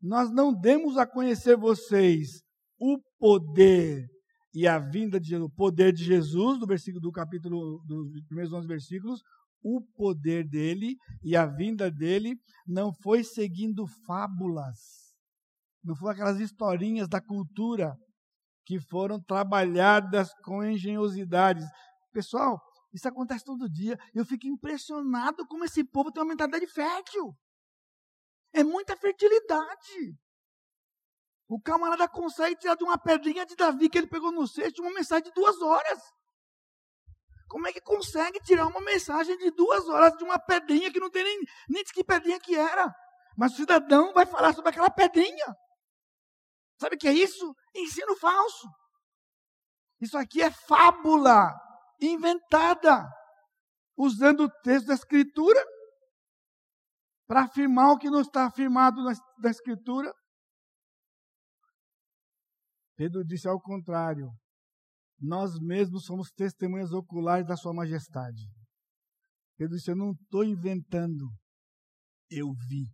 Nós 0.00 0.32
não 0.32 0.52
demos 0.52 0.96
a 0.96 1.06
conhecer 1.06 1.56
vocês 1.56 2.42
o 2.82 2.98
poder 3.22 4.10
e 4.52 4.66
a 4.66 4.80
vinda 4.80 5.20
de 5.20 5.36
o 5.36 5.48
poder 5.48 5.92
de 5.92 6.02
Jesus, 6.02 6.58
do 6.58 6.66
versículo 6.66 7.00
do 7.00 7.12
capítulo 7.12 7.78
dos 7.86 8.20
primeiros 8.26 8.52
11 8.52 8.66
versículos, 8.66 9.22
o 9.62 9.80
poder 9.94 10.42
dele 10.48 10.96
e 11.22 11.36
a 11.36 11.46
vinda 11.46 11.88
dele 11.88 12.34
não 12.66 12.92
foi 12.92 13.22
seguindo 13.22 13.86
fábulas, 14.04 15.14
não 15.84 15.94
foi 15.94 16.12
aquelas 16.12 16.40
historinhas 16.40 17.08
da 17.08 17.20
cultura 17.20 17.96
que 18.66 18.80
foram 18.80 19.22
trabalhadas 19.22 20.34
com 20.42 20.64
engenhosidades. 20.64 21.64
Pessoal, 22.12 22.60
isso 22.92 23.06
acontece 23.06 23.44
todo 23.44 23.70
dia. 23.70 23.96
Eu 24.12 24.24
fico 24.24 24.48
impressionado 24.48 25.46
como 25.46 25.64
esse 25.64 25.84
povo 25.84 26.10
tem 26.10 26.24
uma 26.24 26.30
mentalidade 26.30 26.66
fértil. 26.66 27.32
É 28.52 28.64
muita 28.64 28.96
fertilidade. 28.96 30.18
O 31.52 31.60
camarada 31.60 32.08
consegue 32.08 32.56
tirar 32.56 32.76
de 32.76 32.82
uma 32.82 32.96
pedrinha 32.96 33.44
de 33.44 33.54
Davi 33.54 33.90
que 33.90 33.98
ele 33.98 34.06
pegou 34.06 34.32
no 34.32 34.48
cesto 34.48 34.80
uma 34.80 34.90
mensagem 34.90 35.24
de 35.24 35.32
duas 35.32 35.60
horas. 35.60 36.02
Como 37.46 37.68
é 37.68 37.72
que 37.74 37.80
consegue 37.82 38.40
tirar 38.40 38.66
uma 38.66 38.80
mensagem 38.80 39.36
de 39.36 39.50
duas 39.50 39.86
horas 39.86 40.16
de 40.16 40.24
uma 40.24 40.38
pedrinha 40.38 40.90
que 40.90 40.98
não 40.98 41.10
tem 41.10 41.22
nem, 41.22 41.40
nem 41.68 41.84
que 41.84 42.02
pedrinha 42.02 42.40
que 42.40 42.56
era? 42.56 42.90
Mas 43.36 43.52
o 43.52 43.56
cidadão 43.56 44.14
vai 44.14 44.24
falar 44.24 44.54
sobre 44.54 44.70
aquela 44.70 44.88
pedrinha. 44.88 45.54
Sabe 46.80 46.96
o 46.96 46.98
que 46.98 47.06
é 47.06 47.12
isso? 47.12 47.54
Ensino 47.74 48.16
falso. 48.16 48.66
Isso 50.00 50.16
aqui 50.16 50.40
é 50.40 50.50
fábula 50.50 51.52
inventada, 52.00 53.06
usando 53.94 54.44
o 54.44 54.50
texto 54.62 54.86
da 54.86 54.94
Escritura 54.94 55.62
para 57.26 57.42
afirmar 57.42 57.92
o 57.92 57.98
que 57.98 58.08
não 58.08 58.22
está 58.22 58.46
afirmado 58.46 59.04
na, 59.04 59.12
na 59.38 59.50
Escritura 59.50 60.14
Pedro 63.02 63.24
disse 63.24 63.48
ao 63.48 63.60
contrário: 63.60 64.30
Nós 65.20 65.58
mesmos 65.58 66.04
somos 66.04 66.30
testemunhas 66.30 66.92
oculares 66.92 67.44
da 67.44 67.56
Sua 67.56 67.74
Majestade. 67.74 68.48
Pedro 69.58 69.74
disse: 69.74 69.90
Eu 69.90 69.96
não 69.96 70.12
estou 70.12 70.44
inventando. 70.44 71.28
Eu 72.30 72.52
vi 72.68 72.86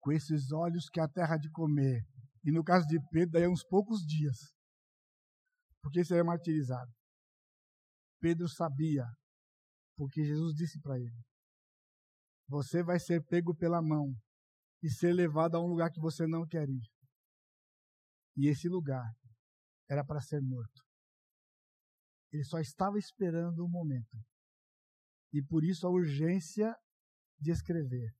com 0.00 0.10
esses 0.10 0.50
olhos 0.52 0.88
que 0.88 0.98
a 0.98 1.06
terra 1.06 1.36
de 1.36 1.50
comer. 1.50 2.00
E 2.44 2.50
no 2.50 2.64
caso 2.64 2.86
de 2.86 2.98
Pedro, 3.10 3.32
daí 3.32 3.46
uns 3.46 3.62
poucos 3.62 4.00
dias. 4.06 4.38
Porque 5.82 6.02
seria 6.02 6.24
martirizado. 6.24 6.90
Pedro 8.18 8.48
sabia, 8.48 9.04
porque 9.98 10.24
Jesus 10.24 10.54
disse 10.54 10.80
para 10.80 10.98
ele: 10.98 11.22
Você 12.48 12.82
vai 12.82 12.98
ser 12.98 13.22
pego 13.26 13.54
pela 13.54 13.82
mão 13.82 14.14
e 14.82 14.88
ser 14.88 15.12
levado 15.12 15.56
a 15.56 15.60
um 15.62 15.66
lugar 15.66 15.90
que 15.90 16.00
você 16.00 16.26
não 16.26 16.46
quer 16.46 16.66
ir. 16.70 16.88
E 18.34 18.48
esse 18.48 18.66
lugar 18.66 19.04
era 19.88 20.04
para 20.04 20.20
ser 20.20 20.40
morto. 20.40 20.82
Ele 22.32 22.44
só 22.44 22.58
estava 22.58 22.98
esperando 22.98 23.60
o 23.60 23.66
um 23.66 23.70
momento. 23.70 24.18
E 25.32 25.42
por 25.42 25.64
isso 25.64 25.86
a 25.86 25.90
urgência 25.90 26.74
de 27.38 27.50
escrever. 27.50 28.10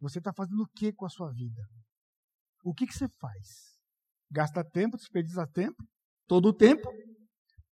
Você 0.00 0.18
está 0.18 0.32
fazendo 0.32 0.62
o 0.62 0.68
que 0.68 0.92
com 0.92 1.06
a 1.06 1.10
sua 1.10 1.30
vida? 1.32 1.62
O 2.64 2.74
que, 2.74 2.86
que 2.86 2.94
você 2.94 3.08
faz? 3.18 3.78
Gasta 4.30 4.64
tempo, 4.64 4.96
desperdiça 4.96 5.46
tempo, 5.46 5.82
todo 6.26 6.48
o 6.48 6.54
tempo. 6.54 6.88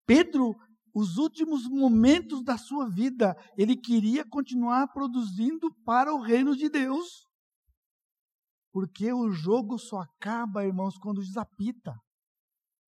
Pedro, 0.07 0.55
os 0.95 1.17
últimos 1.17 1.69
momentos 1.69 2.43
da 2.43 2.59
sua 2.59 2.89
vida, 2.91 3.35
ele 3.57 3.77
queria 3.77 4.25
continuar 4.29 4.89
produzindo 4.89 5.73
para 5.85 6.13
o 6.13 6.21
reino 6.21 6.57
de 6.57 6.69
Deus. 6.69 7.27
Porque 8.73 9.13
o 9.13 9.31
jogo 9.31 9.79
só 9.79 10.01
acaba, 10.01 10.67
irmãos, 10.67 10.99
quando 10.99 11.21
desapita. 11.21 11.95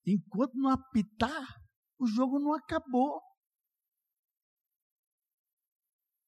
Enquanto 0.07 0.55
não 0.55 0.71
apitar, 0.71 1.47
o 1.99 2.07
jogo 2.07 2.39
não 2.39 2.55
acabou. 2.55 3.21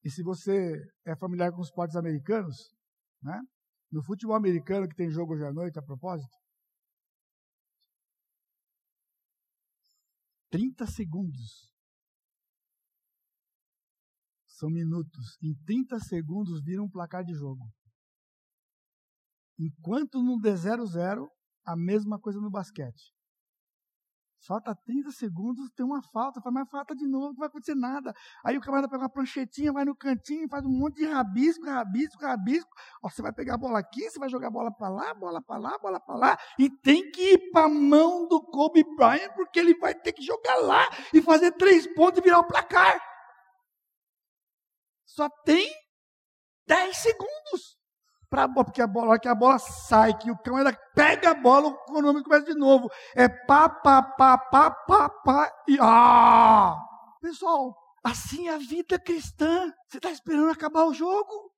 E 0.05 0.11
se 0.11 0.23
você 0.23 0.75
é 1.07 1.17
familiar 1.17 1.53
com 1.53 1.61
os 1.61 1.69
esportes 1.69 1.97
americanos, 1.97 2.57
né? 3.23 3.41
no 3.91 4.03
futebol 4.03 4.35
americano, 4.35 4.89
que 4.89 4.97
tem 4.97 5.11
jogo 5.11 5.35
hoje 5.35 5.45
à 5.45 5.53
noite, 5.53 5.79
a 5.79 5.83
propósito, 5.83 6.35
30 10.51 10.87
segundos 10.87 11.73
são 14.47 14.69
minutos. 14.71 15.39
Em 15.43 15.55
30 15.65 15.99
segundos 16.01 16.63
vira 16.63 16.83
um 16.83 16.91
placar 16.91 17.25
de 17.25 17.33
jogo. 17.33 17.65
Enquanto 19.59 20.23
não 20.23 20.39
der 20.39 20.55
0-0, 20.55 21.27
a 21.65 21.77
mesma 21.77 22.19
coisa 22.21 22.39
no 22.39 22.51
basquete. 22.51 23.13
Falta 24.45 24.75
30 24.75 25.13
segundos, 25.13 25.71
tem 25.71 25.87
uma 25.87 26.03
falta, 26.03 26.41
faz 26.41 26.53
mais 26.53 26.69
falta 26.69 26.97
de 26.97 27.07
novo, 27.07 27.29
não 27.29 27.37
vai 27.37 27.47
acontecer 27.47 27.77
nada. 27.77 28.13
Aí 28.45 28.59
o 28.59 28.61
camarada 28.61 28.89
pega 28.89 29.05
uma 29.05 29.09
pranchetinha, 29.09 29.73
vai 29.73 29.85
no 29.85 29.95
cantinho, 29.95 30.49
faz 30.49 30.65
um 30.67 30.69
monte 30.69 30.97
de 30.97 31.07
rabisco, 31.07 31.65
rabisco, 31.65 32.21
rabisco. 32.21 32.71
Ó, 33.01 33.09
você 33.09 33.23
vai 33.23 33.33
pegar 33.33 33.55
a 33.55 33.59
bola 33.59 33.79
aqui, 33.79 34.11
você 34.11 34.19
vai 34.19 34.29
jogar 34.29 34.49
a 34.49 34.51
bola 34.51 34.73
para 34.73 34.89
lá, 34.89 35.15
bola 35.15 35.41
para 35.41 35.59
lá, 35.59 35.79
bola 35.79 36.01
para 36.01 36.17
lá. 36.17 36.39
E 36.59 36.69
tem 36.69 37.09
que 37.13 37.35
ir 37.35 37.51
para 37.53 37.67
a 37.67 37.69
mão 37.69 38.27
do 38.27 38.43
Kobe 38.43 38.83
Bryant, 38.97 39.33
porque 39.35 39.61
ele 39.61 39.79
vai 39.79 39.95
ter 39.95 40.13
que 40.13 40.23
jogar 40.23 40.57
lá 40.57 40.89
e 41.15 41.23
fazer 41.23 41.53
três 41.53 41.87
pontos 41.95 42.19
e 42.19 42.23
virar 42.23 42.41
o 42.41 42.47
placar. 42.47 43.01
Só 45.05 45.29
tem 45.45 45.71
10 46.67 46.97
segundos. 46.97 47.82
Para 48.33 48.45
a 48.45 48.49
bola, 48.49 48.65
porque 48.65 48.81
a 48.81 48.87
bola, 48.87 49.19
que 49.19 49.29
a 49.29 49.35
bola 49.35 49.59
sai, 49.59 50.17
que 50.17 50.31
o 50.31 50.39
cão 50.39 50.57
ainda 50.57 50.75
pega 50.95 51.33
a 51.33 51.35
bola, 51.35 51.69
o 51.69 51.85
cronômetro 51.85 52.25
começa 52.25 52.47
de 52.47 52.59
novo. 52.59 52.89
É 53.15 53.29
pá, 53.29 53.69
pá, 53.69 54.03
pá, 54.03 54.39
pá, 54.39 54.71
pá, 54.71 55.11
pá, 55.11 55.53
e 55.69 55.77
ah! 55.79 56.75
Pessoal, 57.21 57.77
assim 58.03 58.49
é 58.49 58.55
a 58.55 58.59
vida 58.59 58.99
cristã. 58.99 59.71
Você 59.87 59.99
está 59.99 60.11
esperando 60.11 60.51
acabar 60.51 60.87
o 60.87 60.95
jogo? 60.95 61.53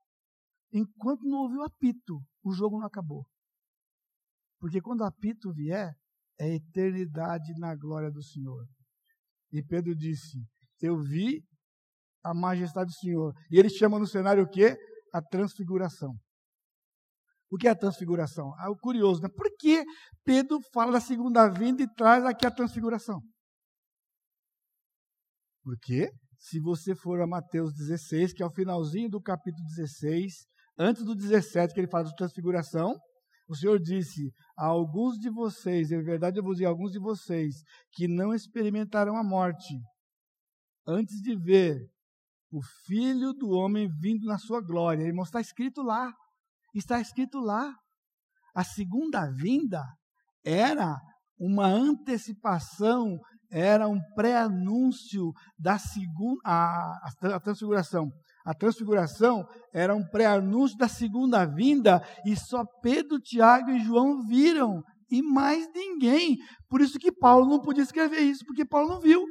Enquanto 0.73 1.23
não 1.23 1.43
ouviu 1.43 1.63
apito, 1.63 2.21
o 2.43 2.53
jogo 2.53 2.81
não 2.81 2.89
acabou. 2.89 3.25
Porque 4.59 4.81
quando 4.81 5.03
o 5.03 5.05
apito 5.05 5.53
vier, 5.53 5.95
é 6.41 6.57
eternidade 6.57 7.53
na 7.57 7.77
glória 7.77 8.11
do 8.11 8.21
Senhor. 8.21 8.67
E 9.53 9.63
Pedro 9.63 9.95
disse: 9.95 10.45
Eu 10.83 11.01
vi 11.01 11.41
a 12.25 12.35
majestade 12.35 12.91
do 12.91 12.99
Senhor. 12.99 13.33
E 13.49 13.61
ele 13.61 13.71
chama 13.71 13.97
no 13.97 14.09
cenário 14.09 14.43
o 14.43 14.51
quê? 14.51 14.77
A 15.13 15.23
transfiguração. 15.23 16.19
O 17.51 17.57
que 17.57 17.69
é 17.69 17.71
a 17.71 17.77
transfiguração? 17.77 18.53
Ah, 18.59 18.71
o 18.71 18.77
curioso, 18.77 19.21
né? 19.23 19.29
Por 19.29 19.47
que 19.59 19.85
Pedro 20.25 20.59
fala 20.73 20.93
da 20.93 21.01
segunda 21.01 21.49
vinda 21.49 21.83
e 21.83 21.95
traz 21.95 22.25
aqui 22.25 22.47
a 22.47 22.51
transfiguração? 22.51 23.21
Porque 25.63 26.11
se 26.39 26.61
você 26.61 26.95
for 26.95 27.21
a 27.21 27.27
Mateus 27.27 27.73
16, 27.75 28.33
que 28.33 28.43
é 28.43 28.47
o 28.47 28.53
finalzinho 28.53 29.09
do 29.09 29.21
capítulo 29.21 29.65
16, 29.77 30.47
antes 30.79 31.05
do 31.05 31.15
17, 31.15 31.73
que 31.73 31.81
ele 31.81 31.89
fala 31.89 32.05
de 32.05 32.15
transfiguração, 32.15 32.95
o 33.49 33.55
Senhor 33.55 33.79
disse: 33.79 34.31
a 34.57 34.67
alguns 34.67 35.17
de 35.19 35.31
vocês, 35.31 35.91
em 35.91 36.03
verdade 36.03 36.39
eu 36.39 36.45
vos 36.45 36.57
digo, 36.57 36.69
a 36.69 36.71
alguns 36.71 36.93
de 36.93 36.99
vocês, 36.99 37.63
que 37.93 38.07
não 38.09 38.35
experimentarão 38.35 39.17
a 39.17 39.25
morte, 39.25 39.75
antes 40.87 41.21
de 41.21 41.35
ver 41.37 41.79
o 42.51 42.61
Filho 42.87 43.33
do 43.33 43.51
Homem 43.51 43.89
vindo 44.01 44.27
na 44.27 44.39
sua 44.39 44.61
glória. 44.61 45.03
Irmão, 45.03 45.25
está 45.25 45.41
escrito 45.41 45.83
lá. 45.83 46.13
Está 46.75 47.01
escrito 47.01 47.39
lá. 47.39 47.73
A 48.55 48.65
segunda 48.65 49.31
vinda 49.31 49.83
era 50.45 50.97
uma 51.39 51.67
antecipação, 51.67 53.19
era 53.51 53.89
um 53.89 53.99
pré-anúncio 54.15 55.33
da 55.59 55.79
segunda 55.79 56.41
a, 56.45 56.93
a, 57.35 57.41
transfiguração. 57.41 58.11
A 58.45 58.55
transfiguração 58.55 59.47
era 59.73 59.95
um 59.95 60.07
pré-anúncio 60.09 60.77
da 60.77 60.89
segunda 60.89 61.45
vinda 61.47 62.01
e 62.27 62.37
só 62.37 62.65
Pedro, 62.83 63.19
Tiago 63.21 63.71
e 63.71 63.81
João 63.81 64.27
viram 64.27 64.83
e 65.11 65.23
mais 65.23 65.67
ninguém. 65.73 66.37
Por 66.69 66.81
isso 66.81 66.99
que 66.99 67.13
Paulo 67.13 67.47
não 67.47 67.61
podia 67.61 67.83
escrever 67.85 68.21
isso, 68.21 68.45
porque 68.45 68.65
Paulo 68.65 68.89
não 68.89 69.01
viu. 69.01 69.25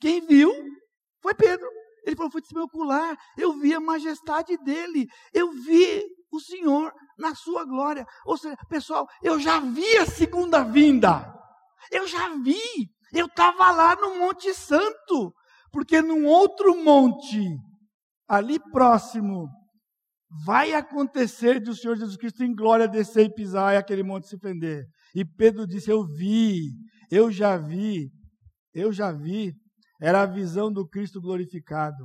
Quem 0.00 0.26
viu 0.26 0.50
foi 1.22 1.34
Pedro. 1.34 1.66
Ele 2.04 2.16
falou: 2.16 2.32
foi 2.32 2.42
de 2.42 2.48
meu 2.52 2.64
ocular, 2.64 3.16
eu 3.38 3.58
vi 3.58 3.72
a 3.72 3.80
majestade 3.80 4.56
dele, 4.58 5.06
eu 5.32 5.52
vi 5.52 6.02
o 6.32 6.40
Senhor 6.40 6.92
na 7.18 7.34
sua 7.34 7.64
glória. 7.64 8.06
Ou 8.24 8.36
seja, 8.36 8.56
pessoal, 8.68 9.06
eu 9.22 9.38
já 9.38 9.60
vi 9.60 9.98
a 9.98 10.06
segunda 10.06 10.64
vinda. 10.64 11.32
Eu 11.90 12.08
já 12.08 12.34
vi. 12.36 12.60
Eu 13.12 13.26
estava 13.26 13.70
lá 13.70 13.94
no 13.94 14.18
Monte 14.18 14.54
Santo. 14.54 15.32
Porque 15.70 16.00
num 16.00 16.26
outro 16.26 16.82
monte, 16.82 17.56
ali 18.28 18.58
próximo, 18.72 19.48
vai 20.44 20.72
acontecer 20.72 21.60
de 21.60 21.70
o 21.70 21.74
Senhor 21.74 21.96
Jesus 21.96 22.16
Cristo 22.16 22.42
em 22.42 22.54
glória 22.54 22.88
descer 22.88 23.26
e 23.26 23.34
pisar 23.34 23.74
e 23.74 23.76
aquele 23.76 24.02
monte 24.02 24.28
se 24.28 24.38
prender. 24.38 24.84
E 25.14 25.24
Pedro 25.24 25.66
disse: 25.66 25.90
Eu 25.90 26.04
vi, 26.04 26.70
eu 27.10 27.30
já 27.30 27.56
vi, 27.56 28.10
eu 28.74 28.92
já 28.92 29.12
vi. 29.12 29.52
Era 30.00 30.22
a 30.22 30.26
visão 30.26 30.72
do 30.72 30.86
Cristo 30.88 31.20
glorificado. 31.20 32.04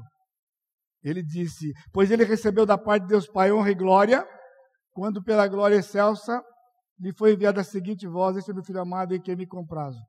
Ele 1.08 1.24
disse: 1.24 1.72
Pois 1.94 2.12
ele 2.12 2.24
recebeu 2.24 2.66
da 2.66 2.78
parte 2.78 3.04
de 3.04 3.10
Deus 3.10 3.28
Pai 3.28 3.52
honra 3.52 3.72
e 3.72 3.76
glória, 3.76 4.28
quando 4.92 5.24
pela 5.24 5.48
glória 5.48 5.76
excelsa 5.76 6.44
lhe 7.00 7.14
foi 7.14 7.34
enviada 7.34 7.62
a 7.62 7.64
seguinte 7.64 8.06
voz: 8.08 8.36
Este 8.36 8.52
é 8.52 8.54
meu 8.54 8.64
filho 8.64 8.82
amado 8.82 9.16
em 9.16 9.22
quem 9.22 9.36
me 9.36 9.48
comprazo. 9.48 10.00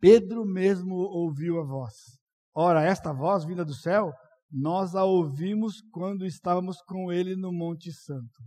Pedro 0.00 0.44
mesmo 0.44 0.94
ouviu 0.94 1.60
a 1.60 1.64
voz. 1.64 1.94
Ora, 2.54 2.82
esta 2.82 3.12
voz 3.12 3.44
vinda 3.44 3.64
do 3.64 3.74
céu, 3.74 4.12
nós 4.50 4.94
a 4.94 5.04
ouvimos 5.04 5.82
quando 5.92 6.24
estávamos 6.24 6.80
com 6.82 7.12
ele 7.12 7.36
no 7.36 7.52
Monte 7.52 7.92
Santo. 7.92 8.42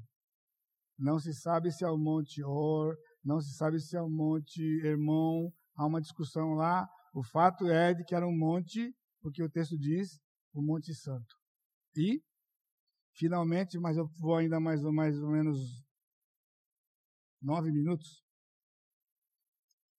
Não 0.98 1.20
se 1.20 1.34
sabe 1.34 1.72
se 1.72 1.84
é 1.84 1.90
o 1.90 1.98
Monte 1.98 2.44
Or, 2.44 2.96
não 3.24 3.40
se 3.40 3.54
sabe 3.56 3.80
se 3.80 3.96
é 3.96 4.02
o 4.02 4.10
Monte 4.10 4.62
Hermon, 4.84 5.50
há 5.76 5.86
uma 5.86 6.02
discussão 6.02 6.54
lá. 6.54 6.88
O 7.14 7.22
fato 7.24 7.70
é 7.70 7.94
de 7.94 8.04
que 8.04 8.16
era 8.16 8.26
um 8.26 8.36
monte 8.36 8.94
porque 9.22 9.44
o 9.44 9.50
texto 9.50 9.78
diz 9.78 10.20
o 10.54 10.62
Monte 10.62 10.94
Santo. 10.94 11.36
E, 11.96 12.22
finalmente, 13.16 13.80
mas 13.80 13.98
eu 13.98 14.08
vou 14.20 14.36
ainda 14.36 14.60
mais, 14.60 14.82
mais 14.82 15.22
ou 15.22 15.32
menos 15.32 15.60
nove 17.42 17.72
minutos. 17.72 18.24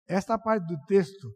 Esta 0.07 0.39
parte 0.39 0.66
do 0.66 0.79
texto 0.87 1.35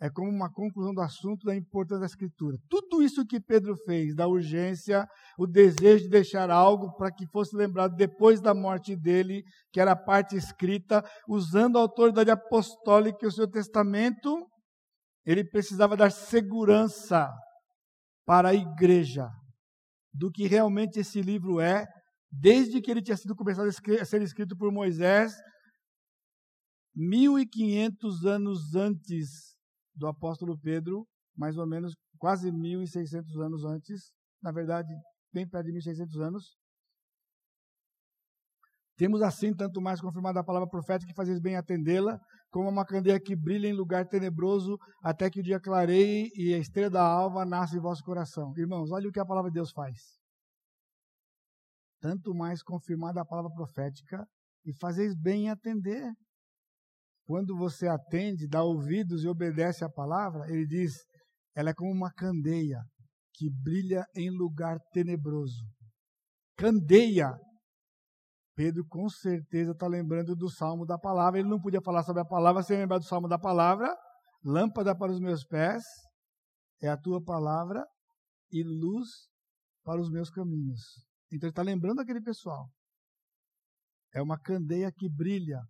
é 0.00 0.10
como 0.10 0.28
uma 0.28 0.52
conclusão 0.52 0.92
do 0.92 1.00
assunto 1.00 1.46
da 1.46 1.54
importância 1.54 2.00
da 2.00 2.06
Escritura. 2.06 2.58
Tudo 2.68 3.04
isso 3.04 3.24
que 3.24 3.40
Pedro 3.40 3.76
fez, 3.84 4.16
da 4.16 4.26
urgência, 4.26 5.06
o 5.38 5.46
desejo 5.46 6.04
de 6.04 6.10
deixar 6.10 6.50
algo 6.50 6.92
para 6.96 7.12
que 7.12 7.24
fosse 7.28 7.56
lembrado 7.56 7.94
depois 7.94 8.40
da 8.40 8.52
morte 8.52 8.96
dele, 8.96 9.44
que 9.72 9.80
era 9.80 9.92
a 9.92 9.96
parte 9.96 10.34
escrita, 10.34 11.08
usando 11.28 11.78
a 11.78 11.82
autoridade 11.82 12.32
apostólica 12.32 13.18
e 13.22 13.28
o 13.28 13.32
seu 13.32 13.48
testamento, 13.48 14.44
ele 15.24 15.44
precisava 15.44 15.96
dar 15.96 16.10
segurança 16.10 17.30
para 18.24 18.50
a 18.50 18.54
igreja 18.54 19.28
do 20.12 20.30
que 20.30 20.46
realmente 20.46 20.98
esse 20.98 21.22
livro 21.22 21.60
é, 21.60 21.86
desde 22.30 22.80
que 22.80 22.90
ele 22.90 23.02
tinha 23.02 23.16
sido 23.16 23.34
começado 23.34 23.68
a 23.68 24.04
ser 24.04 24.22
escrito 24.22 24.56
por 24.56 24.72
Moisés, 24.72 25.32
1500 26.94 28.26
anos 28.26 28.74
antes 28.74 29.56
do 29.94 30.06
apóstolo 30.06 30.58
Pedro, 30.58 31.06
mais 31.36 31.56
ou 31.56 31.66
menos 31.66 31.94
quase 32.18 32.52
1600 32.52 33.36
anos 33.38 33.64
antes, 33.64 34.12
na 34.42 34.52
verdade, 34.52 34.92
bem 35.32 35.48
perto 35.48 35.66
de 35.66 35.72
1600 35.72 36.20
anos. 36.20 36.56
Temos 38.96 39.22
assim 39.22 39.54
tanto 39.54 39.80
mais 39.80 40.00
confirmada 40.00 40.40
a 40.40 40.44
palavra 40.44 40.68
profética 40.68 41.10
que 41.10 41.16
fazes 41.16 41.40
bem 41.40 41.56
atendê-la, 41.56 42.20
como 42.52 42.68
uma 42.68 42.84
candeia 42.84 43.18
que 43.18 43.34
brilha 43.34 43.66
em 43.66 43.72
lugar 43.72 44.06
tenebroso, 44.06 44.78
até 45.02 45.30
que 45.30 45.40
o 45.40 45.42
dia 45.42 45.58
clareie 45.58 46.30
e 46.36 46.52
a 46.52 46.58
estrela 46.58 46.90
da 46.90 47.02
alva 47.02 47.46
nasce 47.46 47.76
em 47.78 47.80
vosso 47.80 48.04
coração. 48.04 48.52
Irmãos, 48.58 48.92
olha 48.92 49.08
o 49.08 49.12
que 49.12 49.18
a 49.18 49.24
palavra 49.24 49.50
de 49.50 49.54
Deus 49.54 49.72
faz. 49.72 49.98
Tanto 51.98 52.34
mais 52.34 52.62
confirmada 52.62 53.22
a 53.22 53.24
palavra 53.24 53.50
profética, 53.52 54.28
e 54.64 54.72
fazeis 54.74 55.14
bem 55.16 55.46
em 55.46 55.50
atender. 55.50 56.12
Quando 57.24 57.56
você 57.56 57.88
atende, 57.88 58.46
dá 58.46 58.62
ouvidos 58.62 59.24
e 59.24 59.28
obedece 59.28 59.84
à 59.84 59.88
palavra, 59.88 60.44
ele 60.50 60.66
diz, 60.66 60.94
ela 61.56 61.70
é 61.70 61.74
como 61.74 61.90
uma 61.90 62.12
candeia 62.12 62.80
que 63.32 63.48
brilha 63.50 64.04
em 64.14 64.30
lugar 64.30 64.78
tenebroso. 64.92 65.64
Candeia 66.56 67.32
Pedro 68.62 68.86
com 68.86 69.08
certeza 69.08 69.72
está 69.72 69.88
lembrando 69.88 70.36
do 70.36 70.48
salmo 70.48 70.86
da 70.86 70.96
palavra. 70.96 71.40
Ele 71.40 71.48
não 71.48 71.60
podia 71.60 71.80
falar 71.82 72.04
sobre 72.04 72.22
a 72.22 72.24
palavra 72.24 72.62
sem 72.62 72.76
lembrar 72.76 72.98
do 72.98 73.04
salmo 73.04 73.26
da 73.26 73.36
palavra. 73.36 73.92
Lâmpada 74.44 74.96
para 74.96 75.10
os 75.10 75.18
meus 75.18 75.44
pés 75.44 75.82
é 76.80 76.88
a 76.88 76.96
tua 76.96 77.20
palavra 77.20 77.84
e 78.52 78.62
luz 78.62 79.08
para 79.82 80.00
os 80.00 80.08
meus 80.08 80.30
caminhos. 80.30 80.80
Então 81.32 81.48
ele 81.48 81.50
está 81.50 81.62
lembrando 81.62 82.02
aquele 82.02 82.20
pessoal. 82.20 82.70
É 84.14 84.22
uma 84.22 84.38
candeia 84.38 84.92
que 84.92 85.08
brilha 85.10 85.60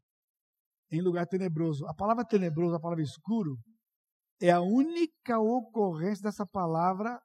em 0.91 1.01
lugar 1.01 1.27
tenebroso. 1.27 1.87
A 1.87 1.95
palavra 1.95 2.27
tenebroso, 2.27 2.75
a 2.75 2.81
palavra 2.81 3.03
escuro, 3.03 3.57
é 4.39 4.51
a 4.51 4.61
única 4.61 5.39
ocorrência 5.39 6.25
dessa 6.25 6.47
palavra 6.47 7.19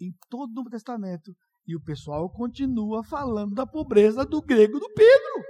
em 0.00 0.10
todo 0.30 0.52
o 0.52 0.54
Novo 0.54 0.70
Testamento 0.70 1.34
e 1.68 1.76
o 1.76 1.84
pessoal 1.84 2.30
continua 2.30 3.04
falando 3.04 3.54
da 3.54 3.66
pobreza 3.66 4.24
do 4.24 4.40
grego 4.40 4.80
do 4.80 4.90
Pedro. 4.94 5.44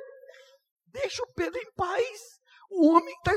Deixa 0.89 1.23
o 1.23 1.33
Pedro 1.33 1.57
em 1.61 1.73
paz. 1.75 2.41
O 2.69 2.89
homem 2.89 3.15
está 3.19 3.33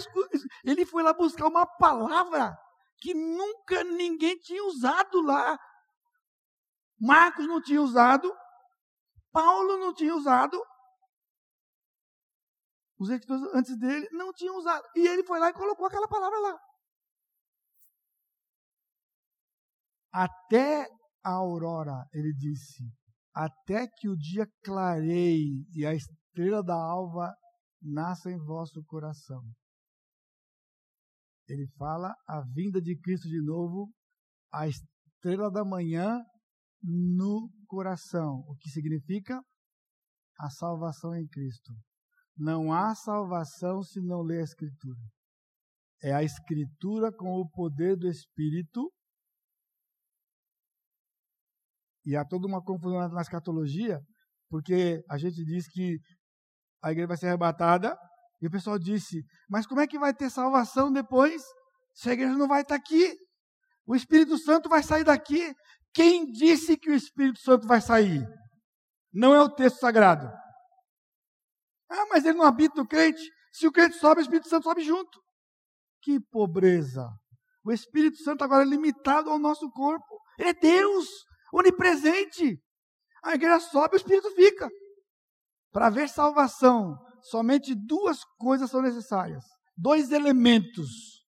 Ele 0.66 0.84
foi 0.84 1.04
lá 1.04 1.14
buscar 1.14 1.48
uma 1.48 1.64
palavra 1.64 2.58
que 2.98 3.14
nunca 3.14 3.84
ninguém 3.84 4.36
tinha 4.40 4.64
usado 4.66 5.22
lá. 5.22 5.60
Marcos 7.00 7.46
não 7.48 7.62
tinha 7.62 7.80
usado. 7.80 8.36
Paulo 9.32 9.78
não 9.78 9.94
tinha 9.94 10.16
usado. 10.16 10.60
Os 12.98 13.12
editores 13.12 13.44
antes 13.54 13.78
dele 13.78 14.10
não 14.12 14.34
tinham 14.34 14.58
usado. 14.58 14.84
E 14.96 15.08
ele 15.08 15.24
foi 15.24 15.40
lá 15.40 15.50
e 15.50 15.54
colocou 15.54 15.86
aquela 15.86 16.08
palavra 16.08 16.40
lá. 16.40 16.60
Até 20.12 20.88
a 21.24 21.32
aurora, 21.32 22.06
ele 22.14 22.34
disse, 22.34 22.84
até 23.34 23.88
que 23.88 24.10
o 24.10 24.18
dia 24.18 24.46
clareie 24.64 25.66
e 25.74 25.86
a 25.86 25.94
estrela 25.94 26.64
da 26.64 26.76
alva 26.76 27.34
nasça 27.82 28.32
em 28.32 28.38
vosso 28.38 28.84
coração. 28.84 29.42
Ele 31.48 31.68
fala 31.78 32.14
a 32.28 32.42
vinda 32.54 32.82
de 32.82 32.98
Cristo 32.98 33.28
de 33.28 33.42
novo, 33.42 33.92
a 34.54 34.68
estrela 34.68 35.52
da 35.52 35.66
manhã 35.66 36.20
no 36.84 37.50
coração, 37.68 38.44
o 38.48 38.56
que 38.56 38.70
significa 38.70 39.42
a 40.40 40.50
salvação 40.50 41.16
em 41.16 41.28
Cristo. 41.28 41.74
Não 42.36 42.74
há 42.74 42.96
salvação 42.96 43.84
se 43.84 44.02
não 44.02 44.22
ler 44.22 44.40
a 44.40 44.44
Escritura. 44.44 45.00
É 46.02 46.14
a 46.14 46.24
Escritura 46.24 47.12
com 47.12 47.40
o 47.40 47.50
poder 47.50 47.96
do 47.96 48.08
Espírito. 48.08 48.92
E 52.06 52.16
há 52.16 52.26
toda 52.26 52.48
uma 52.48 52.64
confusão 52.64 53.08
na 53.10 53.22
escatologia, 53.22 54.00
porque 54.50 55.04
a 55.10 55.18
gente 55.18 55.44
diz 55.46 55.68
que 55.68 56.00
a 56.84 56.92
igreja 56.92 57.08
vai 57.08 57.18
ser 57.18 57.28
arrebatada, 57.28 57.98
e 58.42 58.48
o 58.48 58.52
pessoal 58.52 58.80
disse: 58.80 59.24
Mas 59.50 59.68
como 59.68 59.82
é 59.82 59.88
que 59.88 60.00
vai 60.00 60.14
ter 60.14 60.30
salvação 60.30 60.92
depois? 60.92 61.44
Se 61.94 62.10
a 62.10 62.14
igreja 62.14 62.34
não 62.34 62.48
vai 62.48 62.62
estar 62.62 62.76
aqui, 62.76 63.16
o 63.86 63.96
Espírito 63.96 64.38
Santo 64.38 64.68
vai 64.68 64.82
sair 64.82 65.04
daqui. 65.04 65.54
Quem 65.94 66.26
disse 66.26 66.78
que 66.78 66.90
o 66.90 66.96
Espírito 66.96 67.40
Santo 67.40 67.68
vai 67.68 67.82
sair? 67.82 68.26
Não 69.14 69.36
é 69.36 69.42
o 69.42 69.50
texto 69.50 69.80
sagrado. 69.80 70.28
Ah, 71.90 72.06
mas 72.10 72.24
ele 72.24 72.38
não 72.38 72.46
habita 72.46 72.82
no 72.82 72.88
crente. 72.88 73.22
Se 73.52 73.68
o 73.68 73.72
crente 73.72 73.98
sobe, 73.98 74.22
o 74.22 74.24
Espírito 74.24 74.48
Santo 74.48 74.64
sobe 74.64 74.82
junto. 74.82 75.22
Que 76.02 76.20
pobreza. 76.20 77.06
O 77.64 77.72
Espírito 77.72 78.18
Santo 78.24 78.44
agora 78.44 78.64
é 78.64 78.68
limitado 78.68 79.30
ao 79.30 79.38
nosso 79.38 79.70
corpo. 79.72 80.20
Ele 80.40 80.50
é 80.50 80.54
Deus, 80.54 81.08
onipresente. 81.54 82.60
A 83.24 83.36
igreja 83.36 83.60
sobe, 83.60 83.96
o 83.96 83.98
Espírito 83.98 84.32
fica. 84.32 84.70
Para 85.72 85.90
ver 85.90 86.10
salvação, 86.10 86.98
somente 87.22 87.76
duas 87.76 88.24
coisas 88.38 88.70
são 88.70 88.82
necessárias. 88.82 89.44
Dois 89.78 90.12
elementos: 90.12 91.24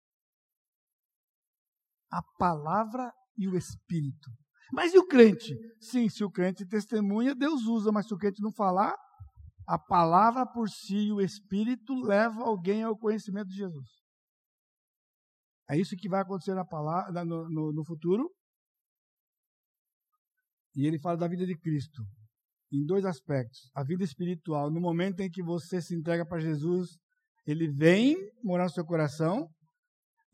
a 2.10 2.22
palavra 2.38 3.12
e 3.36 3.48
o 3.48 3.56
Espírito. 3.56 4.30
Mas 4.72 4.94
e 4.94 4.98
o 4.98 5.06
crente? 5.06 5.54
Sim, 5.80 6.08
se 6.08 6.24
o 6.24 6.30
crente 6.30 6.66
testemunha, 6.66 7.34
Deus 7.34 7.64
usa, 7.66 7.92
mas 7.92 8.06
se 8.06 8.14
o 8.14 8.16
crente 8.16 8.40
não 8.40 8.52
falar, 8.52 8.96
a 9.66 9.78
palavra 9.78 10.46
por 10.46 10.68
si 10.68 11.08
e 11.08 11.12
o 11.12 11.20
Espírito 11.20 11.94
leva 11.94 12.42
alguém 12.42 12.82
ao 12.82 12.96
conhecimento 12.96 13.48
de 13.48 13.56
Jesus. 13.56 14.02
É 15.68 15.78
isso 15.78 15.96
que 15.96 16.08
vai 16.08 16.20
acontecer 16.20 16.54
na 16.54 16.64
palavra, 16.64 17.24
no, 17.24 17.48
no, 17.48 17.72
no 17.72 17.84
futuro. 17.84 18.30
E 20.74 20.86
ele 20.86 20.98
fala 20.98 21.16
da 21.16 21.28
vida 21.28 21.46
de 21.46 21.56
Cristo 21.56 22.02
em 22.72 22.84
dois 22.84 23.04
aspectos. 23.04 23.70
A 23.74 23.84
vida 23.84 24.02
espiritual, 24.02 24.70
no 24.70 24.80
momento 24.80 25.20
em 25.20 25.30
que 25.30 25.42
você 25.42 25.80
se 25.80 25.94
entrega 25.94 26.26
para 26.26 26.40
Jesus, 26.40 26.96
ele 27.46 27.68
vem 27.70 28.16
morar 28.42 28.64
no 28.64 28.70
seu 28.70 28.84
coração 28.84 29.48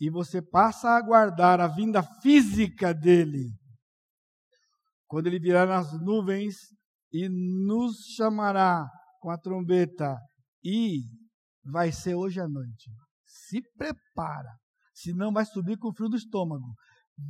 e 0.01 0.09
você 0.09 0.41
passa 0.41 0.91
a 0.91 0.97
aguardar 0.97 1.61
a 1.61 1.67
vinda 1.67 2.03
física 2.23 2.95
dele 2.95 3.51
quando 5.09 5.27
ele 5.27 5.41
virá 5.41 5.67
nas 5.67 5.91
nuvens 6.01 6.55
e 7.11 7.29
nos 7.29 7.97
chamará 8.15 8.87
com 9.21 9.31
a 9.31 9.39
trombeta, 9.39 10.17
e 10.63 11.01
vai 11.65 11.91
ser 11.91 12.15
hoje 12.15 12.39
à 12.41 12.47
noite. 12.47 12.91
Se 13.25 13.61
prepara, 13.77 14.55
senão 14.95 15.33
vai 15.33 15.45
subir 15.45 15.79
com 15.79 15.89
o 15.89 15.95
frio 15.95 16.11
do 16.11 16.17
estômago. 16.17 16.67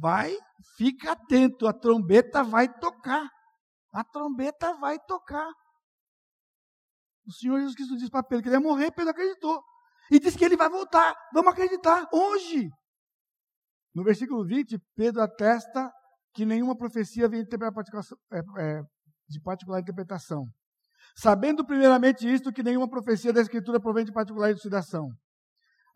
Vai, 0.01 0.37
fica 0.77 1.13
atento, 1.13 1.67
a 1.67 1.73
trombeta 1.73 2.45
vai 2.45 2.69
tocar. 2.69 3.29
A 3.93 4.05
trombeta 4.05 4.75
vai 4.75 4.99
tocar. 4.99 5.51
O 7.27 7.33
Senhor 7.33 7.59
Jesus 7.59 7.75
Cristo 7.75 7.97
disse 7.97 8.11
para 8.11 8.23
Pedro 8.23 8.43
que 8.43 8.49
ele 8.49 8.57
ia 8.57 8.61
morrer, 8.61 8.91
Pedro 8.91 9.11
acreditou. 9.11 9.63
E 10.11 10.19
disse 10.19 10.37
que 10.37 10.45
ele 10.45 10.57
vai 10.57 10.69
voltar. 10.69 11.15
Vamos 11.33 11.53
acreditar 11.53 12.07
hoje. 12.13 12.69
No 13.95 14.05
versículo 14.05 14.45
20, 14.45 14.79
Pedro 14.95 15.23
atesta 15.23 15.91
que 16.35 16.47
nenhuma 16.47 16.77
profecia 16.77 17.29
vem 17.29 17.41
é, 17.41 18.39
é, 18.39 18.83
de 19.29 19.41
particular 19.41 19.81
interpretação. 19.81 20.47
Sabendo 21.17 21.65
primeiramente 21.65 22.33
isto, 22.33 22.53
que 22.53 22.63
nenhuma 22.63 22.89
profecia 22.89 23.33
da 23.33 23.41
Escritura 23.41 23.81
provém 23.81 24.05
de 24.05 24.13
particular 24.13 24.51
elucidação. 24.51 25.09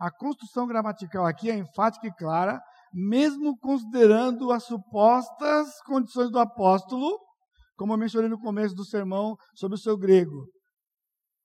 A 0.01 0.11
construção 0.11 0.67
gramatical 0.67 1.25
aqui 1.25 1.51
é 1.51 1.55
enfática 1.55 2.09
e 2.09 2.13
clara, 2.13 2.61
mesmo 2.93 3.57
considerando 3.59 4.51
as 4.51 4.65
supostas 4.65 5.81
condições 5.83 6.31
do 6.31 6.39
apóstolo, 6.39 7.19
como 7.77 7.93
eu 7.93 7.99
mencionei 7.99 8.29
no 8.29 8.39
começo 8.39 8.75
do 8.75 8.85
sermão 8.85 9.37
sobre 9.55 9.77
o 9.77 9.81
seu 9.81 9.97
grego. 9.97 10.47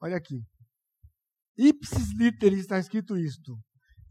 Olha 0.02 0.18
aqui. 0.18 0.41
Ipsis 1.58 2.14
literis 2.18 2.60
está 2.60 2.78
escrito 2.78 3.18
isto. 3.18 3.58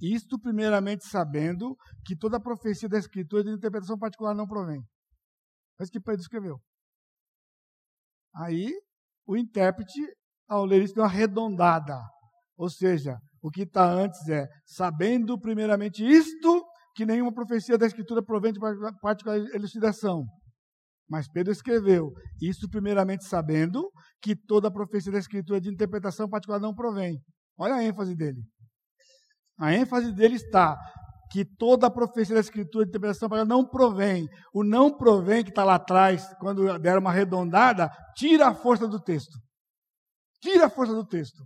Isto, 0.00 0.38
primeiramente, 0.38 1.06
sabendo 1.06 1.76
que 2.04 2.16
toda 2.16 2.40
profecia 2.40 2.88
da 2.88 2.98
Escritura 2.98 3.44
de 3.44 3.50
interpretação 3.50 3.98
particular 3.98 4.34
não 4.34 4.46
provém. 4.46 4.80
É 5.78 5.82
isso 5.82 5.92
que 5.92 6.00
Pedro 6.00 6.20
escreveu. 6.20 6.58
Aí, 8.34 8.70
o 9.26 9.36
intérprete, 9.36 10.00
ao 10.48 10.64
ler 10.64 10.82
isso, 10.82 10.94
deu 10.94 11.04
uma 11.04 11.08
arredondada. 11.08 11.98
Ou 12.58 12.68
seja, 12.68 13.16
o 13.42 13.50
que 13.50 13.62
está 13.62 13.88
antes 13.90 14.28
é, 14.28 14.46
sabendo 14.66 15.38
primeiramente 15.38 16.04
isto, 16.04 16.65
que 16.96 17.04
nenhuma 17.04 17.32
profecia 17.32 17.76
da 17.76 17.86
Escritura 17.86 18.24
provém 18.24 18.54
de 18.54 18.58
particular 19.02 19.38
elucidação. 19.54 20.24
Mas 21.08 21.28
Pedro 21.28 21.52
escreveu, 21.52 22.10
isso 22.40 22.68
primeiramente 22.70 23.26
sabendo 23.26 23.92
que 24.20 24.34
toda 24.34 24.72
profecia 24.72 25.12
da 25.12 25.18
Escritura 25.18 25.60
de 25.60 25.68
interpretação 25.68 26.28
particular 26.28 26.58
não 26.58 26.74
provém. 26.74 27.20
Olha 27.58 27.74
a 27.74 27.84
ênfase 27.84 28.16
dele. 28.16 28.42
A 29.58 29.74
ênfase 29.74 30.10
dele 30.12 30.36
está 30.36 30.76
que 31.30 31.44
toda 31.44 31.90
profecia 31.90 32.34
da 32.34 32.40
Escritura 32.40 32.86
de 32.86 32.90
interpretação 32.90 33.28
não 33.46 33.68
provém. 33.68 34.26
O 34.54 34.64
não 34.64 34.96
provém, 34.96 35.44
que 35.44 35.50
está 35.50 35.64
lá 35.64 35.74
atrás, 35.74 36.26
quando 36.40 36.78
deram 36.78 37.00
uma 37.00 37.10
arredondada, 37.10 37.90
tira 38.16 38.48
a 38.48 38.54
força 38.54 38.88
do 38.88 39.00
texto. 39.00 39.38
Tira 40.40 40.66
a 40.66 40.70
força 40.70 40.94
do 40.94 41.06
texto. 41.06 41.44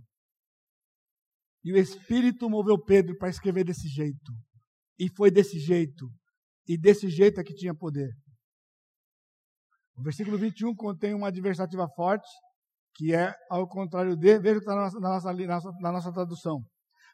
E 1.63 1.73
o 1.73 1.77
Espírito 1.77 2.49
moveu 2.49 2.81
Pedro 2.81 3.17
para 3.17 3.29
escrever 3.29 3.65
desse 3.65 3.87
jeito. 3.89 4.31
E 5.01 5.09
foi 5.17 5.31
desse 5.31 5.57
jeito. 5.57 6.07
E 6.67 6.77
desse 6.77 7.09
jeito 7.09 7.41
é 7.41 7.43
que 7.43 7.55
tinha 7.55 7.73
poder. 7.73 8.11
O 9.97 10.03
versículo 10.03 10.37
21 10.37 10.75
contém 10.75 11.15
uma 11.15 11.29
adversativa 11.29 11.87
forte, 11.95 12.29
que 12.93 13.11
é 13.11 13.33
ao 13.49 13.67
contrário 13.67 14.15
de, 14.15 14.37
veja 14.37 14.59
que 14.59 14.59
está 14.59 14.75
na 14.75 14.83
nossa, 14.83 14.99
na, 14.99 15.47
nossa, 15.47 15.71
na 15.81 15.91
nossa 15.91 16.13
tradução. 16.13 16.63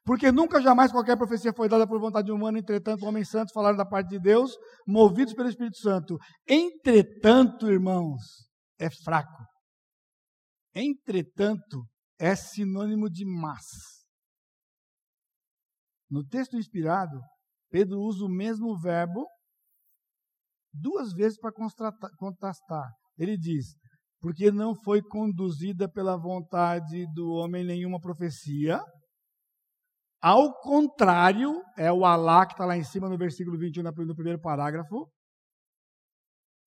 Porque 0.03 0.33
nunca 0.33 0.61
jamais 0.61 0.91
qualquer 0.91 1.15
profecia 1.15 1.53
foi 1.53 1.69
dada 1.69 1.87
por 1.87 1.97
vontade 1.97 2.29
humana, 2.29 2.59
entretanto, 2.59 3.05
homens 3.05 3.29
santos 3.29 3.53
falaram 3.53 3.77
da 3.77 3.85
parte 3.85 4.09
de 4.09 4.19
Deus, 4.19 4.51
movidos 4.85 5.33
pelo 5.33 5.47
Espírito 5.47 5.77
Santo. 5.77 6.17
Entretanto, 6.45 7.71
irmãos, 7.71 8.21
é 8.77 8.89
fraco. 8.89 9.45
Entretanto, 10.75 11.87
é 12.19 12.35
sinônimo 12.35 13.09
de 13.09 13.25
mas. 13.25 13.65
No 16.09 16.25
texto 16.25 16.57
inspirado, 16.57 17.17
Pedro 17.69 17.99
usa 17.99 18.25
o 18.25 18.29
mesmo 18.29 18.77
verbo 18.79 19.25
duas 20.73 21.13
vezes 21.13 21.39
para 21.39 21.51
contrastar. 22.17 22.89
Ele 23.17 23.37
diz: 23.37 23.75
porque 24.19 24.51
não 24.51 24.75
foi 24.75 25.01
conduzida 25.01 25.89
pela 25.89 26.17
vontade 26.17 27.05
do 27.13 27.29
homem 27.31 27.63
nenhuma 27.63 27.99
profecia, 27.99 28.79
ao 30.21 30.59
contrário, 30.61 31.61
é 31.77 31.91
o 31.91 32.03
Alá 32.03 32.45
que 32.45 32.53
está 32.53 32.65
lá 32.65 32.75
em 32.75 32.83
cima 32.83 33.07
no 33.07 33.17
versículo 33.17 33.57
21, 33.57 33.83
no 33.83 34.15
primeiro 34.15 34.41
parágrafo. 34.41 35.07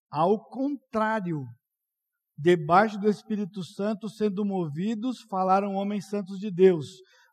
Ao 0.09 0.43
contrário, 0.49 1.45
debaixo 2.37 2.97
do 2.97 3.09
Espírito 3.09 3.63
Santo, 3.63 4.09
sendo 4.09 4.45
movidos, 4.45 5.21
falaram 5.29 5.75
homens 5.75 6.07
santos 6.07 6.39
de 6.39 6.49
Deus. 6.49 6.87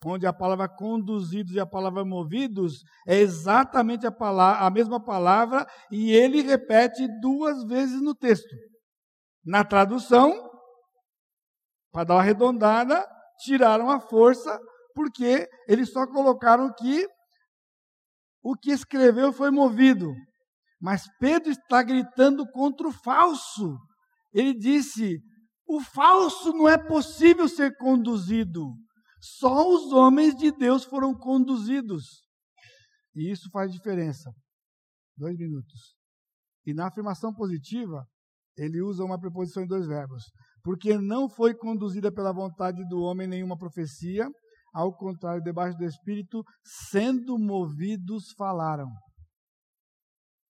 Onde 0.05 0.27
a 0.27 0.33
palavra 0.33 0.69
conduzidos 0.69 1.55
e 1.55 1.61
a 1.61 1.67
palavra 1.67 2.05
movidos 2.05 2.83
é 3.07 3.17
exatamente 3.17 4.07
a, 4.07 4.13
palavra, 4.13 4.65
a 4.65 4.71
mesma 4.71 5.03
palavra 5.03 5.67
e 5.91 6.13
ele 6.13 6.41
repete 6.41 7.07
duas 7.21 7.65
vezes 7.65 8.01
no 8.01 8.15
texto. 8.15 8.55
Na 9.45 9.65
tradução, 9.65 10.33
para 11.91 12.05
dar 12.05 12.15
uma 12.15 12.21
arredondada, 12.21 13.05
tiraram 13.41 13.91
a 13.91 13.99
força 13.99 14.61
porque 14.95 15.49
eles 15.67 15.91
só 15.91 16.07
colocaram 16.07 16.73
que 16.73 17.07
o 18.43 18.55
que 18.55 18.71
escreveu 18.71 19.33
foi 19.33 19.51
movido. 19.51 20.13
Mas 20.81 21.09
Pedro 21.19 21.51
está 21.51 21.83
gritando 21.83 22.47
contra 22.53 22.87
o 22.87 22.93
falso. 22.93 23.77
Ele 24.33 24.55
disse: 24.55 25.19
o 25.67 25.81
falso 25.81 26.53
não 26.53 26.69
é 26.69 26.79
possível 26.79 27.49
ser 27.49 27.77
conduzido. 27.77 28.73
Só 29.21 29.69
os 29.69 29.93
homens 29.93 30.35
de 30.37 30.53
Deus 30.53 30.85
foram 30.85 31.15
conduzidos. 31.15 32.23
E 33.15 33.31
isso 33.31 33.51
faz 33.51 33.73
diferença. 33.73 34.31
Dois 35.17 35.37
minutos. 35.37 35.97
E 36.65 36.73
na 36.73 36.89
afirmação 36.89 37.33
positiva, 37.35 38.07
ele 38.57 38.81
usa 38.83 39.05
uma 39.05 39.19
preposição 39.19 39.63
em 39.63 39.67
dois 39.67 39.87
verbos. 39.87 40.25
Porque 40.63 40.99
não 40.99 41.29
foi 41.29 41.55
conduzida 41.55 42.13
pela 42.13 42.33
vontade 42.33 42.87
do 42.89 43.01
homem 43.01 43.27
nenhuma 43.27 43.57
profecia, 43.57 44.29
ao 44.73 44.95
contrário, 44.95 45.43
debaixo 45.43 45.77
do 45.79 45.85
Espírito, 45.85 46.45
sendo 46.91 47.39
movidos, 47.39 48.33
falaram. 48.37 48.89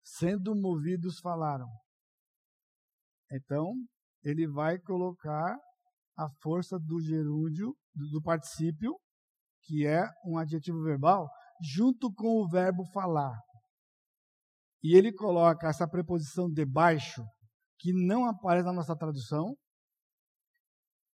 Sendo 0.05 0.55
movidos, 0.55 1.19
falaram. 1.21 1.67
Então, 3.33 3.73
ele 4.23 4.47
vai 4.47 4.79
colocar 4.79 5.57
a 6.17 6.29
força 6.43 6.79
do 6.79 7.01
gerúndio, 7.01 7.75
do 7.95 8.23
particípio, 8.23 8.97
que 9.65 9.87
é 9.87 10.05
um 10.27 10.39
adjetivo 10.39 10.83
verbal, 10.83 11.29
junto 11.63 12.13
com 12.13 12.43
o 12.43 12.49
verbo 12.49 12.85
falar. 12.93 13.37
E 14.83 14.97
ele 14.97 15.13
coloca 15.13 15.69
essa 15.69 15.87
preposição 15.87 16.51
debaixo, 16.51 17.23
que 17.79 17.93
não 17.93 18.27
aparece 18.27 18.67
na 18.67 18.73
nossa 18.73 18.97
tradução. 18.97 19.55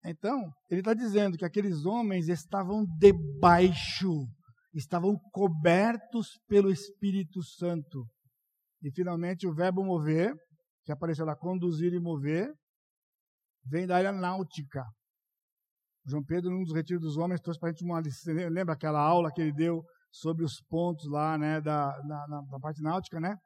Então, 0.05 0.51
ele 0.69 0.81
está 0.81 0.95
dizendo 0.95 1.37
que 1.37 1.45
aqueles 1.45 1.85
homens 1.85 2.29
estavam 2.29 2.85
debaixo, 2.99 4.27
estavam 4.75 5.17
cobertos 5.33 6.41
pelo 6.49 6.73
Espírito 6.73 7.41
Santo. 7.43 8.05
E 8.83 8.91
finalmente 8.91 9.47
o 9.47 9.55
verbo 9.55 9.85
mover, 9.85 10.35
que 10.85 10.91
apareceu 10.91 11.25
lá, 11.25 11.37
conduzir 11.37 11.93
e 11.93 12.01
mover, 12.01 12.53
vem 13.65 13.87
da 13.87 13.97
área 13.97 14.11
náutica. 14.11 14.85
João 16.05 16.25
Pedro, 16.25 16.51
num 16.51 16.65
dos 16.65 16.75
retiros 16.75 17.03
dos 17.03 17.17
homens, 17.17 17.41
trouxe 17.41 17.61
para 17.61 17.69
a 17.69 17.73
gente 17.73 17.85
uma. 17.85 18.03
Lembra 18.51 18.75
aquela 18.75 19.01
aula 19.01 19.31
que 19.33 19.41
ele 19.41 19.53
deu 19.53 19.83
sobre 20.11 20.45
os 20.45 20.61
pontos 20.69 21.09
lá, 21.09 21.39
né, 21.39 21.61
da, 21.61 21.97
na, 22.05 22.27
na, 22.51 22.61
parte 22.61 22.83
náutica, 22.83 23.21
né? 23.21 23.37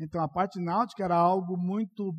Então, 0.00 0.22
a 0.22 0.28
parte 0.28 0.60
náutica 0.60 1.04
era 1.04 1.16
algo 1.16 1.56
muito 1.56 2.14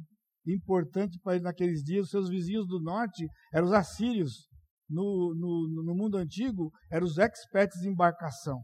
importante 0.46 1.20
para 1.22 1.36
ele 1.36 1.44
naqueles 1.44 1.82
dias. 1.82 2.06
Os 2.06 2.12
seus 2.12 2.30
vizinhos 2.30 2.68
do 2.68 2.80
norte 2.80 3.28
eram 3.54 3.68
os 3.68 3.74
assírios. 3.74 4.48
No, 4.92 5.36
no, 5.36 5.84
no 5.84 5.96
mundo 5.96 6.18
antigo, 6.18 6.72
eram 6.92 7.06
os 7.06 7.20
experts 7.20 7.84
em 7.84 7.92
embarcação. 7.92 8.60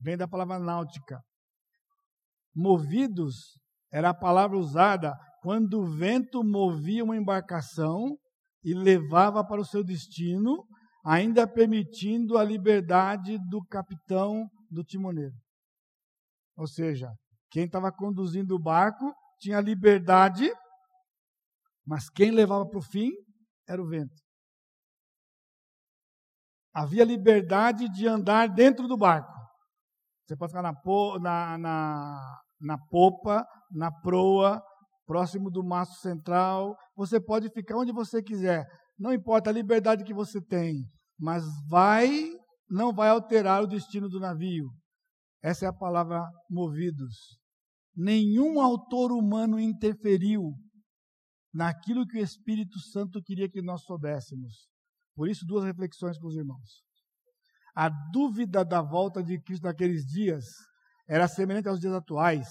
Vem 0.00 0.16
da 0.16 0.28
palavra 0.28 0.60
náutica. 0.60 1.20
Movidos 2.54 3.58
era 3.92 4.10
a 4.10 4.14
palavra 4.14 4.56
usada 4.56 5.12
quando 5.42 5.80
o 5.80 5.96
vento 5.96 6.44
movia 6.44 7.02
uma 7.02 7.16
embarcação 7.16 8.16
e 8.64 8.74
levava 8.74 9.44
para 9.44 9.60
o 9.60 9.64
seu 9.64 9.82
destino, 9.82 10.66
ainda 11.04 11.46
permitindo 11.46 12.38
a 12.38 12.44
liberdade 12.44 13.38
do 13.48 13.64
capitão 13.64 14.48
do 14.70 14.84
timoneiro. 14.84 15.34
Ou 16.56 16.66
seja, 16.66 17.12
quem 17.50 17.64
estava 17.64 17.90
conduzindo 17.90 18.54
o 18.54 18.62
barco 18.62 19.12
tinha 19.38 19.60
liberdade, 19.60 20.50
mas 21.84 22.08
quem 22.08 22.30
levava 22.30 22.66
para 22.66 22.78
o 22.78 22.82
fim 22.82 23.10
era 23.68 23.82
o 23.82 23.88
vento. 23.88 24.22
Havia 26.74 27.04
liberdade 27.04 27.88
de 27.88 28.06
andar 28.06 28.48
dentro 28.48 28.86
do 28.86 28.96
barco. 28.96 29.32
Você 30.24 30.36
pode 30.36 30.52
ficar 30.52 30.62
na, 30.62 30.72
na, 31.20 31.58
na, 31.58 32.40
na 32.60 32.78
popa, 32.78 33.46
na 33.70 33.90
proa, 33.90 34.62
próximo 35.04 35.50
do 35.50 35.62
mastro 35.62 36.00
central. 36.00 36.74
Você 36.94 37.20
pode 37.20 37.50
ficar 37.50 37.76
onde 37.76 37.92
você 37.92 38.22
quiser. 38.22 38.66
Não 38.98 39.12
importa 39.12 39.50
a 39.50 39.52
liberdade 39.52 40.04
que 40.04 40.14
você 40.14 40.40
tem, 40.40 40.84
mas 41.18 41.44
vai, 41.68 42.30
não 42.68 42.92
vai 42.92 43.08
alterar 43.08 43.62
o 43.62 43.66
destino 43.66 44.08
do 44.08 44.20
navio. 44.20 44.68
Essa 45.42 45.66
é 45.66 45.68
a 45.68 45.72
palavra 45.72 46.22
movidos. 46.48 47.38
Nenhum 47.96 48.60
autor 48.60 49.12
humano 49.12 49.58
interferiu 49.58 50.54
naquilo 51.52 52.06
que 52.06 52.18
o 52.18 52.22
Espírito 52.22 52.78
Santo 52.78 53.20
queria 53.22 53.50
que 53.50 53.60
nós 53.60 53.82
soubéssemos. 53.82 54.68
Por 55.14 55.28
isso, 55.28 55.44
duas 55.46 55.64
reflexões 55.64 56.18
com 56.18 56.28
os 56.28 56.36
irmãos. 56.36 56.82
A 57.74 57.88
dúvida 58.12 58.64
da 58.64 58.82
volta 58.82 59.22
de 59.22 59.40
Cristo 59.40 59.64
naqueles 59.64 60.04
dias 60.04 60.44
era 61.08 61.28
semelhante 61.28 61.68
aos 61.68 61.80
dias 61.80 61.92
atuais, 61.92 62.48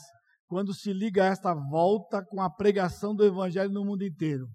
quando 0.52 0.74
se 0.74 0.92
liga 0.92 1.24
esta 1.24 1.54
volta 1.54 2.22
com 2.26 2.42
a 2.42 2.54
pregação 2.54 3.16
do 3.16 3.24
Evangelho 3.24 3.72
no 3.72 3.86
mundo 3.86 4.04
inteiro. 4.04 4.50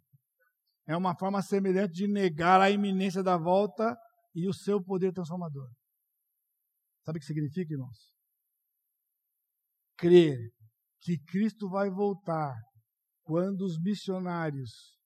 É 0.86 0.94
uma 0.94 1.16
forma 1.16 1.40
semelhante 1.40 1.94
de 1.94 2.06
negar 2.06 2.60
a 2.60 2.70
iminência 2.70 3.22
da 3.22 3.38
volta 3.38 3.96
e 4.34 4.46
o 4.46 4.52
seu 4.52 4.78
poder 4.84 5.10
transformador. 5.14 5.66
Sabe 7.02 7.16
o 7.16 7.20
que 7.20 7.24
significa, 7.26 7.72
irmãos? 7.72 7.96
Crer 9.96 10.36
que 11.00 11.16
Cristo 11.16 11.66
vai 11.70 11.88
voltar 11.88 12.54
quando 13.22 13.62
os 13.62 13.80
missionários 13.80 14.98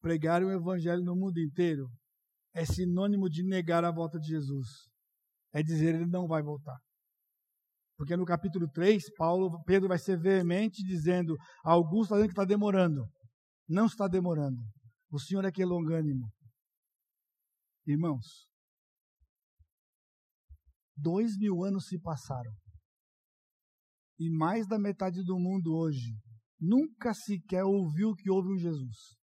pregarem 0.00 0.46
o 0.46 0.52
Evangelho 0.52 1.02
no 1.02 1.16
mundo 1.16 1.40
inteiro 1.40 1.90
é 2.54 2.64
sinônimo 2.64 3.28
de 3.28 3.42
negar 3.42 3.84
a 3.84 3.90
volta 3.90 4.16
de 4.16 4.28
Jesus. 4.28 4.68
É 5.52 5.60
dizer, 5.60 5.96
ele 5.96 6.06
não 6.06 6.28
vai 6.28 6.40
voltar. 6.40 6.78
Porque 7.98 8.16
no 8.16 8.24
capítulo 8.24 8.70
3, 8.70 9.12
Paulo, 9.16 9.60
Pedro 9.64 9.88
vai 9.88 9.98
ser 9.98 10.16
veemente 10.16 10.84
dizendo: 10.84 11.36
alguns 11.64 12.04
estão 12.04 12.16
dizendo 12.16 12.28
que 12.28 12.40
está 12.40 12.44
demorando. 12.44 13.04
Não 13.68 13.86
está 13.86 14.06
demorando. 14.06 14.62
O 15.10 15.18
Senhor 15.18 15.44
é 15.44 15.50
que 15.50 15.60
é 15.60 15.66
longânimo. 15.66 16.30
Irmãos, 17.84 18.46
dois 20.96 21.36
mil 21.36 21.64
anos 21.64 21.86
se 21.88 21.98
passaram. 22.00 22.52
E 24.16 24.30
mais 24.30 24.66
da 24.68 24.78
metade 24.78 25.24
do 25.24 25.36
mundo 25.36 25.74
hoje 25.74 26.14
nunca 26.60 27.12
sequer 27.14 27.64
ouviu 27.64 28.14
que 28.14 28.30
houve 28.30 28.52
um 28.52 28.58
Jesus. 28.58 29.16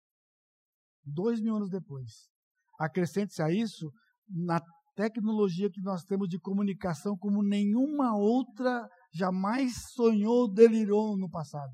Dois 1.06 1.40
mil 1.40 1.56
anos 1.56 1.70
depois. 1.70 2.30
Acrescente-se 2.78 3.42
a 3.42 3.50
isso, 3.50 3.90
na 4.28 4.60
tecnologia 4.96 5.70
que 5.70 5.82
nós 5.82 6.04
temos 6.04 6.28
de 6.28 6.40
comunicação 6.40 7.18
como 7.18 7.44
nenhuma 7.44 8.18
outra 8.18 8.90
jamais 9.14 9.74
sonhou, 9.94 10.52
delirou 10.52 11.18
no 11.18 11.30
passado. 11.30 11.74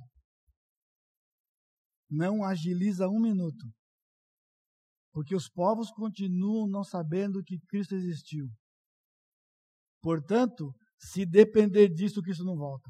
Não 2.09 2.43
agiliza 2.43 3.07
um 3.07 3.19
minuto. 3.21 3.65
Porque 5.13 5.35
os 5.35 5.49
povos 5.49 5.91
continuam 5.91 6.67
não 6.67 6.83
sabendo 6.83 7.43
que 7.43 7.59
Cristo 7.67 7.95
existiu. 7.95 8.47
Portanto, 10.01 10.73
se 10.99 11.25
depender 11.25 11.89
disso, 11.89 12.21
Cristo 12.21 12.43
não 12.43 12.55
volta. 12.55 12.89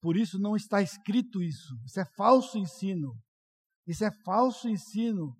Por 0.00 0.16
isso 0.16 0.38
não 0.38 0.56
está 0.56 0.82
escrito 0.82 1.42
isso. 1.42 1.76
Isso 1.84 2.00
é 2.00 2.04
falso 2.16 2.58
ensino. 2.58 3.14
Isso 3.86 4.04
é 4.04 4.10
falso 4.24 4.68
ensino 4.68 5.36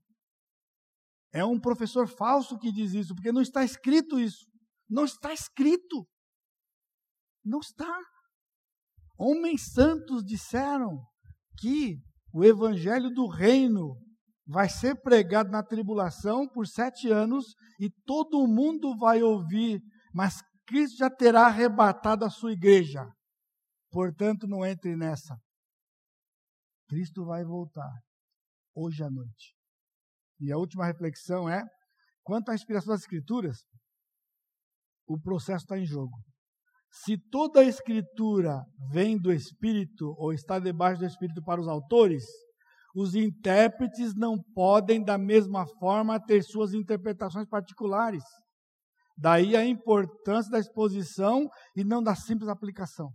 é 1.33 1.45
um 1.45 1.59
professor 1.59 2.07
falso 2.07 2.59
que 2.59 2.70
diz 2.70 2.93
isso, 2.93 3.14
porque 3.14 3.33
não 3.33 3.41
está 3.41 3.64
escrito 3.64 4.20
isso. 4.20 4.47
Não 4.89 5.05
está 5.05 5.33
escrito. 5.33 6.07
Não 7.45 7.61
está. 7.61 7.99
Homens 9.18 9.72
santos 9.72 10.22
disseram 10.24 11.03
que 11.59 11.97
o 12.33 12.45
evangelho 12.45 13.11
do 13.11 13.26
reino 13.26 13.97
vai 14.47 14.68
ser 14.68 15.01
pregado 15.01 15.51
na 15.51 15.62
tribulação 15.62 16.47
por 16.49 16.66
sete 16.66 17.11
anos 17.11 17.55
e 17.80 17.91
todo 18.05 18.47
mundo 18.47 18.97
vai 18.99 19.22
ouvir, 19.22 19.80
mas 20.12 20.43
Cristo 20.66 20.99
já 20.99 21.11
terá 21.11 21.47
arrebatado 21.47 22.24
a 22.24 22.30
sua 22.30 22.53
igreja. 22.53 23.07
Portanto, 23.91 24.47
não 24.47 24.64
entre 24.64 24.97
nessa. 24.97 25.39
Cristo 26.89 27.24
vai 27.24 27.45
voltar 27.45 27.93
hoje 28.74 29.03
à 29.03 29.11
noite. 29.11 29.55
E 30.43 30.51
a 30.51 30.59
última 30.59 30.84
reflexão 30.84 31.49
é: 31.49 31.64
quanto 32.24 32.51
à 32.51 32.55
inspiração 32.55 32.93
das 32.93 33.03
Escrituras, 33.03 33.59
o 35.07 35.18
processo 35.18 35.64
está 35.64 35.78
em 35.78 35.86
jogo. 35.86 36.18
Se 36.90 37.16
toda 37.30 37.61
a 37.61 37.64
Escritura 37.64 38.61
vem 38.90 39.16
do 39.16 39.32
Espírito 39.32 40.12
ou 40.18 40.32
está 40.32 40.59
debaixo 40.59 41.01
do 41.01 41.07
Espírito 41.07 41.43
para 41.45 41.61
os 41.61 41.68
autores, 41.68 42.24
os 42.95 43.14
intérpretes 43.14 44.14
não 44.16 44.36
podem, 44.53 45.03
da 45.03 45.16
mesma 45.16 45.64
forma, 45.78 46.20
ter 46.20 46.43
suas 46.43 46.74
interpretações 46.74 47.49
particulares. 47.49 48.24
Daí 49.16 49.57
a 49.57 49.64
importância 49.64 50.51
da 50.51 50.59
exposição 50.59 51.49
e 51.76 51.84
não 51.84 52.03
da 52.03 52.16
simples 52.16 52.49
aplicação. 52.49 53.11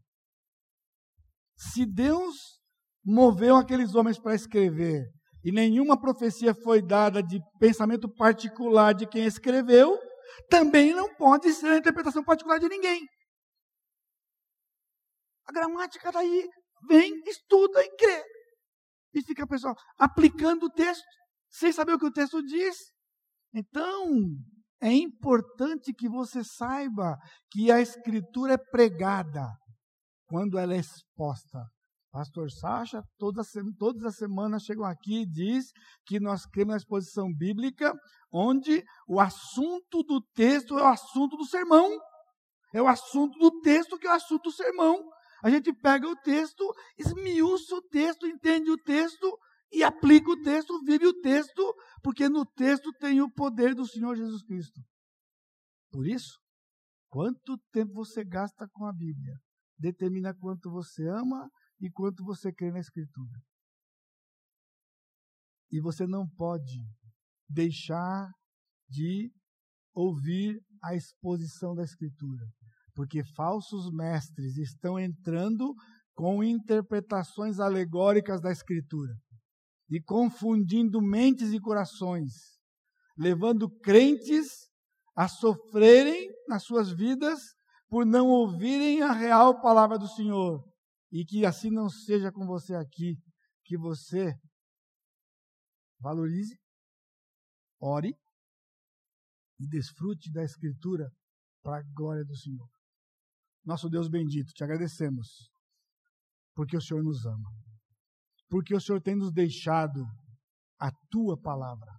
Se 1.58 1.86
Deus 1.86 2.36
moveu 3.04 3.56
aqueles 3.58 3.96
homens 3.96 4.18
para 4.18 4.34
escrever 4.34 5.12
e 5.48 5.52
nenhuma 5.54 5.98
profecia 5.98 6.54
foi 6.54 6.82
dada 6.82 7.24
de 7.24 7.40
pensamento 7.58 8.14
particular 8.14 8.94
de 8.94 9.08
quem 9.08 9.24
escreveu, 9.24 9.98
também 10.50 10.94
não 10.94 11.16
pode 11.16 11.54
ser 11.54 11.68
a 11.68 11.78
interpretação 11.78 12.22
particular 12.22 12.60
de 12.60 12.68
ninguém. 12.68 13.08
A 15.48 15.54
gramática 15.54 16.12
daí 16.12 16.50
vem, 16.90 17.22
estuda 17.26 17.82
e 17.82 17.96
crê. 17.96 18.26
E 19.14 19.24
fica, 19.24 19.48
pessoal, 19.48 19.74
aplicando 19.98 20.66
o 20.66 20.70
texto, 20.70 21.06
sem 21.50 21.72
saber 21.72 21.94
o 21.94 21.98
que 21.98 22.08
o 22.08 22.12
texto 22.12 22.44
diz. 22.44 22.76
Então, 23.54 24.06
é 24.82 24.92
importante 24.92 25.94
que 25.94 26.10
você 26.10 26.44
saiba 26.44 27.16
que 27.50 27.72
a 27.72 27.80
escritura 27.80 28.56
é 28.56 28.70
pregada 28.70 29.48
quando 30.28 30.60
ela 30.60 30.74
é 30.74 30.80
exposta. 30.80 31.64
Pastor 32.18 32.50
Sacha, 32.50 33.04
todas, 33.20 33.52
todas 33.78 34.04
as 34.04 34.16
semanas 34.16 34.64
chegam 34.64 34.86
aqui 34.86 35.22
e 35.22 35.26
diz 35.28 35.72
que 36.04 36.20
nós 36.20 36.48
cremos 36.48 36.72
na 36.72 36.78
exposição 36.78 37.32
bíblica, 37.32 37.94
onde 38.32 38.84
o 39.08 39.20
assunto 39.20 40.02
do 40.02 40.20
texto 40.34 40.80
é 40.80 40.82
o 40.82 40.88
assunto 40.88 41.38
do 41.38 41.46
sermão. 41.46 41.96
É 42.74 42.82
o 42.82 42.88
assunto 42.88 43.38
do 43.38 43.62
texto 43.62 44.00
que 44.00 44.08
é 44.08 44.10
o 44.10 44.16
assunto 44.16 44.46
do 44.46 44.52
sermão. 44.52 44.98
A 45.44 45.52
gente 45.52 45.72
pega 45.72 46.08
o 46.08 46.16
texto, 46.16 46.74
esmiuça 46.98 47.76
o 47.76 47.84
texto, 47.84 48.26
entende 48.26 48.72
o 48.72 48.78
texto 48.78 49.38
e 49.72 49.84
aplica 49.84 50.32
o 50.32 50.42
texto, 50.42 50.82
vive 50.86 51.06
o 51.06 51.22
texto, 51.22 51.72
porque 52.02 52.28
no 52.28 52.48
texto 52.48 52.92
tem 52.94 53.22
o 53.22 53.32
poder 53.32 53.76
do 53.76 53.86
Senhor 53.86 54.16
Jesus 54.16 54.42
Cristo. 54.42 54.82
Por 55.92 56.08
isso, 56.08 56.40
quanto 57.12 57.60
tempo 57.72 57.94
você 57.94 58.24
gasta 58.26 58.68
com 58.74 58.88
a 58.88 58.92
Bíblia 58.92 59.36
determina 59.78 60.34
quanto 60.34 60.72
você 60.72 61.08
ama 61.08 61.50
e 61.80 61.90
quanto 61.90 62.24
você 62.24 62.52
crê 62.52 62.72
na 62.72 62.80
Escritura. 62.80 63.40
E 65.72 65.80
você 65.82 66.08
não 66.08 66.28
pode 66.28 66.86
deixar 67.50 68.30
de 68.90 69.32
ouvir 69.94 70.62
a 70.84 70.96
exposição 70.96 71.76
da 71.76 71.84
Escritura, 71.84 72.46
porque 72.94 73.24
falsos 73.36 73.92
mestres 73.92 74.58
estão 74.58 75.00
entrando 75.00 75.74
com 76.14 76.44
interpretações 76.44 77.60
alegóricas 77.60 78.42
da 78.42 78.52
Escritura 78.52 79.14
e 79.90 80.02
confundindo 80.02 81.02
mentes 81.02 81.54
e 81.54 81.60
corações, 81.60 82.34
levando 83.18 83.70
crentes 83.80 84.68
a 85.16 85.28
sofrerem 85.28 86.30
nas 86.48 86.64
suas 86.64 86.92
vidas 86.92 87.40
por 87.90 88.06
não 88.06 88.28
ouvirem 88.28 89.02
a 89.02 89.12
real 89.12 89.62
palavra 89.62 89.98
do 89.98 90.08
Senhor. 90.08 90.64
E 91.12 91.24
que 91.26 91.46
assim 91.46 91.70
não 91.70 91.90
seja 91.90 92.32
com 92.32 92.46
você 92.46 92.76
aqui, 92.76 93.18
que 93.64 93.78
você 93.78 94.34
valorize, 96.00 96.58
ore 97.80 98.14
e 99.60 99.68
desfrute 99.68 100.32
da 100.32 100.44
Escritura 100.44 101.10
para 101.64 101.80
a 101.80 101.84
glória 101.96 102.24
do 102.24 102.36
Senhor. 102.36 102.68
Nosso 103.66 103.90
Deus 103.90 104.08
bendito, 104.08 104.54
te 104.54 104.64
agradecemos, 104.64 105.50
porque 106.56 106.78
o 106.78 106.82
Senhor 106.82 107.04
nos 107.04 107.26
ama, 107.26 107.50
porque 108.50 108.74
o 108.74 108.80
Senhor 108.80 109.02
tem 109.02 109.16
nos 109.16 109.34
deixado 109.34 110.06
a 110.80 110.92
tua 111.10 111.40
palavra. 111.40 111.92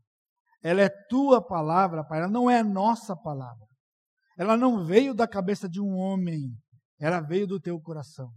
Ela 0.63 0.83
é 0.83 0.89
tua 1.09 1.45
palavra, 1.45 2.05
Pai, 2.05 2.19
ela 2.19 2.29
não 2.29 2.51
é 2.51 2.63
nossa 2.63 3.17
palavra. 3.17 3.67
Ela 4.37 4.57
não 4.57 4.85
veio 4.85 5.15
da 5.15 5.27
cabeça 5.27 5.69
de 5.69 5.81
um 5.81 5.97
homem, 5.97 6.57
ela 6.99 7.21
veio 7.21 7.47
do 7.47 7.61
teu 7.61 7.81
coração. 7.81 8.33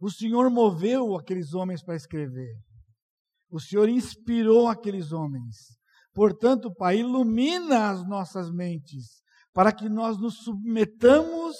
O 0.00 0.10
Senhor 0.10 0.48
moveu 0.50 1.14
aqueles 1.14 1.52
homens 1.52 1.82
para 1.82 1.94
escrever. 1.94 2.56
O 3.50 3.60
Senhor 3.60 3.86
inspirou 3.88 4.66
aqueles 4.66 5.12
homens. 5.12 5.78
Portanto, 6.14 6.74
Pai, 6.74 7.00
ilumina 7.00 7.90
as 7.90 8.08
nossas 8.08 8.50
mentes 8.50 9.20
para 9.52 9.72
que 9.72 9.88
nós 9.88 10.18
nos 10.18 10.38
submetamos 10.42 11.56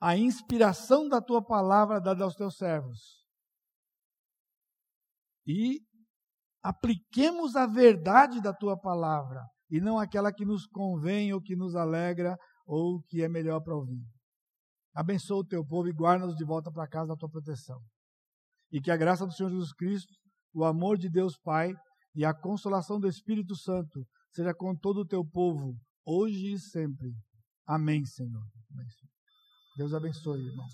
à 0.00 0.16
inspiração 0.16 1.08
da 1.08 1.20
tua 1.20 1.44
palavra 1.44 2.00
dada 2.00 2.24
aos 2.24 2.34
teus 2.34 2.56
servos. 2.56 3.24
E 5.46 5.80
apliquemos 6.60 7.54
a 7.54 7.66
verdade 7.66 8.40
da 8.40 8.52
tua 8.52 8.76
palavra 8.76 9.40
e 9.70 9.80
não 9.80 9.96
aquela 9.96 10.32
que 10.32 10.44
nos 10.44 10.66
convém 10.66 11.32
ou 11.32 11.40
que 11.40 11.54
nos 11.54 11.76
alegra 11.76 12.36
ou 12.66 13.00
que 13.02 13.22
é 13.22 13.28
melhor 13.28 13.60
para 13.60 13.76
ouvir. 13.76 14.15
Abençoa 14.96 15.40
o 15.40 15.44
teu 15.44 15.62
povo 15.62 15.88
e 15.88 15.92
guarda-nos 15.92 16.34
de 16.34 16.44
volta 16.44 16.72
para 16.72 16.88
casa 16.88 17.08
da 17.08 17.16
tua 17.16 17.28
proteção. 17.28 17.78
E 18.72 18.80
que 18.80 18.90
a 18.90 18.96
graça 18.96 19.26
do 19.26 19.32
Senhor 19.32 19.50
Jesus 19.50 19.74
Cristo, 19.74 20.10
o 20.54 20.64
amor 20.64 20.96
de 20.96 21.10
Deus 21.10 21.36
Pai 21.38 21.74
e 22.14 22.24
a 22.24 22.32
consolação 22.32 22.98
do 22.98 23.06
Espírito 23.06 23.54
Santo 23.54 24.06
seja 24.32 24.54
com 24.54 24.74
todo 24.74 25.00
o 25.00 25.06
teu 25.06 25.22
povo, 25.22 25.76
hoje 26.02 26.52
e 26.52 26.58
sempre. 26.58 27.12
Amém, 27.66 28.06
Senhor. 28.06 28.42
Deus 29.76 29.92
abençoe, 29.92 30.40
irmãos. 30.40 30.72